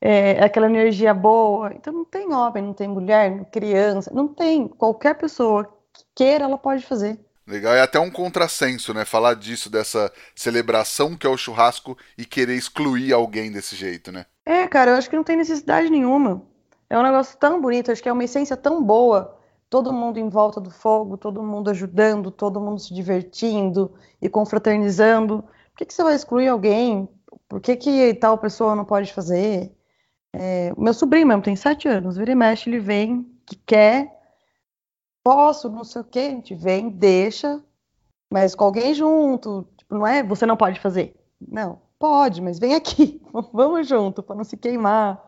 é, 0.00 0.42
aquela 0.42 0.66
energia 0.66 1.12
boa. 1.12 1.72
Então 1.74 1.92
não 1.92 2.04
tem 2.04 2.32
homem, 2.32 2.62
não 2.62 2.72
tem 2.72 2.88
mulher, 2.88 3.44
criança, 3.50 4.10
não 4.12 4.28
tem. 4.28 4.66
Qualquer 4.66 5.14
pessoa 5.14 5.64
que 5.92 6.04
queira, 6.14 6.44
ela 6.44 6.58
pode 6.58 6.84
fazer. 6.86 7.18
Legal, 7.46 7.74
é 7.74 7.82
até 7.82 7.98
um 7.98 8.10
contrassenso, 8.10 8.94
né? 8.94 9.04
Falar 9.04 9.34
disso, 9.34 9.68
dessa 9.68 10.12
celebração 10.36 11.16
que 11.16 11.26
é 11.26 11.30
o 11.30 11.36
churrasco 11.36 11.98
e 12.16 12.24
querer 12.24 12.54
excluir 12.54 13.12
alguém 13.12 13.50
desse 13.50 13.74
jeito, 13.74 14.12
né? 14.12 14.24
É, 14.46 14.68
cara, 14.68 14.92
eu 14.92 14.96
acho 14.96 15.10
que 15.10 15.16
não 15.16 15.24
tem 15.24 15.36
necessidade 15.36 15.90
nenhuma. 15.90 16.42
É 16.88 16.98
um 16.98 17.02
negócio 17.02 17.36
tão 17.38 17.60
bonito, 17.60 17.90
acho 17.90 18.02
que 18.02 18.08
é 18.08 18.12
uma 18.12 18.24
essência 18.24 18.56
tão 18.56 18.82
boa. 18.82 19.39
Todo 19.70 19.92
mundo 19.92 20.18
em 20.18 20.28
volta 20.28 20.60
do 20.60 20.70
fogo, 20.70 21.16
todo 21.16 21.42
mundo 21.42 21.70
ajudando, 21.70 22.30
todo 22.32 22.60
mundo 22.60 22.80
se 22.80 22.92
divertindo 22.92 23.94
e 24.20 24.28
confraternizando. 24.28 25.42
Por 25.42 25.78
que, 25.78 25.86
que 25.86 25.94
você 25.94 26.02
vai 26.02 26.16
excluir 26.16 26.48
alguém? 26.48 27.08
Por 27.48 27.60
que, 27.60 27.76
que 27.76 28.14
tal 28.14 28.36
pessoa 28.36 28.74
não 28.74 28.84
pode 28.84 29.12
fazer? 29.12 29.72
É, 30.32 30.72
meu 30.76 30.92
sobrinho 30.92 31.26
mesmo 31.26 31.42
tem 31.42 31.56
sete 31.56 31.88
anos, 31.88 32.16
vira 32.16 32.32
e 32.32 32.34
mexe, 32.34 32.68
ele 32.68 32.80
vem, 32.80 33.24
que 33.46 33.56
quer, 33.56 34.12
posso, 35.24 35.68
não 35.68 35.84
sei 35.84 36.02
o 36.02 36.04
que, 36.04 36.18
a 36.18 36.30
gente 36.30 36.54
vem, 36.54 36.88
deixa, 36.88 37.62
mas 38.30 38.54
com 38.54 38.64
alguém 38.64 38.94
junto, 38.94 39.68
tipo, 39.76 39.94
não 39.94 40.06
é, 40.06 40.22
você 40.22 40.46
não 40.46 40.56
pode 40.56 40.80
fazer. 40.80 41.16
Não, 41.40 41.80
pode, 41.98 42.40
mas 42.40 42.58
vem 42.58 42.74
aqui, 42.74 43.20
vamos 43.52 43.88
junto, 43.88 44.22
para 44.22 44.36
não 44.36 44.44
se 44.44 44.56
queimar, 44.56 45.20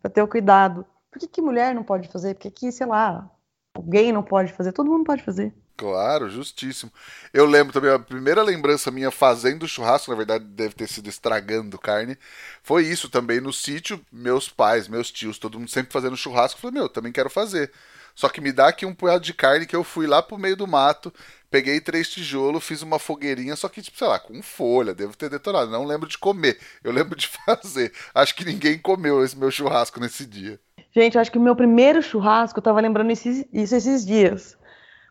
para 0.00 0.10
ter 0.10 0.22
o 0.22 0.28
cuidado. 0.28 0.84
Por 1.10 1.18
que, 1.18 1.28
que 1.28 1.42
mulher 1.42 1.74
não 1.74 1.84
pode 1.84 2.08
fazer? 2.08 2.34
Porque 2.34 2.50
que, 2.50 2.72
sei 2.72 2.86
lá, 2.86 3.30
alguém 3.78 4.12
não 4.12 4.22
pode 4.22 4.52
fazer, 4.52 4.72
todo 4.72 4.90
mundo 4.90 5.04
pode 5.04 5.22
fazer. 5.22 5.54
Claro, 5.76 6.28
justíssimo. 6.28 6.92
Eu 7.32 7.46
lembro 7.46 7.72
também, 7.72 7.90
a 7.92 7.98
primeira 8.00 8.42
lembrança 8.42 8.90
minha 8.90 9.12
fazendo 9.12 9.68
churrasco, 9.68 10.10
na 10.10 10.16
verdade 10.16 10.44
deve 10.44 10.74
ter 10.74 10.88
sido 10.88 11.08
estragando 11.08 11.78
carne, 11.78 12.18
foi 12.64 12.84
isso 12.84 13.08
também 13.08 13.40
no 13.40 13.52
sítio, 13.52 14.04
meus 14.10 14.48
pais, 14.48 14.88
meus 14.88 15.10
tios, 15.12 15.38
todo 15.38 15.58
mundo 15.58 15.70
sempre 15.70 15.92
fazendo 15.92 16.16
churrasco. 16.16 16.58
Eu 16.58 16.62
falei, 16.62 16.80
meu, 16.80 16.88
também 16.88 17.12
quero 17.12 17.30
fazer. 17.30 17.70
Só 18.12 18.28
que 18.28 18.40
me 18.40 18.50
dá 18.50 18.66
aqui 18.66 18.84
um 18.84 18.92
punhado 18.92 19.22
de 19.22 19.32
carne 19.32 19.64
que 19.64 19.76
eu 19.76 19.84
fui 19.84 20.04
lá 20.04 20.20
pro 20.20 20.36
meio 20.36 20.56
do 20.56 20.66
mato, 20.66 21.14
peguei 21.50 21.80
três 21.80 22.08
tijolos, 22.08 22.64
fiz 22.64 22.82
uma 22.82 22.98
fogueirinha, 22.98 23.56
só 23.56 23.68
que, 23.68 23.82
tipo, 23.82 23.96
sei 23.98 24.06
lá, 24.06 24.18
com 24.18 24.42
folha, 24.42 24.94
devo 24.94 25.16
ter 25.16 25.30
detonado. 25.30 25.70
Não 25.70 25.84
lembro 25.84 26.08
de 26.08 26.18
comer, 26.18 26.58
eu 26.82 26.92
lembro 26.92 27.16
de 27.16 27.28
fazer. 27.44 27.92
Acho 28.14 28.34
que 28.34 28.44
ninguém 28.44 28.78
comeu 28.78 29.24
esse 29.24 29.36
meu 29.36 29.50
churrasco 29.50 30.00
nesse 30.00 30.26
dia. 30.26 30.60
Gente, 30.90 31.18
acho 31.18 31.30
que 31.30 31.38
o 31.38 31.42
meu 31.42 31.54
primeiro 31.54 32.02
churrasco, 32.02 32.58
eu 32.58 32.62
tava 32.62 32.80
lembrando 32.80 33.10
esses, 33.10 33.44
isso 33.52 33.74
esses 33.74 34.04
dias 34.04 34.56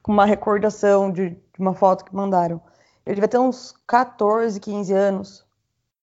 com 0.08 0.14
uma 0.14 0.26
recordação 0.26 1.12
de, 1.12 1.32
de 1.32 1.60
uma 1.60 1.74
foto 1.74 2.06
que 2.06 2.16
mandaram. 2.16 2.62
Eu 3.06 3.14
devia 3.14 3.28
ter 3.28 3.40
uns 3.40 3.74
14, 3.86 4.58
15 4.58 4.94
anos. 4.94 5.46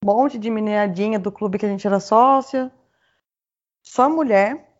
Um 0.04 0.12
monte 0.12 0.38
de 0.38 0.50
meninadinha 0.50 1.18
do 1.18 1.32
clube 1.32 1.58
que 1.58 1.64
a 1.64 1.68
gente 1.70 1.86
era 1.86 1.98
sócia. 1.98 2.70
Só 3.82 4.08
mulher, 4.08 4.74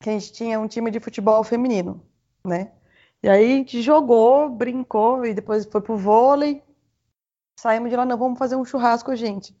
que 0.00 0.10
a 0.10 0.12
gente 0.12 0.32
tinha 0.32 0.58
um 0.58 0.66
time 0.66 0.90
de 0.90 0.98
futebol 0.98 1.44
feminino, 1.44 2.04
né? 2.44 2.72
E 3.26 3.28
aí 3.28 3.54
a 3.54 3.56
gente 3.56 3.82
jogou, 3.82 4.48
brincou 4.48 5.26
e 5.26 5.34
depois 5.34 5.66
foi 5.66 5.80
pro 5.80 5.96
vôlei. 5.96 6.62
Saímos 7.58 7.90
de 7.90 7.96
lá, 7.96 8.04
não, 8.04 8.16
vamos 8.16 8.38
fazer 8.38 8.54
um 8.54 8.64
churrasco, 8.64 9.16
gente. 9.16 9.52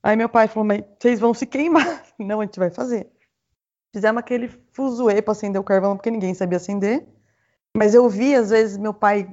Aí 0.00 0.14
meu 0.14 0.28
pai 0.28 0.46
falou, 0.46 0.64
mas 0.64 0.84
vocês 0.96 1.18
vão 1.18 1.34
se 1.34 1.44
queimar. 1.44 2.04
Não, 2.16 2.40
a 2.40 2.44
gente 2.44 2.56
vai 2.56 2.70
fazer. 2.70 3.10
Fizemos 3.92 4.20
aquele 4.20 4.46
fuzuê 4.70 5.20
para 5.20 5.32
acender 5.32 5.60
o 5.60 5.64
carvão, 5.64 5.96
porque 5.96 6.08
ninguém 6.08 6.32
sabia 6.34 6.58
acender. 6.58 7.04
Mas 7.76 7.96
eu 7.96 8.08
vi, 8.08 8.36
às 8.36 8.50
vezes, 8.50 8.78
meu 8.78 8.94
pai 8.94 9.28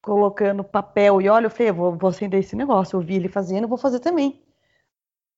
colocando 0.00 0.62
papel 0.62 1.20
e 1.20 1.28
olha, 1.28 1.46
eu 1.46 1.50
falei, 1.50 1.72
vou, 1.72 1.96
vou 1.96 2.10
acender 2.10 2.38
esse 2.38 2.54
negócio. 2.54 2.96
Eu 2.96 3.00
vi 3.00 3.16
ele 3.16 3.28
fazendo, 3.28 3.66
vou 3.66 3.78
fazer 3.78 3.98
também. 3.98 4.40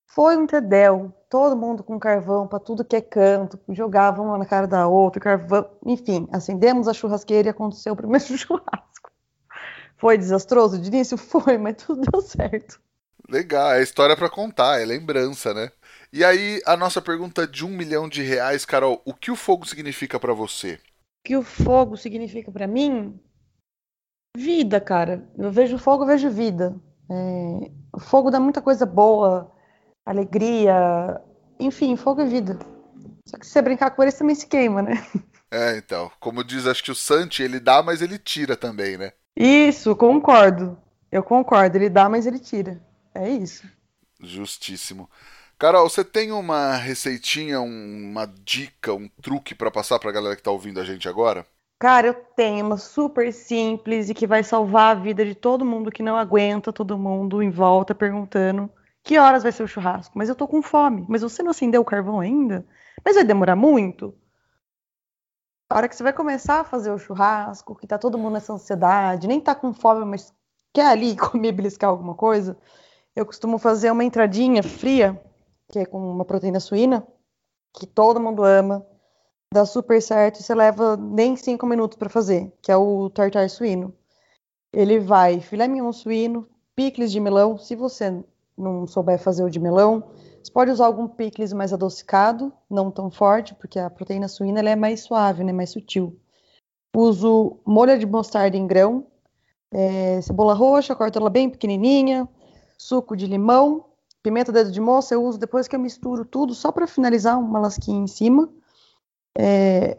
Foi 0.07 0.37
um 0.37 0.47
tedel, 0.47 1.15
todo 1.29 1.57
mundo 1.57 1.83
com 1.83 1.99
carvão 1.99 2.47
para 2.47 2.59
tudo 2.59 2.85
que 2.85 2.97
é 2.97 3.01
canto, 3.01 3.59
jogavam 3.69 4.27
uma 4.27 4.39
na 4.39 4.47
cara 4.47 4.67
da 4.67 4.87
outra, 4.87 5.21
carvão, 5.21 5.69
enfim, 5.85 6.27
acendemos 6.33 6.89
a 6.89 6.95
churrasqueira 6.95 7.49
e 7.49 7.51
aconteceu 7.51 7.93
o 7.93 7.97
primeiro 7.97 8.25
churrasco. 8.37 9.11
Foi 9.97 10.17
desastroso 10.17 10.79
de 10.79 10.89
início? 10.89 11.19
Foi, 11.19 11.59
mas 11.59 11.77
tudo 11.77 12.03
deu 12.11 12.21
certo. 12.23 12.81
Legal, 13.29 13.73
é 13.73 13.83
história 13.83 14.17
para 14.17 14.31
contar, 14.31 14.81
é 14.81 14.87
lembrança, 14.87 15.53
né? 15.53 15.71
E 16.11 16.25
aí, 16.25 16.63
a 16.65 16.77
nossa 16.77 17.03
pergunta 17.03 17.47
de 17.47 17.67
um 17.67 17.69
milhão 17.69 18.09
de 18.09 18.23
reais, 18.23 18.65
Carol, 18.65 19.03
o 19.05 19.13
que 19.13 19.31
o 19.31 19.37
fogo 19.37 19.67
significa 19.67 20.19
para 20.19 20.33
você? 20.33 20.75
O 20.75 20.79
que 21.25 21.37
o 21.37 21.43
fogo 21.43 21.97
significa 21.97 22.51
para 22.51 22.67
mim? 22.67 23.21
Vida, 24.35 24.81
cara. 24.81 25.29
Eu 25.37 25.51
vejo 25.51 25.77
fogo, 25.77 26.05
eu 26.05 26.07
vejo 26.07 26.31
vida. 26.31 26.75
É... 27.11 27.71
O 27.93 28.01
fogo 28.01 28.31
dá 28.31 28.41
muita 28.41 28.63
coisa 28.63 28.87
boa, 28.87 29.53
alegria, 30.11 31.21
enfim, 31.61 31.97
fogo 31.97 32.23
é 32.23 32.25
vida. 32.25 32.59
Só 33.27 33.37
que 33.37 33.47
se 33.47 33.53
você 33.53 33.63
brincar 33.63 33.91
com 33.91 34.03
ele, 34.03 34.11
você 34.11 34.19
também 34.19 34.35
se 34.35 34.47
queima, 34.47 34.83
né? 34.83 35.05
É, 35.51 35.77
então. 35.77 36.11
Como 36.21 36.45
diz, 36.45 36.67
acho 36.67 36.85
que 36.85 36.91
o 36.91 36.95
Santi, 36.95 37.43
ele 37.43 37.59
dá, 37.59 37.83
mas 37.83 38.03
ele 38.03 38.19
tira 38.19 38.57
também, 38.57 38.97
né? 38.99 39.13
Isso, 39.37 39.97
concordo. 39.97 40.79
Eu 41.11 41.23
concordo. 41.23 41.77
Ele 41.77 41.89
dá, 41.89 42.09
mas 42.09 42.27
ele 42.27 42.39
tira. 42.39 42.81
É 43.15 43.29
isso. 43.29 43.67
Justíssimo. 44.21 45.09
Carol, 45.59 45.89
você 45.89 46.05
tem 46.05 46.33
uma 46.33 46.77
receitinha, 46.77 47.61
uma 47.61 48.27
dica, 48.27 48.95
um 48.95 49.09
truque 49.23 49.55
para 49.55 49.71
passar 49.71 49.99
para 49.99 50.11
a 50.11 50.13
galera 50.13 50.37
que 50.37 50.41
está 50.41 50.51
ouvindo 50.51 50.81
a 50.81 50.85
gente 50.85 51.09
agora? 51.09 51.47
Cara, 51.81 52.09
eu 52.09 52.15
tenho 52.15 52.67
uma 52.67 52.77
super 52.77 53.33
simples 53.33 54.09
e 54.09 54.15
que 54.15 54.27
vai 54.27 54.43
salvar 54.43 54.97
a 54.97 55.01
vida 55.01 55.25
de 55.25 55.35
todo 55.35 55.65
mundo 55.65 55.91
que 55.91 56.03
não 56.03 56.17
aguenta 56.17 56.73
todo 56.73 56.99
mundo 56.99 57.43
em 57.43 57.51
volta 57.51 57.95
perguntando 57.95 58.71
que 59.09 59.19
horas 59.19 59.43
vai 59.43 59.51
ser 59.51 59.63
o 59.63 59.67
churrasco. 59.67 60.19
Mas 60.19 60.29
eu 60.29 60.35
tô 60.35 60.47
com 60.47 60.61
fome. 60.61 61.07
Mas 61.09 61.23
você 61.23 61.43
não 61.43 61.53
acendeu 61.53 61.81
o 61.81 61.85
carvão 61.85 62.21
ainda? 62.21 62.67
Mas 63.03 63.15
vai 63.15 63.25
demorar 63.25 63.57
muito? 63.57 64.15
A 65.71 65.77
hora 65.77 65.89
que 65.89 65.97
você 65.97 66.03
vai 66.03 66.13
começar 66.13 66.61
a 66.61 66.65
fazer 66.65 66.91
o 66.91 66.99
churrasco, 66.99 67.75
que 67.75 67.87
tá 67.87 67.97
todo 67.97 68.19
mundo 68.19 68.35
nessa 68.35 68.53
ansiedade, 68.53 69.27
nem 69.27 69.41
tá 69.41 69.55
com 69.55 69.73
fome, 69.73 70.05
mas 70.05 70.31
quer 70.75 70.89
ali 70.89 71.17
comer, 71.17 71.53
beliscar 71.53 71.89
alguma 71.89 72.15
coisa, 72.15 72.59
eu 73.17 73.25
costumo 73.25 73.59
fazer 73.59 73.91
uma 73.91 74.05
entradinha 74.05 74.63
fria 74.63 75.19
que 75.71 75.79
é 75.79 75.87
com 75.87 75.99
uma 75.99 76.25
proteína 76.25 76.61
suína, 76.61 77.07
que 77.75 77.87
todo 77.87 78.21
mundo 78.21 78.43
ama, 78.45 78.87
dá 79.53 79.65
super 79.65 80.03
certo 80.03 80.41
e 80.41 80.43
você 80.43 80.55
leva 80.55 80.97
nem 80.97 81.35
cinco 81.37 81.67
minutos 81.67 81.97
para 81.97 82.11
fazer, 82.11 82.53
que 82.63 82.71
é 82.71 82.77
o 82.77 83.09
tartar 83.09 83.49
suíno. 83.49 83.95
Ele 84.73 84.99
vai 84.99 85.41
filé 85.41 85.67
mignon 85.67 85.93
suíno, 85.93 86.47
picles 86.75 87.11
de 87.11 87.21
melão, 87.21 87.59
se 87.59 87.75
você 87.75 88.23
não 88.59 88.87
souber 88.87 89.19
fazer 89.19 89.45
o 89.45 89.51
de 89.51 89.61
melão, 89.61 90.05
você 90.43 90.53
pode 90.53 90.71
usar 90.71 90.87
algum 90.87 91.07
picles 91.07 91.53
mais 91.53 91.73
adocicado, 91.73 92.53
não 92.71 92.91
tão 92.91 93.11
forte, 93.11 93.55
porque 93.55 93.79
a 93.79 93.89
proteína 93.89 94.29
suína 94.29 94.61
é 94.61 94.77
mais 94.77 95.01
suave, 95.01 95.45
né, 95.45 95.53
mais 95.53 95.71
sutil. 95.71 96.19
Uso 96.95 97.59
molho 97.67 97.99
de 97.99 98.07
mostarda 98.07 98.57
em 98.57 98.67
grão, 98.67 99.07
é, 99.73 100.21
cebola 100.21 100.55
roxa, 100.55 100.97
corto 100.97 101.19
ela 101.19 101.31
bem 101.31 101.49
pequenininha, 101.49 102.29
suco 102.77 103.17
de 103.17 103.27
limão, 103.27 103.89
Pimenta 104.23 104.51
dedo 104.51 104.71
de 104.71 104.81
moça 104.81 105.15
eu 105.15 105.25
uso 105.25 105.39
depois 105.39 105.69
que 105.69 105.77
eu 105.77 105.81
misturo 105.81 106.25
tudo, 106.25 106.55
só 106.55 106.73
para 106.73 106.87
finalizar 106.87 107.39
uma 107.39 107.59
lasquinha 107.59 107.99
em 107.99 108.07
cima. 108.07 108.49
É, 109.39 109.97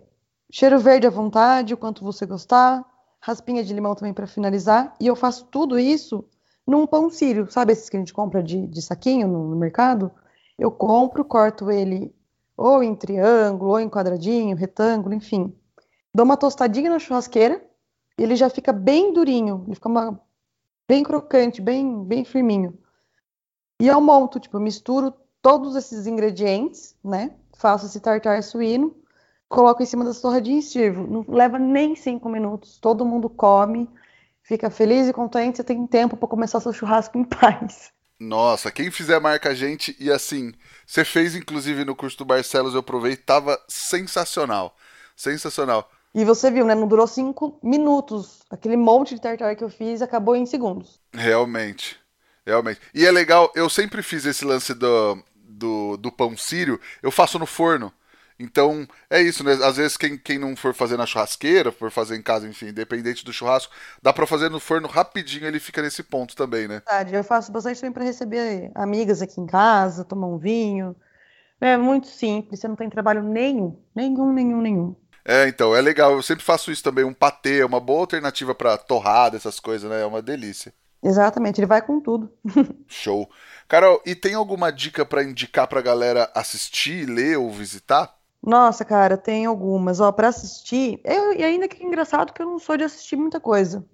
cheiro 0.52 0.78
verde 0.78 1.08
à 1.08 1.10
vontade, 1.10 1.74
o 1.74 1.78
quanto 1.78 2.04
você 2.04 2.26
gostar. 2.26 2.86
Raspinha 3.22 3.64
de 3.64 3.74
limão 3.74 3.96
também 3.96 4.14
para 4.14 4.28
finalizar. 4.28 4.94
E 5.00 5.08
eu 5.08 5.16
faço 5.16 5.46
tudo 5.46 5.80
isso 5.80 6.26
num 6.70 6.86
pão 6.86 7.10
sírio. 7.10 7.50
Sabe 7.52 7.74
esses 7.74 7.90
que 7.90 7.98
a 7.98 8.00
gente 8.00 8.14
compra 8.14 8.44
de, 8.44 8.68
de 8.68 8.82
saquinho 8.82 9.28
no, 9.28 9.50
no 9.50 9.56
mercado? 9.56 10.12
Eu 10.58 10.72
compro, 10.72 11.26
corto 11.26 11.72
ele 11.72 12.14
ou 12.56 12.84
em 12.84 12.94
triângulo, 12.94 13.72
ou 13.72 13.80
em 13.80 13.90
quadradinho, 13.90 14.56
retângulo, 14.56 15.16
enfim. 15.16 15.56
Dou 16.14 16.26
uma 16.26 16.36
tostadinha 16.36 16.90
na 16.90 17.00
churrasqueira 17.00 17.64
e 18.18 18.24
ele 18.24 18.36
já 18.36 18.50
fica 18.50 18.74
bem 18.74 19.14
durinho. 19.14 19.64
Ele 19.66 19.76
fica 19.76 19.88
uma, 19.88 20.20
bem 20.88 21.04
crocante, 21.04 21.62
bem, 21.62 22.04
bem 22.04 22.26
firminho. 22.26 22.78
E 23.82 23.88
eu 23.88 24.02
monto, 24.02 24.40
tipo, 24.40 24.60
misturo 24.60 25.14
todos 25.42 25.76
esses 25.76 26.06
ingredientes, 26.06 26.96
né? 27.04 27.32
Faço 27.54 27.86
esse 27.86 28.00
tartar 28.00 28.44
suíno, 28.44 28.94
coloco 29.48 29.82
em 29.82 29.86
cima 29.86 30.04
das 30.04 30.20
torradinhas 30.20 30.66
e 30.66 30.70
sirvo. 30.70 31.08
Não 31.08 31.26
leva 31.28 31.58
nem 31.58 31.96
cinco 31.96 32.28
minutos, 32.28 32.78
todo 32.78 33.06
mundo 33.06 33.30
come, 33.30 33.90
fica 34.50 34.72
feliz 34.72 35.08
e 35.08 35.14
contente, 35.14 35.58
você 35.58 35.64
tem 35.64 35.86
tempo 35.86 36.18
para 36.18 36.28
começar 36.28 36.60
seu 36.60 36.74
churrasco 36.74 37.16
em 37.20 37.24
paz. 37.24 37.92
Nossa, 38.20 38.72
quem 38.72 38.90
fizer 38.90 39.20
marca 39.20 39.50
a 39.50 39.54
gente 39.54 39.96
e 40.00 40.12
assim, 40.12 40.52
você 40.88 41.06
fez 41.06 41.36
inclusive 41.36 41.86
no 41.86 41.96
curso 41.96 42.18
do 42.18 42.26
Barcelos, 42.26 42.74
eu 42.74 42.82
provei, 42.82 43.16
tava 43.16 43.58
sensacional. 43.68 44.76
Sensacional. 45.16 45.88
E 46.16 46.26
você 46.26 46.50
viu, 46.50 46.66
né? 46.66 46.74
Não 46.74 46.88
durou 46.88 47.06
cinco 47.06 47.60
minutos. 47.62 48.40
Aquele 48.50 48.76
monte 48.76 49.14
de 49.14 49.22
tartar 49.22 49.56
que 49.56 49.64
eu 49.64 49.70
fiz 49.70 50.02
acabou 50.02 50.36
em 50.36 50.48
segundos. 50.48 51.00
Realmente. 51.14 52.00
Realmente. 52.44 52.82
E 52.96 53.06
é 53.06 53.12
legal, 53.12 53.52
eu 53.54 53.70
sempre 53.70 54.02
fiz 54.02 54.26
esse 54.26 54.44
lance 54.44 54.74
do, 54.74 55.24
do, 55.36 55.96
do 55.98 56.12
pão 56.12 56.36
sírio, 56.36 56.82
eu 57.04 57.12
faço 57.12 57.38
no 57.38 57.46
forno. 57.46 57.94
Então, 58.40 58.88
é 59.10 59.22
isso, 59.22 59.44
né? 59.44 59.52
Às 59.52 59.76
vezes, 59.76 59.98
quem, 59.98 60.18
quem 60.18 60.40
não 60.40 60.56
for 60.56 60.74
fazer 60.74 60.96
na 60.96 61.06
churrasqueira, 61.06 61.74
for 61.74 61.92
fazer 61.92 62.16
em 62.16 62.22
casa, 62.22 62.48
enfim, 62.48 62.68
independente 62.68 63.26
do 63.26 63.34
churrasco, 63.34 63.74
dá 64.02 64.14
para 64.14 64.26
fazer 64.26 64.50
no 64.50 64.62
forno 64.62 64.88
rapidinho, 64.88 65.46
ele 65.46 65.60
fica 65.60 65.82
nesse 65.82 66.02
ponto 66.02 66.36
também, 66.38 66.66
né? 66.66 66.82
Verdade, 66.86 67.14
eu 67.14 67.24
faço 67.24 67.52
bastante 67.52 67.82
também 67.82 67.92
para 67.92 68.06
receber 68.06 68.72
amigas 68.74 69.22
aqui 69.22 69.42
em 69.42 69.46
casa, 69.46 70.06
tomar 70.06 70.28
um 70.28 70.38
vinho. 70.38 70.96
É 71.60 71.76
muito 71.76 72.08
simples, 72.08 72.62
você 72.62 72.68
não 72.70 72.78
tem 72.78 72.90
trabalho 72.90 73.22
nenhum, 73.22 73.78
nenhum, 73.94 74.32
nenhum, 74.32 74.62
nenhum. 74.62 74.96
É, 75.26 75.48
então, 75.50 75.76
é 75.76 75.82
legal, 75.82 76.14
eu 76.14 76.24
sempre 76.24 76.46
faço 76.46 76.72
isso 76.72 76.82
também, 76.82 77.04
um 77.04 77.14
patê, 77.14 77.60
é 77.60 77.66
uma 77.66 77.82
boa 77.82 78.00
alternativa 78.00 78.56
para 78.56 78.78
torrada, 78.78 79.36
essas 79.36 79.60
coisas, 79.60 79.90
né? 79.90 80.02
É 80.02 80.06
uma 80.06 80.22
delícia. 80.22 80.74
Exatamente, 81.04 81.60
ele 81.60 81.68
vai 81.68 81.82
com 81.82 82.00
tudo. 82.00 82.32
Show. 82.88 83.30
Carol, 83.68 84.02
e 84.06 84.16
tem 84.16 84.34
alguma 84.34 84.72
dica 84.72 85.06
para 85.06 85.24
indicar 85.24 85.68
pra 85.68 85.82
galera 85.82 86.32
assistir, 86.34 87.06
ler 87.06 87.38
ou 87.38 87.52
visitar? 87.52 88.19
Nossa, 88.42 88.86
cara, 88.86 89.18
tem 89.18 89.46
algumas. 89.46 90.00
Ó, 90.00 90.12
para 90.12 90.30
assistir, 90.30 91.00
eu, 91.04 91.34
e 91.34 91.44
ainda 91.44 91.68
que 91.68 91.84
é 91.84 91.86
engraçado 91.86 92.34
que 92.34 92.42
eu 92.42 92.46
não 92.46 92.60
sou 92.60 92.78
de 92.78 92.86
assistir 92.86 93.16
muita 93.16 93.40
coisa. 93.40 93.86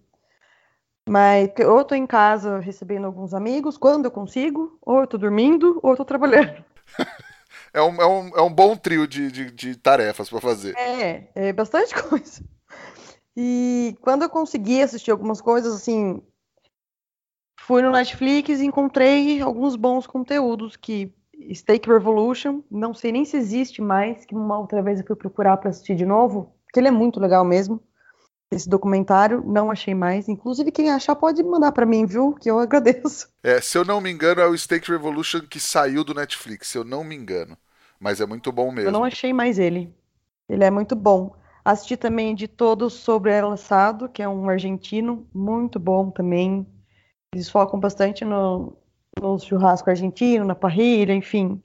Mas 1.07 1.49
ou 1.59 1.79
eu 1.79 1.85
tô 1.85 1.93
em 1.93 2.07
casa 2.07 2.59
recebendo 2.59 3.05
alguns 3.05 3.33
amigos, 3.33 3.77
quando 3.77 4.05
eu 4.05 4.11
consigo, 4.11 4.77
ou 4.81 5.01
eu 5.01 5.07
tô 5.07 5.17
dormindo, 5.17 5.79
ou 5.83 5.91
eu 5.91 5.97
tô 5.97 6.05
trabalhando. 6.05 6.63
é, 7.73 7.81
um, 7.81 8.01
é, 8.01 8.05
um, 8.07 8.27
é 8.37 8.41
um 8.41 8.53
bom 8.53 8.75
trio 8.75 9.07
de, 9.07 9.31
de, 9.31 9.51
de 9.51 9.75
tarefas 9.75 10.29
para 10.29 10.41
fazer. 10.41 10.75
É, 10.77 11.29
é 11.35 11.53
bastante 11.53 11.93
coisa. 12.01 12.43
E 13.37 13.95
quando 14.01 14.23
eu 14.23 14.29
consegui 14.29 14.81
assistir 14.81 15.11
algumas 15.11 15.41
coisas, 15.41 15.75
assim, 15.75 16.21
fui 17.59 17.81
no 17.81 17.91
Netflix 17.91 18.59
e 18.59 18.65
encontrei 18.65 19.41
alguns 19.41 19.75
bons 19.75 20.07
conteúdos 20.07 20.75
que 20.75 21.13
Steak 21.53 21.87
Revolution, 21.87 22.61
não 22.69 22.93
sei 22.93 23.11
nem 23.11 23.25
se 23.25 23.37
existe 23.37 23.81
mais, 23.81 24.25
que 24.25 24.35
uma 24.35 24.59
outra 24.59 24.81
vez 24.81 24.99
eu 24.99 25.05
fui 25.05 25.15
procurar 25.15 25.57
para 25.57 25.69
assistir 25.69 25.95
de 25.95 26.05
novo, 26.05 26.53
que 26.73 26.79
ele 26.79 26.87
é 26.87 26.91
muito 26.91 27.19
legal 27.19 27.45
mesmo. 27.45 27.81
Esse 28.51 28.69
documentário 28.69 29.43
não 29.45 29.71
achei 29.71 29.93
mais. 29.93 30.29
Inclusive, 30.29 30.71
quem 30.71 30.91
achar 30.91 31.15
pode 31.15 31.43
mandar 31.43 31.71
para 31.71 31.85
mim, 31.85 32.05
viu? 32.05 32.33
Que 32.33 32.49
eu 32.49 32.59
agradeço. 32.59 33.27
É, 33.43 33.59
se 33.59 33.77
eu 33.77 33.83
não 33.83 33.99
me 33.99 34.11
engano, 34.11 34.41
é 34.41 34.47
o 34.47 34.57
Steak 34.57 34.89
Revolution 34.89 35.41
que 35.41 35.59
saiu 35.59 36.03
do 36.03 36.13
Netflix, 36.13 36.67
se 36.67 36.77
eu 36.77 36.83
não 36.83 37.03
me 37.03 37.15
engano. 37.15 37.57
Mas 37.99 38.21
é 38.21 38.25
muito 38.25 38.51
bom 38.51 38.71
mesmo. 38.71 38.89
Eu 38.89 38.93
não 38.93 39.03
achei 39.03 39.33
mais 39.33 39.57
ele. 39.57 39.93
Ele 40.47 40.63
é 40.63 40.69
muito 40.69 40.95
bom. 40.95 41.35
Assisti 41.63 41.97
também 41.97 42.35
de 42.35 42.47
todos 42.47 42.93
sobre 42.93 43.31
El 43.31 43.51
Assado, 43.51 44.07
que 44.07 44.21
é 44.21 44.29
um 44.29 44.47
argentino, 44.47 45.27
muito 45.33 45.79
bom 45.79 46.11
também. 46.11 46.67
Eles 47.33 47.49
focam 47.49 47.79
bastante 47.79 48.23
no, 48.23 48.77
no 49.19 49.39
churrasco 49.39 49.89
argentino, 49.89 50.45
na 50.45 50.55
parrilha, 50.55 51.13
enfim. 51.13 51.61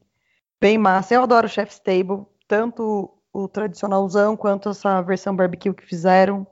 Bem 0.60 0.78
massa. 0.78 1.14
Eu 1.14 1.22
adoro 1.22 1.46
o 1.46 1.50
Chef's 1.50 1.78
Table, 1.78 2.24
tanto 2.46 3.12
o 3.32 3.48
tradicionalzão 3.48 4.36
quanto 4.36 4.68
essa 4.68 5.00
versão 5.02 5.34
barbecue 5.34 5.74
que 5.74 5.84
fizeram. 5.84 6.46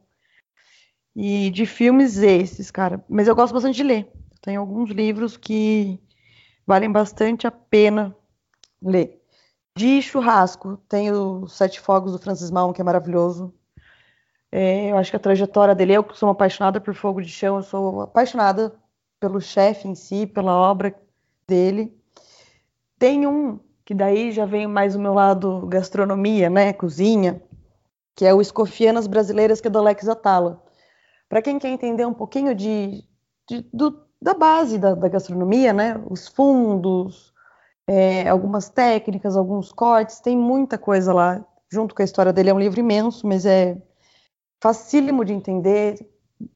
E 1.15 1.51
de 1.51 1.67
filmes 1.67 2.19
esses, 2.19 2.71
cara. 2.71 3.05
Mas 3.09 3.29
eu 3.29 3.35
gosto 3.35 3.53
bastante 3.53 3.77
de 3.77 3.83
ler. 3.83 4.13
Tem 4.41 4.57
alguns 4.57 4.91
livros 4.91 5.37
que 5.37 6.01
valem 6.67 6.91
bastante 6.91 7.47
a 7.47 7.51
pena 7.51 8.15
ler. 8.83 9.21
De 9.77 10.01
churrasco, 10.03 10.77
tem 10.89 11.13
o 11.13 11.47
Sete 11.47 11.81
Fogos 11.81 12.13
do 12.13 12.19
Francis 12.19 12.51
Malm, 12.51 12.73
que 12.73 12.81
é 12.81 12.85
maravilhoso. 12.85 13.55
É, 14.51 14.91
eu 14.91 14.97
acho 14.97 15.11
que 15.11 15.17
a 15.17 15.21
trajetória 15.21 15.75
dele, 15.75 15.93
eu 15.93 16.05
que 16.05 16.17
sou 16.17 16.29
apaixonada 16.31 16.81
por 16.81 16.95
fogo 16.95 17.21
de 17.21 17.29
chão, 17.29 17.57
eu 17.57 17.63
sou 17.63 18.01
apaixonada 18.01 18.75
pelo 19.21 19.41
chefe 19.41 19.89
em 19.89 19.95
si, 19.95 20.27
pela 20.27 20.57
obra 20.57 20.95
dele. 21.47 21.97
Tem 22.99 23.27
um 23.27 23.59
que 23.85 23.95
daí 23.95 24.33
já 24.33 24.45
vem 24.45 24.67
mais 24.67 24.95
o 24.95 25.01
meu 25.01 25.15
lado 25.15 25.67
gastronomia, 25.67 26.51
né, 26.51 26.75
cozinha, 26.75 27.43
que 28.15 28.27
é 28.27 28.35
o 28.35 28.41
Escofianas 28.41 29.07
Brasileiras, 29.07 29.63
que 29.63 29.69
é 29.69 29.71
do 29.71 29.79
Alex 29.79 30.07
Atala. 30.07 30.63
Para 31.27 31.41
quem 31.41 31.59
quer 31.59 31.69
entender 31.69 32.05
um 32.05 32.13
pouquinho 32.13 32.55
de, 32.55 33.03
de 33.49 33.67
do, 33.73 33.99
da 34.21 34.35
base 34.35 34.77
da, 34.77 34.95
da, 34.95 35.09
gastronomia, 35.09 35.73
né, 35.73 35.99
os 36.11 36.29
fundos, 36.29 37.33
é, 37.87 38.29
algumas 38.29 38.69
técnicas, 38.69 39.37
alguns 39.37 39.73
cortes, 39.73 40.21
tem 40.21 40.37
muita 40.37 40.77
coisa 40.77 41.15
lá, 41.15 41.43
junto 41.71 41.95
com 41.95 42.03
a 42.03 42.05
história 42.05 42.33
dele. 42.33 42.51
É 42.51 42.55
um 42.55 42.61
livro 42.61 42.81
imenso, 42.81 43.27
mas 43.27 43.47
é 43.47 43.81
facílimo 44.61 45.25
de 45.25 45.33
entender, 45.33 45.97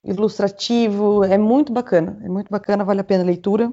ilustrativo, 0.04 1.24
é 1.24 1.38
muito 1.38 1.72
bacana, 1.72 2.20
é 2.22 2.28
muito 2.28 2.50
bacana, 2.50 2.84
vale 2.84 3.00
a 3.00 3.04
pena 3.04 3.22
a 3.22 3.26
leitura. 3.26 3.72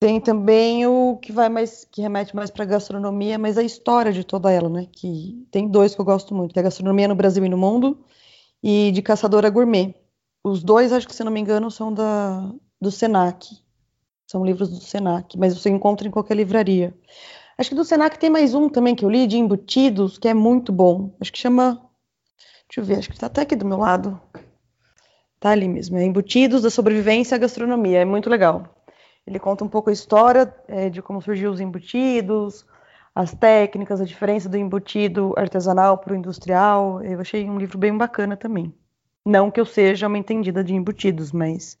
Tem 0.00 0.18
também 0.20 0.86
o 0.86 1.18
que 1.18 1.30
vai 1.30 1.48
mais, 1.50 1.84
que 1.84 2.00
remete 2.00 2.34
mais 2.34 2.50
para 2.50 2.64
gastronomia, 2.64 3.38
mas 3.38 3.58
a 3.58 3.62
história 3.62 4.12
de 4.12 4.24
toda 4.24 4.50
ela, 4.50 4.68
né? 4.68 4.86
Que 4.90 5.46
tem 5.50 5.68
dois 5.68 5.94
que 5.94 6.00
eu 6.00 6.04
gosto 6.04 6.34
muito, 6.34 6.54
que 6.54 6.58
é 6.58 6.62
Gastronomia 6.62 7.06
no 7.06 7.14
Brasil 7.14 7.44
e 7.44 7.48
no 7.50 7.58
Mundo 7.58 7.98
e 8.62 8.90
de 8.92 9.02
Caçadora 9.02 9.50
Gourmet. 9.50 9.94
Os 10.42 10.62
dois, 10.62 10.92
acho 10.92 11.06
que 11.06 11.14
se 11.14 11.22
não 11.22 11.30
me 11.30 11.40
engano, 11.40 11.70
são 11.70 11.92
da 11.92 12.50
do 12.80 12.90
Senac. 12.90 13.46
São 14.26 14.44
livros 14.44 14.70
do 14.70 14.80
Senac, 14.80 15.36
mas 15.36 15.54
você 15.58 15.68
encontra 15.68 16.08
em 16.08 16.10
qualquer 16.10 16.36
livraria. 16.36 16.94
Acho 17.58 17.70
que 17.70 17.76
do 17.76 17.84
Senac 17.84 18.18
tem 18.18 18.30
mais 18.30 18.54
um 18.54 18.70
também 18.70 18.94
que 18.94 19.04
eu 19.04 19.10
li 19.10 19.26
de 19.26 19.36
embutidos, 19.36 20.16
que 20.16 20.28
é 20.28 20.32
muito 20.32 20.72
bom. 20.72 21.14
Acho 21.20 21.30
que 21.30 21.38
chama 21.38 21.78
Deixa 22.70 22.80
eu 22.80 22.84
ver, 22.84 22.98
acho 23.00 23.08
que 23.08 23.16
está 23.16 23.26
até 23.26 23.42
aqui 23.42 23.56
do 23.56 23.66
meu 23.66 23.78
lado. 23.78 24.18
Tá 25.40 25.50
ali 25.50 25.66
mesmo, 25.66 25.96
é 25.96 26.04
Embutidos 26.04 26.60
da 26.60 26.68
Sobrevivência 26.68 27.34
à 27.34 27.38
Gastronomia, 27.38 28.00
é 28.00 28.04
muito 28.04 28.28
legal. 28.28 28.76
Ele 29.26 29.38
conta 29.38 29.64
um 29.64 29.68
pouco 29.68 29.88
a 29.88 29.92
história 29.92 30.54
é, 30.68 30.90
de 30.90 31.00
como 31.00 31.22
surgiu 31.22 31.50
os 31.50 31.60
embutidos, 31.60 32.66
as 33.14 33.32
técnicas, 33.32 34.02
a 34.02 34.04
diferença 34.04 34.50
do 34.50 34.58
embutido 34.58 35.32
artesanal 35.38 35.96
para 35.96 36.12
o 36.12 36.16
industrial. 36.16 37.02
Eu 37.02 37.20
achei 37.20 37.48
um 37.48 37.58
livro 37.58 37.78
bem 37.78 37.96
bacana 37.96 38.36
também. 38.36 38.74
Não 39.24 39.50
que 39.50 39.58
eu 39.58 39.64
seja 39.64 40.08
uma 40.08 40.18
entendida 40.18 40.62
de 40.62 40.74
embutidos, 40.74 41.32
mas 41.32 41.78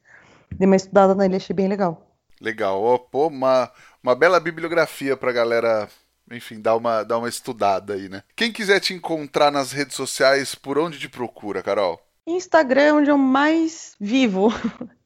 dei 0.52 0.66
uma 0.66 0.76
estudada 0.76 1.14
nele, 1.14 1.36
achei 1.36 1.54
bem 1.54 1.68
legal. 1.68 2.16
Legal. 2.40 2.82
Oh, 2.82 2.98
pô, 2.98 3.26
uma, 3.26 3.70
uma 4.02 4.14
bela 4.14 4.40
bibliografia 4.40 5.18
para 5.18 5.30
a 5.30 5.34
galera, 5.34 5.88
enfim, 6.30 6.60
dar 6.62 6.76
uma, 6.76 7.02
dar 7.02 7.18
uma 7.18 7.28
estudada 7.28 7.92
aí, 7.92 8.08
né? 8.08 8.22
Quem 8.34 8.50
quiser 8.50 8.80
te 8.80 8.94
encontrar 8.94 9.50
nas 9.50 9.70
redes 9.70 9.94
sociais, 9.94 10.54
por 10.54 10.78
onde 10.78 10.98
te 10.98 11.10
procura, 11.10 11.62
Carol? 11.62 12.00
Instagram 12.36 12.82
é 12.82 12.92
onde 12.92 13.10
eu 13.10 13.18
mais 13.18 13.96
vivo. 14.00 14.48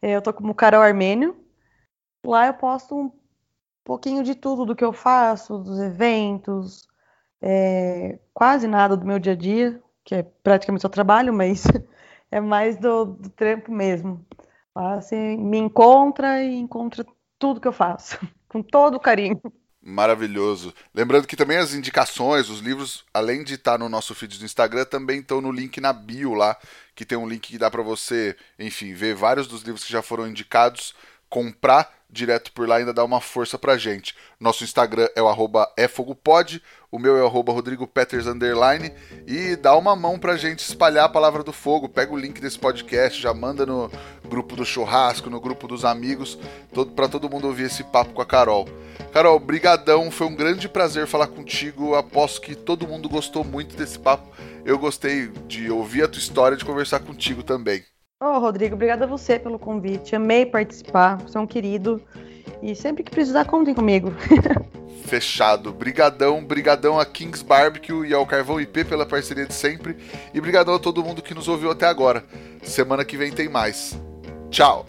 Eu 0.00 0.22
tô 0.22 0.32
como 0.32 0.54
Carol 0.54 0.80
Armênio, 0.80 1.36
Lá 2.24 2.46
eu 2.46 2.54
posto 2.54 2.94
um 2.96 3.12
pouquinho 3.84 4.22
de 4.22 4.34
tudo 4.34 4.66
do 4.66 4.76
que 4.76 4.84
eu 4.84 4.92
faço, 4.92 5.58
dos 5.58 5.80
eventos, 5.80 6.86
é, 7.40 8.18
quase 8.34 8.66
nada 8.66 8.96
do 8.96 9.06
meu 9.06 9.18
dia 9.18 9.32
a 9.32 9.36
dia, 9.36 9.82
que 10.04 10.14
é 10.14 10.22
praticamente 10.22 10.82
só 10.82 10.88
trabalho, 10.88 11.32
mas 11.32 11.64
é 12.30 12.40
mais 12.40 12.76
do, 12.76 13.06
do 13.06 13.30
trampo 13.30 13.72
mesmo. 13.72 14.24
Lá 14.74 15.00
você 15.00 15.36
me 15.36 15.58
encontra 15.58 16.42
e 16.42 16.56
encontra 16.56 17.04
tudo 17.38 17.60
que 17.60 17.68
eu 17.68 17.72
faço, 17.72 18.18
com 18.48 18.62
todo 18.62 19.00
carinho. 19.00 19.40
Maravilhoso. 19.88 20.74
Lembrando 20.94 21.26
que 21.26 21.34
também 21.34 21.56
as 21.56 21.72
indicações, 21.72 22.50
os 22.50 22.60
livros, 22.60 23.06
além 23.12 23.42
de 23.42 23.54
estar 23.54 23.78
no 23.78 23.88
nosso 23.88 24.14
feed 24.14 24.38
do 24.38 24.44
Instagram, 24.44 24.84
também 24.84 25.20
estão 25.20 25.40
no 25.40 25.50
link 25.50 25.80
na 25.80 25.94
bio 25.94 26.34
lá, 26.34 26.58
que 26.94 27.06
tem 27.06 27.16
um 27.16 27.26
link 27.26 27.48
que 27.48 27.56
dá 27.56 27.70
para 27.70 27.82
você, 27.82 28.36
enfim, 28.58 28.92
ver 28.92 29.14
vários 29.14 29.46
dos 29.46 29.62
livros 29.62 29.82
que 29.82 29.90
já 29.90 30.02
foram 30.02 30.28
indicados, 30.28 30.94
comprar 31.30 31.97
direto 32.10 32.52
por 32.52 32.66
lá 32.66 32.76
ainda 32.76 32.92
dá 32.92 33.04
uma 33.04 33.20
força 33.20 33.58
pra 33.58 33.76
gente. 33.76 34.14
Nosso 34.40 34.64
Instagram 34.64 35.08
é 35.14 35.22
o 35.22 35.28
arroba 35.28 35.70
efogopod, 35.76 36.62
o 36.90 36.98
meu 36.98 37.16
é 37.16 37.22
o 37.22 37.26
arroba 37.26 37.52
underline 37.52 38.92
e 39.26 39.56
dá 39.56 39.76
uma 39.76 39.94
mão 39.94 40.18
pra 40.18 40.36
gente 40.36 40.60
espalhar 40.60 41.04
a 41.04 41.08
palavra 41.08 41.44
do 41.44 41.52
fogo. 41.52 41.88
Pega 41.88 42.12
o 42.12 42.18
link 42.18 42.40
desse 42.40 42.58
podcast, 42.58 43.20
já 43.20 43.34
manda 43.34 43.66
no 43.66 43.90
grupo 44.26 44.56
do 44.56 44.64
churrasco, 44.64 45.28
no 45.28 45.40
grupo 45.40 45.68
dos 45.68 45.84
amigos, 45.84 46.38
todo, 46.72 46.92
pra 46.92 47.08
todo 47.08 47.28
mundo 47.28 47.46
ouvir 47.46 47.64
esse 47.64 47.84
papo 47.84 48.14
com 48.14 48.22
a 48.22 48.26
Carol. 48.26 48.66
Carol, 49.12 49.38
brigadão, 49.38 50.10
foi 50.10 50.26
um 50.26 50.34
grande 50.34 50.68
prazer 50.68 51.06
falar 51.06 51.28
contigo. 51.28 51.94
Aposto 51.94 52.40
que 52.40 52.54
todo 52.54 52.86
mundo 52.86 53.08
gostou 53.08 53.44
muito 53.44 53.76
desse 53.76 53.98
papo. 53.98 54.28
Eu 54.64 54.78
gostei 54.78 55.28
de 55.46 55.70
ouvir 55.70 56.04
a 56.04 56.08
tua 56.08 56.18
história, 56.18 56.56
de 56.56 56.64
conversar 56.64 57.00
contigo 57.00 57.42
também. 57.42 57.84
Oh, 58.20 58.40
Rodrigo, 58.40 58.74
obrigada 58.74 59.04
a 59.04 59.08
você 59.08 59.38
pelo 59.38 59.60
convite. 59.60 60.16
Amei 60.16 60.44
participar, 60.44 61.18
você 61.18 61.38
é 61.38 61.40
um 61.40 61.46
querido. 61.46 62.02
E 62.60 62.74
sempre 62.74 63.04
que 63.04 63.12
precisar, 63.12 63.44
contem 63.44 63.72
comigo. 63.72 64.12
Fechado. 65.06 65.72
Brigadão, 65.72 66.44
brigadão 66.44 66.98
a 66.98 67.06
Kings 67.06 67.44
Barbecue 67.44 68.08
e 68.08 68.12
ao 68.12 68.26
Carvão 68.26 68.60
IP 68.60 68.84
pela 68.84 69.06
parceria 69.06 69.46
de 69.46 69.54
sempre. 69.54 69.96
E 70.34 70.40
brigadão 70.40 70.74
a 70.74 70.80
todo 70.80 71.04
mundo 71.04 71.22
que 71.22 71.32
nos 71.32 71.46
ouviu 71.46 71.70
até 71.70 71.86
agora. 71.86 72.24
Semana 72.60 73.04
que 73.04 73.16
vem 73.16 73.30
tem 73.30 73.48
mais. 73.48 73.96
Tchau! 74.50 74.84